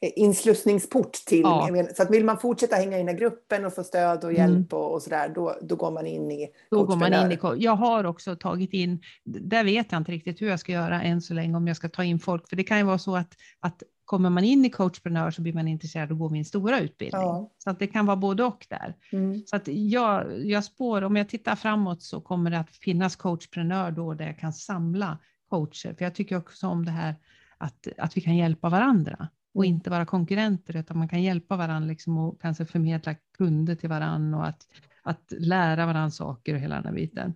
inslussningsport 0.00 1.12
till. 1.12 1.40
Ja. 1.40 1.68
Så 1.94 2.02
att 2.02 2.10
vill 2.10 2.24
man 2.24 2.38
fortsätta 2.38 2.76
hänga 2.76 2.96
i 2.96 2.98
den 2.98 3.08
här 3.08 3.14
gruppen 3.14 3.64
och 3.64 3.74
få 3.74 3.84
stöd 3.84 4.24
och 4.24 4.32
hjälp 4.32 4.72
mm. 4.72 4.82
och, 4.82 4.94
och 4.94 5.02
sådär, 5.02 5.32
då, 5.34 5.56
då 5.62 5.76
går 5.76 5.90
man 5.90 6.06
in 6.06 6.30
i 6.30 6.48
Då 6.70 6.84
går 6.84 6.96
man 6.96 7.14
in 7.14 7.32
i 7.32 7.38
Jag 7.64 7.76
har 7.76 8.04
också 8.04 8.36
tagit 8.36 8.72
in, 8.72 9.02
där 9.24 9.64
vet 9.64 9.92
jag 9.92 10.00
inte 10.00 10.12
riktigt 10.12 10.42
hur 10.42 10.48
jag 10.48 10.60
ska 10.60 10.72
göra 10.72 11.02
än 11.02 11.20
så 11.20 11.34
länge, 11.34 11.56
om 11.56 11.66
jag 11.66 11.76
ska 11.76 11.88
ta 11.88 12.04
in 12.04 12.18
folk, 12.18 12.48
för 12.48 12.56
det 12.56 12.64
kan 12.64 12.78
ju 12.78 12.84
vara 12.84 12.98
så 12.98 13.16
att, 13.16 13.34
att 13.60 13.82
kommer 14.04 14.30
man 14.30 14.44
in 14.44 14.64
i 14.64 14.70
coachprenör 14.70 15.30
så 15.30 15.42
blir 15.42 15.52
man 15.52 15.68
intresserad 15.68 16.12
att 16.12 16.18
gå 16.18 16.28
min 16.28 16.44
stora 16.44 16.80
utbildning. 16.80 17.22
Ja. 17.22 17.52
Så 17.58 17.70
att 17.70 17.78
det 17.78 17.86
kan 17.86 18.06
vara 18.06 18.16
både 18.16 18.44
och 18.44 18.66
där. 18.70 18.94
Mm. 19.12 19.46
Så 19.46 19.56
att 19.56 19.68
jag, 19.68 20.46
jag 20.46 20.64
spår, 20.64 21.02
om 21.02 21.16
jag 21.16 21.28
tittar 21.28 21.56
framåt 21.56 22.02
så 22.02 22.20
kommer 22.20 22.50
det 22.50 22.58
att 22.58 22.70
finnas 22.70 23.16
coachprenör 23.16 23.90
då 23.90 24.14
där 24.14 24.26
jag 24.26 24.38
kan 24.38 24.52
samla 24.52 25.18
coacher, 25.50 25.94
för 25.94 26.04
jag 26.04 26.14
tycker 26.14 26.36
också 26.36 26.66
om 26.66 26.84
det 26.84 26.90
här 26.90 27.14
att, 27.58 27.88
att 27.98 28.16
vi 28.16 28.20
kan 28.20 28.36
hjälpa 28.36 28.68
varandra. 28.68 29.28
Och 29.56 29.64
inte 29.64 29.90
vara 29.90 30.06
konkurrenter 30.06 30.76
utan 30.76 30.98
man 30.98 31.08
kan 31.08 31.22
hjälpa 31.22 31.56
varandra 31.56 31.88
liksom 31.88 32.18
och 32.18 32.40
kanske 32.40 32.64
förmedla 32.64 33.14
kunder 33.38 33.74
till 33.74 33.88
varandra 33.88 34.38
och 34.38 34.46
att, 34.46 34.66
att 35.02 35.32
lära 35.38 35.86
varandra 35.86 36.10
saker 36.10 36.54
och 36.54 36.60
hela 36.60 36.74
den 36.74 36.84
här 36.84 36.92
biten. 36.92 37.34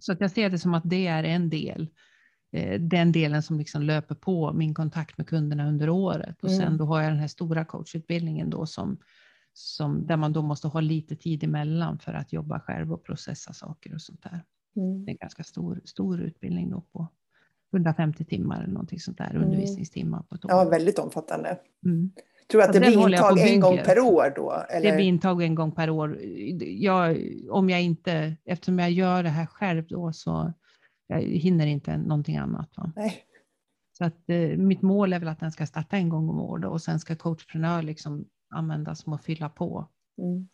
Så 0.00 0.12
att 0.12 0.20
jag 0.20 0.30
ser 0.30 0.50
det 0.50 0.58
som 0.58 0.74
att 0.74 0.90
det 0.90 1.06
är 1.06 1.24
en 1.24 1.50
del 1.50 1.88
Eh, 2.56 2.80
den 2.80 3.12
delen 3.12 3.42
som 3.42 3.58
liksom 3.58 3.82
löper 3.82 4.14
på 4.14 4.52
min 4.52 4.74
kontakt 4.74 5.18
med 5.18 5.26
kunderna 5.26 5.68
under 5.68 5.88
året. 5.88 6.42
Och 6.42 6.50
sen 6.50 6.62
mm. 6.62 6.76
då 6.76 6.84
har 6.84 7.02
jag 7.02 7.12
den 7.12 7.18
här 7.18 7.28
stora 7.28 7.64
coachutbildningen 7.64 8.50
då 8.50 8.66
som, 8.66 8.98
som, 9.52 10.06
där 10.06 10.16
man 10.16 10.32
då 10.32 10.42
måste 10.42 10.68
ha 10.68 10.80
lite 10.80 11.16
tid 11.16 11.44
emellan 11.44 11.98
för 11.98 12.12
att 12.12 12.32
jobba 12.32 12.60
själv 12.60 12.92
och 12.92 13.04
processa 13.04 13.52
saker 13.52 13.94
och 13.94 14.02
sånt 14.02 14.22
där. 14.22 14.44
Mm. 14.76 15.04
Det 15.04 15.10
är 15.10 15.12
en 15.12 15.18
ganska 15.20 15.44
stor, 15.44 15.80
stor 15.84 16.20
utbildning 16.20 16.70
då 16.70 16.80
på 16.80 17.08
150 17.76 18.24
timmar 18.24 18.62
eller 18.62 18.72
någonting 18.72 19.00
sånt 19.00 19.18
där, 19.18 19.30
mm. 19.30 19.42
undervisningstimmar 19.42 20.22
på 20.22 20.34
ett 20.34 20.44
år. 20.44 20.50
Ja, 20.50 20.64
väldigt 20.64 20.98
omfattande. 20.98 21.58
Mm. 21.84 22.10
Tror 22.50 22.60
du 22.60 22.66
att 22.66 22.72
det 22.72 22.80
blir 22.80 23.08
intag 23.08 23.38
en 23.38 23.60
gång 23.60 23.78
per 23.84 24.00
år 24.00 24.32
då? 24.36 24.52
Eller? 24.70 24.90
Det 24.90 24.96
blir 24.96 25.06
intag 25.06 25.42
en 25.42 25.54
gång 25.54 25.72
per 25.72 25.90
år. 25.90 26.18
Jag, 26.60 27.18
om 27.50 27.70
jag 27.70 27.82
inte, 27.82 28.36
eftersom 28.44 28.78
jag 28.78 28.90
gör 28.90 29.22
det 29.22 29.28
här 29.28 29.46
själv 29.46 29.86
då 29.86 30.12
så 30.12 30.52
jag 31.06 31.20
hinner 31.20 31.66
inte 31.66 31.96
någonting 31.96 32.36
annat. 32.36 32.70
Nej. 32.96 33.22
Så 33.98 34.04
att, 34.04 34.30
eh, 34.30 34.58
mitt 34.58 34.82
mål 34.82 35.12
är 35.12 35.18
väl 35.18 35.28
att 35.28 35.40
den 35.40 35.52
ska 35.52 35.66
starta 35.66 35.96
en 35.96 36.08
gång 36.08 36.28
om 36.28 36.40
året 36.40 36.70
och 36.70 36.82
sen 36.82 37.00
ska 37.00 37.16
coachprenör 37.16 37.82
liksom 37.82 38.24
användas 38.50 39.00
som 39.00 39.12
att 39.12 39.24
fylla 39.24 39.48
på. 39.48 39.88
Mm. 40.18 40.48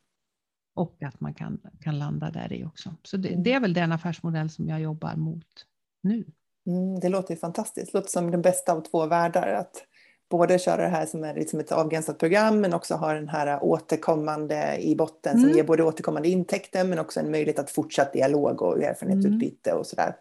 Och 0.74 1.02
att 1.02 1.20
man 1.20 1.34
kan, 1.34 1.60
kan 1.80 1.98
landa 1.98 2.30
där 2.30 2.52
i 2.52 2.64
också. 2.64 2.94
Så 3.02 3.16
det, 3.16 3.28
mm. 3.28 3.42
det, 3.42 3.52
är 3.52 3.60
väl 3.60 3.74
den 3.74 3.92
affärsmodell 3.92 4.50
som 4.50 4.68
jag 4.68 4.80
jobbar 4.80 5.16
mot 5.16 5.66
nu. 6.02 6.24
Mm, 6.66 7.00
det 7.00 7.08
låter 7.08 7.34
ju 7.34 7.40
fantastiskt. 7.40 7.92
Det 7.92 7.98
låter 7.98 8.10
som 8.10 8.30
den 8.30 8.42
bästa 8.42 8.72
av 8.72 8.80
två 8.80 9.06
världar. 9.06 9.48
Att 9.48 9.86
både 10.30 10.58
köra 10.58 10.82
det 10.82 10.88
här 10.88 11.06
som 11.06 11.24
är 11.24 11.34
liksom 11.34 11.60
ett 11.60 11.72
avgränsat 11.72 12.18
program 12.18 12.60
men 12.60 12.72
också 12.72 12.94
ha 12.94 13.12
den 13.12 13.28
här 13.28 13.64
återkommande 13.64 14.76
i 14.80 14.96
botten 14.96 15.32
som 15.32 15.44
mm. 15.44 15.56
ger 15.56 15.64
både 15.64 15.82
återkommande 15.82 16.28
intäkter 16.28 16.84
men 16.84 16.98
också 16.98 17.20
en 17.20 17.30
möjlighet 17.30 17.58
att 17.58 17.70
fortsätta 17.70 18.12
dialog 18.12 18.62
och 18.62 18.82
erfarenhetsutbyte 18.82 19.70
mm. 19.70 19.80
och 19.80 19.86
sådär. 19.86 20.16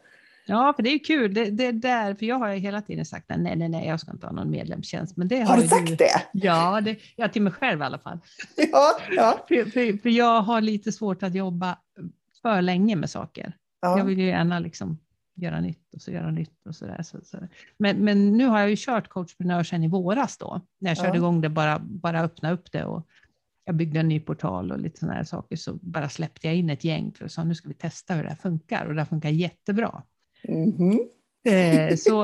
Ja, 0.45 0.73
för 0.75 0.84
det 0.84 0.89
är 0.89 0.99
kul. 0.99 1.34
Det, 1.34 1.45
det 1.45 1.71
där, 1.71 2.15
för 2.15 2.25
jag 2.25 2.36
har 2.36 2.49
ju 2.49 2.60
hela 2.60 2.82
tiden 2.82 3.06
sagt 3.06 3.25
nej, 3.30 3.56
nej, 3.56 3.69
nej, 3.69 3.88
jag 3.88 3.99
ska 3.99 4.12
inte 4.12 4.25
ha 4.25 4.34
någon 4.34 4.51
medlemstjänst. 4.51 5.17
Men 5.17 5.27
det 5.27 5.39
har, 5.39 5.56
har 5.56 5.62
du 5.62 5.67
sagt 5.67 5.88
du, 5.88 5.95
det? 5.95 6.21
Ja, 6.32 6.82
det, 6.82 6.97
ja, 7.15 7.30
till 7.30 7.41
mig 7.41 7.54
själv 7.54 7.82
i 7.82 7.84
alla 7.84 7.99
fall. 7.99 8.19
Ja, 8.71 8.97
ja. 9.12 9.45
För, 9.47 9.69
för, 9.71 10.01
för 10.01 10.10
jag 10.10 10.41
har 10.41 10.62
lite 10.62 10.91
svårt 10.91 11.23
att 11.23 11.36
jobba 11.36 11.77
för 12.41 12.62
länge 12.62 12.95
med 12.95 13.10
saker. 13.10 13.54
Ja. 13.82 13.97
Jag 13.97 14.06
vill 14.06 14.19
ju 14.19 14.27
gärna 14.27 14.60
liksom 14.60 14.99
göra 15.36 15.62
nytt 15.62 15.94
och 15.94 16.02
så 16.02 16.12
göra 16.12 16.32
nytt 16.32 16.67
och 16.67 16.76
så 16.76 16.86
där. 16.86 17.04
Så, 17.04 17.17
så. 17.24 17.38
Men, 17.78 17.98
men 17.98 18.38
nu 18.38 18.46
har 18.46 18.60
jag 18.60 18.70
ju 18.70 18.76
kört 18.78 19.08
coachprenör 19.08 19.63
sedan 19.63 19.84
i 19.84 19.88
våras 19.88 20.38
då, 20.38 20.62
när 20.80 20.89
jag 20.89 20.98
körde 20.98 21.10
ja. 21.10 21.15
igång 21.15 21.41
det, 21.41 21.50
bara, 21.50 21.80
bara 21.80 22.22
öppna 22.22 22.52
upp 22.52 22.72
det 22.72 22.86
och 22.86 23.08
jag 23.65 23.76
byggde 23.76 24.00
en 24.00 24.08
ny 24.08 24.20
portal 24.20 24.72
och 24.72 24.80
lite 24.80 25.00
sådana 25.00 25.15
här 25.15 25.24
saker, 25.24 25.56
så 25.56 25.74
bara 25.74 26.10
släppte 26.10 26.48
jag 26.48 26.56
in 26.56 26.70
ett 26.70 26.84
gäng 26.84 27.12
för 27.12 27.28
sa 27.28 27.44
nu 27.44 27.56
ska 27.56 27.67
vi 27.67 27.74
testa 27.74 28.13
hur 28.13 28.24
det 28.24 28.30
här 28.30 28.36
funkar 28.36 28.86
och 28.86 28.96
det 28.96 29.06
funkar 29.06 29.30
jättebra. 29.30 30.04
Mm 30.44 30.72
-hmm. 30.72 31.96
Så 31.96 32.24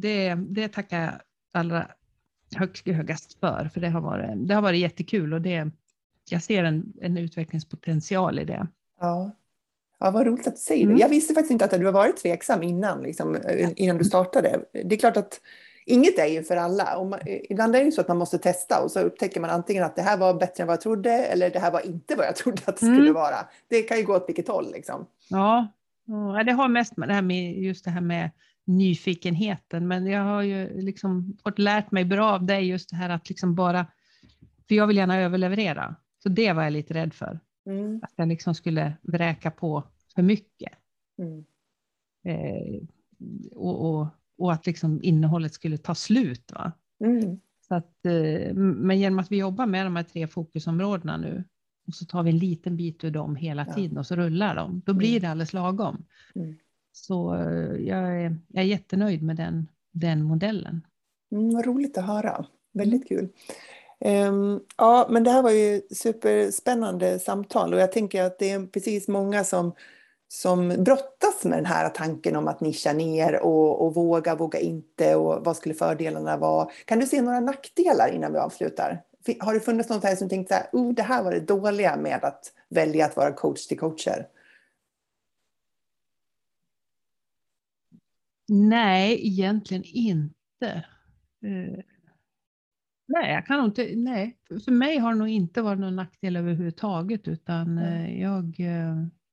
det, 0.00 0.34
det 0.34 0.68
tackar 0.68 1.00
jag 1.00 1.12
allra 1.52 1.90
högst, 2.56 2.86
högast 2.86 3.40
för, 3.40 3.70
för 3.74 3.80
det 3.80 3.88
har 3.88 4.00
varit, 4.00 4.48
det 4.48 4.54
har 4.54 4.62
varit 4.62 4.80
jättekul 4.80 5.34
och 5.34 5.40
det, 5.40 5.70
jag 6.30 6.42
ser 6.42 6.64
en, 6.64 6.92
en 7.00 7.18
utvecklingspotential 7.18 8.38
i 8.38 8.44
det. 8.44 8.66
Ja. 9.00 9.30
Ja, 10.04 10.10
vad 10.10 10.26
roligt 10.26 10.46
att 10.46 10.54
du 10.54 10.60
säger 10.60 10.86
det. 10.86 10.90
Mm. 10.90 11.00
Jag 11.00 11.08
visste 11.08 11.34
faktiskt 11.34 11.50
inte 11.50 11.64
att 11.64 11.70
du 11.70 11.84
har 11.84 11.92
varit 11.92 12.16
tveksam 12.16 12.62
innan, 12.62 13.02
liksom, 13.02 13.38
innan 13.76 13.98
du 13.98 14.04
startade. 14.04 14.60
Det 14.72 14.94
är 14.94 14.98
klart 14.98 15.16
att 15.16 15.40
inget 15.86 16.18
är 16.18 16.26
ju 16.26 16.42
för 16.42 16.56
alla. 16.56 16.96
Och 16.96 17.06
man, 17.06 17.20
ibland 17.50 17.76
är 17.76 17.78
det 17.78 17.84
ju 17.84 17.92
så 17.92 18.00
att 18.00 18.08
man 18.08 18.16
måste 18.16 18.38
testa 18.38 18.82
och 18.82 18.90
så 18.90 19.00
upptäcker 19.00 19.40
man 19.40 19.50
antingen 19.50 19.84
att 19.84 19.96
det 19.96 20.02
här 20.02 20.16
var 20.16 20.34
bättre 20.34 20.62
än 20.62 20.66
vad 20.66 20.74
jag 20.74 20.80
trodde 20.80 21.10
eller 21.10 21.50
det 21.50 21.58
här 21.58 21.70
var 21.70 21.86
inte 21.86 22.14
vad 22.16 22.26
jag 22.26 22.36
trodde 22.42 22.62
att 22.64 22.76
det 22.76 22.86
skulle 22.86 23.00
mm. 23.00 23.14
vara. 23.14 23.36
Det 23.68 23.82
kan 23.82 23.96
ju 23.96 24.04
gå 24.04 24.16
åt 24.16 24.28
vilket 24.28 24.48
håll. 24.48 24.72
Liksom. 24.72 25.06
Ja, 25.28 25.68
Ja, 26.06 26.44
det 26.44 26.52
har 26.52 26.68
mest 26.68 26.96
med 26.96 27.08
det 27.08 27.14
här 27.14 27.22
med 27.22 27.62
just 27.62 27.84
det 27.84 27.90
här 27.90 28.00
med 28.00 28.30
nyfikenheten, 28.64 29.88
men 29.88 30.06
jag 30.06 30.24
har 30.24 30.42
ju 30.42 30.80
liksom 30.80 31.36
fått 31.42 31.58
lärt 31.58 31.90
mig 31.90 32.04
bra 32.04 32.32
av 32.32 32.44
dig 32.44 32.66
just 32.66 32.90
det 32.90 32.96
här 32.96 33.10
att 33.10 33.28
liksom 33.28 33.54
bara, 33.54 33.86
för 34.68 34.74
jag 34.74 34.86
vill 34.86 34.96
gärna 34.96 35.20
överleverera, 35.20 35.94
så 36.22 36.28
det 36.28 36.52
var 36.52 36.62
jag 36.62 36.72
lite 36.72 36.94
rädd 36.94 37.14
för. 37.14 37.40
Mm. 37.66 38.00
Att 38.02 38.12
jag 38.16 38.28
liksom 38.28 38.54
skulle 38.54 38.92
vräka 39.02 39.50
på 39.50 39.84
för 40.14 40.22
mycket. 40.22 40.72
Mm. 41.18 41.44
Eh, 42.24 42.82
och, 43.52 43.90
och, 43.90 44.06
och, 44.38 44.52
att 44.52 44.66
liksom 44.66 45.00
innehållet 45.02 45.54
skulle 45.54 45.78
ta 45.78 45.94
slut. 45.94 46.52
Va? 46.52 46.72
Mm. 47.04 47.40
Så 47.68 47.74
att, 47.74 48.06
eh, 48.06 48.54
men 48.54 48.98
genom 48.98 49.18
att 49.18 49.32
vi 49.32 49.38
jobbar 49.38 49.66
med 49.66 49.86
de 49.86 49.96
här 49.96 50.02
tre 50.02 50.26
fokusområdena 50.26 51.16
nu 51.16 51.44
och 51.86 51.94
så 51.94 52.04
tar 52.04 52.22
vi 52.22 52.30
en 52.30 52.38
liten 52.38 52.76
bit 52.76 53.04
ur 53.04 53.10
dem 53.10 53.36
hela 53.36 53.64
tiden 53.64 53.98
och 53.98 54.06
så 54.06 54.16
rullar 54.16 54.54
de. 54.54 54.82
Då 54.86 54.94
blir 54.94 55.10
mm. 55.10 55.22
det 55.22 55.28
alldeles 55.28 55.52
lagom. 55.52 56.04
Mm. 56.34 56.56
Så 56.92 57.34
eh, 57.34 57.76
jag 57.86 58.22
är, 58.22 58.36
jag 58.48 58.64
är 58.64 58.68
jättenöjd 58.68 59.22
med 59.22 59.36
den, 59.36 59.68
den 59.92 60.22
modellen. 60.22 60.86
Mm, 61.32 61.54
vad 61.54 61.66
roligt 61.66 61.98
att 61.98 62.06
höra. 62.06 62.46
Väldigt 62.72 63.08
kul. 63.08 63.28
Um, 64.00 64.60
ja, 64.76 65.06
men 65.10 65.24
det 65.24 65.30
här 65.30 65.42
var 65.42 65.50
ju 65.50 65.80
superspännande 65.90 67.18
samtal 67.18 67.74
och 67.74 67.80
jag 67.80 67.92
tänker 67.92 68.22
att 68.22 68.38
det 68.38 68.50
är 68.50 68.66
precis 68.66 69.08
många 69.08 69.44
som, 69.44 69.72
som 70.28 70.68
brottas 70.68 71.44
med 71.44 71.58
den 71.58 71.66
här 71.66 71.88
tanken 71.88 72.36
om 72.36 72.48
att 72.48 72.60
nischa 72.60 72.92
ner 72.92 73.40
och, 73.40 73.86
och 73.86 73.94
våga, 73.94 74.34
våga 74.34 74.58
inte 74.58 75.14
och 75.14 75.44
vad 75.44 75.56
skulle 75.56 75.74
fördelarna 75.74 76.36
vara. 76.36 76.68
Kan 76.84 76.98
du 76.98 77.06
se 77.06 77.22
några 77.22 77.40
nackdelar 77.40 78.12
innan 78.12 78.32
vi 78.32 78.38
avslutar? 78.38 79.02
Har 79.40 79.54
det 79.54 79.60
funnits 79.60 79.88
något 79.88 80.04
här 80.04 80.16
som 80.16 80.28
tänkt 80.28 80.48
så 80.48 80.54
här, 80.54 80.66
oh, 80.72 80.94
det 80.94 81.02
här 81.02 81.22
var 81.22 81.32
det 81.32 81.40
dåliga 81.40 81.96
med 81.96 82.24
att 82.24 82.52
välja 82.68 83.06
att 83.06 83.16
vara 83.16 83.32
coach 83.32 83.66
till 83.66 83.78
coacher? 83.78 84.28
Nej, 88.48 89.26
egentligen 89.26 89.84
inte. 89.86 90.84
Uh, 91.44 91.78
nej, 93.06 93.32
jag 93.32 93.46
kan 93.46 93.64
inte, 93.64 93.90
nej, 93.96 94.36
för 94.64 94.72
mig 94.72 94.98
har 94.98 95.12
det 95.12 95.18
nog 95.18 95.28
inte 95.28 95.62
varit 95.62 95.80
någon 95.80 95.96
nackdel 95.96 96.36
överhuvudtaget, 96.36 97.28
utan 97.28 97.78
uh, 97.78 98.20
jag 98.20 98.44
uh, 98.60 99.06
det 99.06 99.23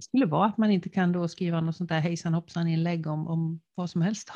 skulle 0.00 0.26
vara 0.26 0.46
att 0.46 0.58
man 0.58 0.70
inte 0.70 0.88
kan 0.88 1.12
då 1.12 1.28
skriva 1.28 1.60
något 1.60 1.76
sånt 1.76 1.88
där 1.88 2.00
hejsan 2.00 2.34
hoppsan 2.34 2.68
inlägg 2.68 3.06
om, 3.06 3.28
om 3.28 3.60
vad 3.74 3.90
som 3.90 4.02
helst. 4.02 4.32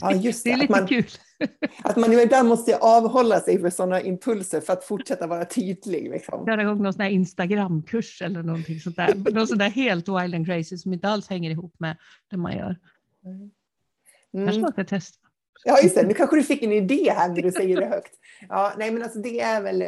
Ja, 0.00 0.12
just 0.12 0.44
det. 0.44 0.50
det 0.50 0.54
är 0.54 0.58
lite 0.58 0.72
man, 0.72 0.86
kul. 0.86 1.06
Att 1.84 1.96
man 1.96 2.12
ibland 2.12 2.48
måste 2.48 2.76
avhålla 2.76 3.40
sig 3.40 3.60
för 3.60 3.70
sådana 3.70 4.00
impulser 4.00 4.60
för 4.60 4.72
att 4.72 4.84
fortsätta 4.84 5.26
vara 5.26 5.44
tydlig. 5.44 6.10
Liksom. 6.10 6.46
Göra 6.46 6.62
igång 6.62 6.82
någon 6.82 6.92
sån 6.92 7.02
här 7.02 7.10
Instagramkurs 7.10 8.22
eller 8.22 8.42
någonting 8.42 8.80
sånt 8.80 8.96
där. 8.96 9.14
Något 9.34 9.48
sånt 9.48 9.58
där 9.58 9.70
helt 9.70 10.08
wild 10.08 10.34
and 10.34 10.46
crazy 10.46 10.78
som 10.78 10.92
inte 10.92 11.08
alls 11.08 11.28
hänger 11.28 11.50
ihop 11.50 11.74
med 11.78 11.96
det 12.30 12.36
man 12.36 12.56
gör. 12.56 12.78
Mm. 13.24 13.50
Kanske 14.46 14.60
man 14.60 14.72
ska 14.72 14.84
testa. 14.84 15.23
Ja, 15.64 15.78
just 15.82 15.94
det. 15.94 16.06
Nu 16.06 16.14
kanske 16.14 16.36
du 16.36 16.42
fick 16.42 16.62
en 16.62 16.72
idé 16.72 17.12
här 17.16 17.28
när 17.28 17.42
du 17.42 17.52
säger 17.52 17.80
det 17.80 17.86
högt. 17.86 18.12
Ja, 18.48 18.72
nej, 18.78 18.90
men 18.90 19.02
alltså 19.02 19.18
det 19.18 19.40
är 19.40 19.62
väl, 19.62 19.84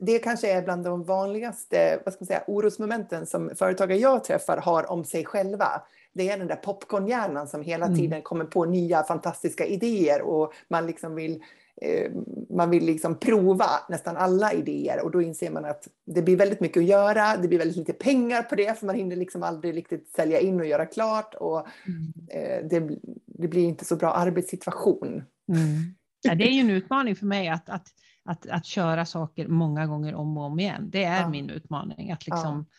det 0.00 0.18
kanske 0.18 0.52
är 0.52 0.62
bland 0.62 0.84
de 0.84 1.04
vanligaste 1.04 2.00
vad 2.04 2.14
ska 2.14 2.22
man 2.22 2.26
säga, 2.26 2.42
orosmomenten 2.46 3.26
som 3.26 3.50
företagare 3.56 3.98
jag 3.98 4.24
träffar 4.24 4.56
har 4.56 4.90
om 4.90 5.04
sig 5.04 5.24
själva 5.24 5.82
det 6.16 6.28
är 6.28 6.38
den 6.38 6.46
där 6.46 6.56
popcornhjärnan 6.56 7.48
som 7.48 7.62
hela 7.62 7.86
mm. 7.86 7.98
tiden 7.98 8.22
kommer 8.22 8.44
på 8.44 8.64
nya 8.64 9.02
fantastiska 9.02 9.66
idéer 9.66 10.22
och 10.22 10.52
man 10.68 10.86
liksom 10.86 11.14
vill 11.14 11.42
eh, 11.82 12.12
man 12.50 12.70
vill 12.70 12.84
liksom 12.84 13.18
prova 13.18 13.70
nästan 13.88 14.16
alla 14.16 14.52
idéer 14.52 15.04
och 15.04 15.10
då 15.10 15.22
inser 15.22 15.50
man 15.50 15.64
att 15.64 15.88
det 16.04 16.22
blir 16.22 16.36
väldigt 16.36 16.60
mycket 16.60 16.80
att 16.80 16.86
göra. 16.86 17.36
Det 17.36 17.48
blir 17.48 17.58
väldigt 17.58 17.76
lite 17.76 17.92
pengar 17.92 18.42
på 18.42 18.54
det 18.54 18.78
för 18.78 18.86
man 18.86 18.94
hinner 18.94 19.16
liksom 19.16 19.42
aldrig 19.42 19.76
riktigt 19.76 20.08
sälja 20.16 20.40
in 20.40 20.60
och 20.60 20.66
göra 20.66 20.86
klart 20.86 21.34
och 21.34 21.66
mm. 21.86 22.12
eh, 22.28 22.68
det, 22.68 22.98
det, 23.38 23.48
blir 23.48 23.64
inte 23.64 23.84
så 23.84 23.96
bra 23.96 24.12
arbetssituation. 24.12 25.24
Mm. 25.52 25.94
Ja, 26.22 26.34
det 26.34 26.44
är 26.44 26.52
ju 26.52 26.60
en 26.60 26.70
utmaning 26.70 27.16
för 27.16 27.26
mig 27.26 27.48
att, 27.48 27.68
att, 27.68 27.88
att, 28.24 28.46
att 28.46 28.66
köra 28.66 29.06
saker 29.06 29.48
många 29.48 29.86
gånger 29.86 30.14
om 30.14 30.38
och 30.38 30.44
om 30.44 30.60
igen. 30.60 30.90
Det 30.90 31.04
är 31.04 31.20
ja. 31.20 31.28
min 31.28 31.50
utmaning 31.50 32.10
att 32.10 32.26
liksom 32.26 32.66
ja 32.70 32.76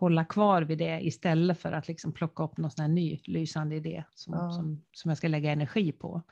hålla 0.00 0.24
kvar 0.24 0.62
vid 0.62 0.78
det 0.78 1.00
istället 1.00 1.58
för 1.58 1.72
att 1.72 1.88
liksom 1.88 2.12
plocka 2.12 2.42
upp 2.42 2.56
någon 2.56 2.70
sån 2.70 2.94
ny 2.94 3.20
lysande 3.24 3.76
idé 3.76 4.04
som, 4.10 4.34
ja. 4.34 4.50
som, 4.50 4.84
som 4.92 5.08
jag 5.08 5.18
ska 5.18 5.28
lägga 5.28 5.50
energi 5.50 5.92
på. 5.92 6.22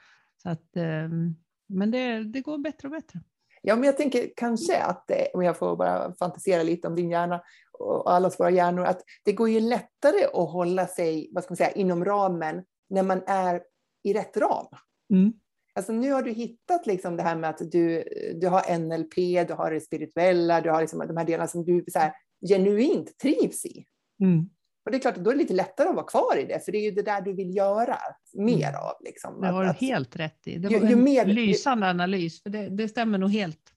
Så 0.43 0.51
att, 0.51 0.77
ehm, 0.77 1.35
men 1.67 1.91
det, 1.91 2.25
det 2.25 2.41
går 2.41 2.59
bättre 2.59 2.89
och 2.89 2.93
bättre. 2.93 3.21
Ja, 3.63 3.77
men 3.77 3.85
jag 3.85 3.97
tänker 3.97 4.31
kanske 4.37 4.83
att, 4.83 5.11
om 5.35 5.43
jag 5.43 5.59
får 5.59 5.77
bara 5.77 6.15
fantisera 6.15 6.63
lite 6.63 6.89
om 6.89 6.95
din 6.95 7.11
hjärna 7.11 7.43
och 7.73 8.13
allas 8.13 8.41
våra 8.41 8.51
hjärnor, 8.51 8.85
att 8.85 9.01
det 9.25 9.33
går 9.33 9.49
ju 9.49 9.61
lättare 9.61 10.25
att 10.25 10.51
hålla 10.51 10.87
sig 10.87 11.31
vad 11.33 11.45
ska 11.45 11.53
man 11.53 11.57
säga, 11.57 11.71
inom 11.71 12.05
ramen 12.05 12.65
när 12.91 13.03
man 13.03 13.23
är 13.27 13.63
i 14.05 14.13
rätt 14.13 14.37
ram. 14.37 14.67
Mm. 15.13 15.33
Alltså 15.75 15.93
nu 15.93 16.13
har 16.13 16.23
du 16.23 16.31
hittat 16.31 16.87
liksom 16.87 17.17
det 17.17 17.23
här 17.23 17.37
med 17.37 17.51
att 17.51 17.71
du, 17.73 18.05
du 18.41 18.49
har 18.49 18.79
NLP, 18.79 19.15
du 19.49 19.55
har 19.55 19.71
det 19.71 19.81
spirituella, 19.81 20.61
du 20.61 20.71
har 20.71 20.81
liksom 20.81 20.99
de 20.99 21.17
här 21.17 21.25
delarna 21.25 21.49
som 21.49 21.65
du 21.65 21.85
så 21.89 21.99
här, 21.99 22.13
genuint 22.49 23.19
trivs 23.19 23.65
i. 23.65 23.85
Mm. 24.23 24.49
Och 24.85 24.91
det 24.91 24.97
är 24.97 25.01
klart, 25.01 25.17
då 25.17 25.31
är 25.31 25.35
det 25.35 25.41
lite 25.41 25.55
lättare 25.55 25.89
att 25.89 25.95
vara 25.95 26.07
kvar 26.07 26.39
i 26.39 26.45
det, 26.45 26.65
för 26.65 26.73
det 26.73 26.79
är 26.79 26.83
ju 26.83 26.91
det 26.91 27.03
där 27.03 27.21
du 27.21 27.33
vill 27.33 27.57
göra 27.57 27.99
mer 28.35 28.73
av. 28.73 28.95
Liksom. 29.05 29.41
Det 29.41 29.47
har 29.49 29.65
du 29.65 29.87
helt 29.87 30.17
rätt 30.17 30.47
i. 30.47 30.59
Det 30.59 30.69
var 30.69 30.87
ju 30.89 30.93
en 30.93 31.05
mer- 31.05 31.27
lysande 31.27 31.91
analys, 31.91 32.43
för 32.43 32.51
det, 32.51 32.69
det 32.69 32.89
stämmer 32.89 33.19
nog 33.19 33.31
helt. 33.31 33.73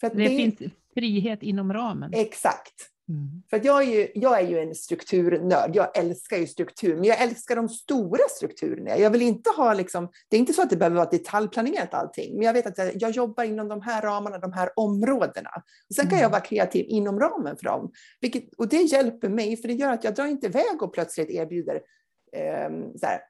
Det, 0.00 0.08
det, 0.08 0.28
finns 0.28 0.72
frihet 0.94 1.42
inom 1.42 1.72
ramen. 1.72 2.12
Exakt. 2.14 2.74
Mm. 3.08 3.42
För 3.50 3.56
att 3.56 3.64
jag, 3.64 3.82
är 3.82 3.86
ju, 3.86 4.08
jag 4.14 4.40
är 4.40 4.48
ju 4.48 4.58
en 4.58 4.74
strukturnörd. 4.74 5.76
Jag 5.76 5.98
älskar 5.98 6.36
ju 6.36 6.46
struktur, 6.46 6.94
men 6.94 7.04
jag 7.04 7.20
älskar 7.22 7.56
de 7.56 7.68
stora 7.68 8.28
strukturerna. 8.30 8.98
Jag 8.98 9.10
vill 9.10 9.22
inte 9.22 9.50
ha 9.50 9.74
liksom, 9.74 10.10
det 10.28 10.36
är 10.36 10.40
inte 10.40 10.52
så 10.52 10.62
att 10.62 10.70
det 10.70 10.76
behöver 10.76 10.96
vara 10.96 11.08
detaljplanerat 11.10 11.94
allting, 11.94 12.36
men 12.36 12.46
jag 12.46 12.52
vet 12.52 12.66
att 12.66 12.78
jag, 12.78 12.92
jag 12.94 13.10
jobbar 13.10 13.44
inom 13.44 13.68
de 13.68 13.80
här 13.80 14.02
ramarna, 14.02 14.38
de 14.38 14.52
här 14.52 14.70
områdena. 14.76 15.50
Och 15.88 15.94
sen 15.94 16.04
kan 16.04 16.12
Mm. 16.12 16.22
jag 16.22 16.30
vara 16.30 16.40
kreativ 16.40 16.86
inom 16.88 17.20
ramen 17.20 17.56
för 17.56 17.64
dem. 17.64 17.92
Vilket, 18.20 18.54
och 18.54 18.68
det 18.68 18.82
hjälper 18.82 19.28
mig, 19.28 19.56
för 19.56 19.68
det 19.68 19.74
gör 19.74 19.92
att 19.92 20.04
jag 20.04 20.14
drar 20.14 20.26
inte 20.26 20.46
iväg 20.46 20.82
och 20.82 20.92
plötsligt 20.92 21.30
erbjuder 21.30 21.80
ehm, 22.32 22.98
så 22.98 23.06
här, 23.06 23.20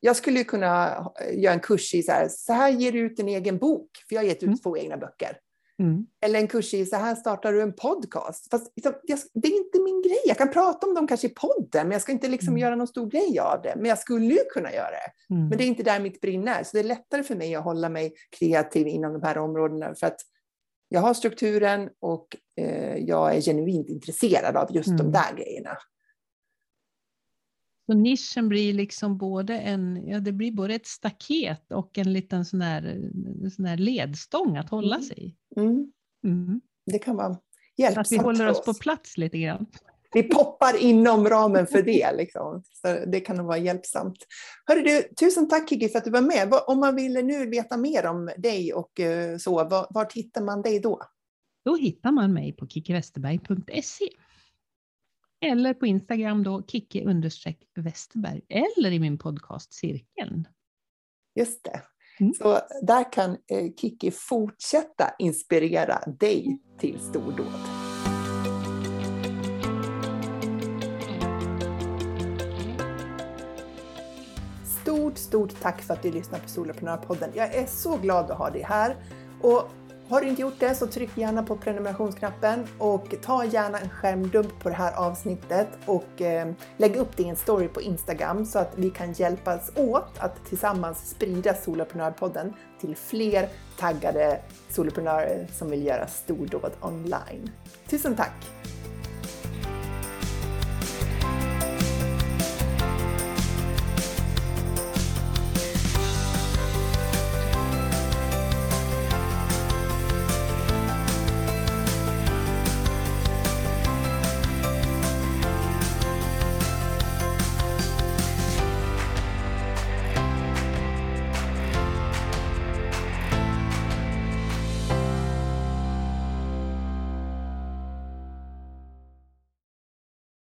jag 0.00 0.16
skulle 0.16 0.44
kunna 0.44 0.96
eh, 1.20 1.38
göra 1.40 1.54
en 1.54 1.60
kurs 1.60 1.94
i 1.94 2.02
så 2.02 2.12
här, 2.12 2.28
så 2.30 2.52
här 2.52 2.68
ger 2.70 2.92
du 2.92 2.98
ut 2.98 3.20
en 3.20 3.28
egen 3.28 3.58
bok, 3.58 3.90
för 4.08 4.14
jag 4.14 4.22
har 4.22 4.26
gett 4.26 4.36
ut 4.36 4.42
Mm. 4.42 4.58
två 4.58 4.76
egna 4.76 4.96
böcker. 4.96 5.36
Mm. 5.78 6.06
Eller 6.20 6.38
en 6.38 6.48
kurs 6.48 6.74
i 6.74 6.86
så 6.86 6.96
här 6.96 7.14
startar 7.14 7.52
du 7.52 7.62
en 7.62 7.72
podcast. 7.72 8.50
Fast 8.50 8.72
liksom, 8.76 8.92
det 9.34 9.48
är 9.48 9.56
inte 9.56 9.80
min 9.80 10.02
grej. 10.02 10.18
Jag 10.26 10.38
kan 10.38 10.50
prata 10.50 10.86
om 10.86 10.94
dem 10.94 11.06
kanske 11.06 11.26
i 11.26 11.30
podden, 11.30 11.82
men 11.88 11.90
jag 11.90 12.02
ska 12.02 12.12
inte 12.12 12.28
liksom 12.28 12.48
Mm. 12.48 12.58
göra 12.58 12.74
någon 12.76 12.86
stor 12.86 13.06
grej 13.10 13.38
av 13.40 13.62
det. 13.62 13.74
Men 13.76 13.84
jag 13.84 13.98
skulle 13.98 14.34
ju 14.34 14.40
kunna 14.52 14.72
göra 14.72 14.90
det. 14.90 15.34
Mm. 15.34 15.48
Men 15.48 15.58
det 15.58 15.64
är 15.64 15.66
inte 15.66 15.82
där 15.82 16.00
mitt 16.00 16.20
brinn 16.20 16.48
är. 16.48 16.62
Så 16.62 16.70
det 16.72 16.80
är 16.80 16.84
lättare 16.84 17.22
för 17.22 17.34
mig 17.34 17.54
att 17.54 17.64
hålla 17.64 17.88
mig 17.88 18.12
kreativ 18.38 18.86
inom 18.86 19.12
de 19.12 19.22
här 19.22 19.38
områdena. 19.38 19.94
För 19.94 20.06
att 20.06 20.20
jag 20.88 21.00
har 21.00 21.14
strukturen 21.14 21.88
och 22.00 22.26
eh, 22.60 22.96
jag 22.96 23.36
är 23.36 23.40
genuint 23.40 23.88
intresserad 23.88 24.56
av 24.56 24.76
just 24.76 24.88
de 24.88 25.00
Mm. 25.00 25.12
där 25.12 25.36
grejerna. 25.36 25.76
Så 27.88 27.94
nischen 27.94 28.48
blir 28.48 28.72
liksom 28.72 29.18
både 29.18 29.58
en, 29.58 30.06
ja 30.06 30.20
det 30.20 30.32
blir 30.32 30.52
både 30.52 30.74
ett 30.74 30.86
staket 30.86 31.72
och 31.72 31.98
en 31.98 32.12
liten 32.12 32.44
sån 32.44 32.60
här, 32.60 33.10
sån 33.56 33.64
här 33.64 33.76
ledstång 33.76 34.56
att 34.56 34.70
hålla 34.70 34.96
Mm. 34.96 35.06
sig 35.08 35.18
i. 35.18 35.60
Mm. 35.60 35.92
Mm. 36.24 36.60
Det 36.86 36.98
kan 36.98 37.16
vara 37.16 37.34
Så 37.34 37.34
att 37.34 37.42
hjälpsamt 37.76 38.12
vi 38.12 38.16
håller 38.16 38.48
oss 38.50 38.64
på 38.64 38.74
plats 38.74 39.18
lite 39.18 39.38
grann. 39.38 39.66
Vi 40.12 40.22
poppar 40.22 40.82
inom 40.82 41.28
ramen 41.28 41.66
för 41.66 41.82
det. 41.82 42.12
Liksom. 42.16 42.62
Så 42.72 43.04
det 43.06 43.20
kan 43.20 43.36
nog 43.36 43.46
vara 43.46 43.58
hjälpsamt. 43.58 44.16
Hörru 44.66 44.82
du, 44.82 45.02
tusen 45.02 45.48
tack 45.48 45.68
Kiki 45.68 45.88
för 45.88 45.98
att 45.98 46.04
du 46.04 46.10
var 46.10 46.20
med. 46.20 46.54
Om 46.66 46.80
man 46.80 46.96
vill 46.96 47.12
nu 47.12 47.46
veta 47.50 47.76
mer 47.76 48.06
om 48.06 48.30
dig 48.36 48.72
och 48.72 49.00
eh, 49.00 49.36
så, 49.36 49.54
var, 49.54 49.86
vart 49.90 50.12
hittar 50.12 50.42
man 50.42 50.62
dig 50.62 50.80
då? 50.80 51.02
Då 51.64 51.76
hittar 51.76 52.12
man 52.12 52.32
mig 52.32 52.52
på 52.52 52.66
kickiwesterberg.se. 52.66 54.04
Eller 55.40 55.74
på 55.74 55.86
Instagram 55.86 56.42
då 56.42 56.62
understreck 57.04 57.58
Westerberg. 57.74 58.40
Eller 58.48 58.90
i 58.90 58.98
min 58.98 59.18
podcast 59.18 59.72
Cirkeln. 59.72 60.48
Just 61.34 61.64
det. 61.64 61.82
Mm. 62.20 62.34
Så 62.34 62.60
där 62.82 63.12
kan 63.12 63.30
eh, 63.30 63.74
Kiki 63.76 64.10
fortsätta 64.10 65.14
inspirera 65.18 65.98
dig 66.06 66.58
till 66.78 67.00
stordåd. 67.00 67.46
Stort, 74.82 75.18
stort 75.18 75.60
tack 75.60 75.82
för 75.82 75.94
att 75.94 76.02
du 76.02 76.12
lyssnar 76.12 76.38
på 76.38 76.48
Soloprenörpodden. 76.48 77.30
Jag 77.34 77.54
är 77.54 77.66
så 77.66 77.96
glad 77.96 78.30
att 78.30 78.38
ha 78.38 78.50
dig 78.50 78.62
här. 78.62 78.96
Och 79.40 79.70
har 80.08 80.20
du 80.20 80.28
inte 80.28 80.42
gjort 80.42 80.60
det 80.60 80.74
så 80.74 80.86
tryck 80.86 81.10
gärna 81.14 81.42
på 81.42 81.56
prenumerationsknappen 81.56 82.66
och 82.78 83.14
ta 83.22 83.44
gärna 83.44 83.78
en 83.78 83.88
skärmdump 83.88 84.60
på 84.60 84.68
det 84.68 84.74
här 84.74 84.92
avsnittet 84.92 85.68
och 85.86 86.22
eh, 86.22 86.52
lägg 86.76 86.96
upp 86.96 87.16
det 87.16 87.22
i 87.22 87.28
en 87.28 87.36
story 87.36 87.68
på 87.68 87.82
Instagram 87.82 88.46
så 88.46 88.58
att 88.58 88.72
vi 88.76 88.90
kan 88.90 89.12
hjälpas 89.12 89.70
åt 89.76 90.18
att 90.18 90.44
tillsammans 90.48 91.10
sprida 91.10 91.54
Soloprenörpodden 91.54 92.54
till 92.80 92.96
fler 92.96 93.48
taggade 93.78 94.40
soloprenörer 94.68 95.46
som 95.52 95.70
vill 95.70 95.86
göra 95.86 96.06
stordåd 96.06 96.72
online. 96.80 97.50
Tusen 97.88 98.16
tack! 98.16 98.57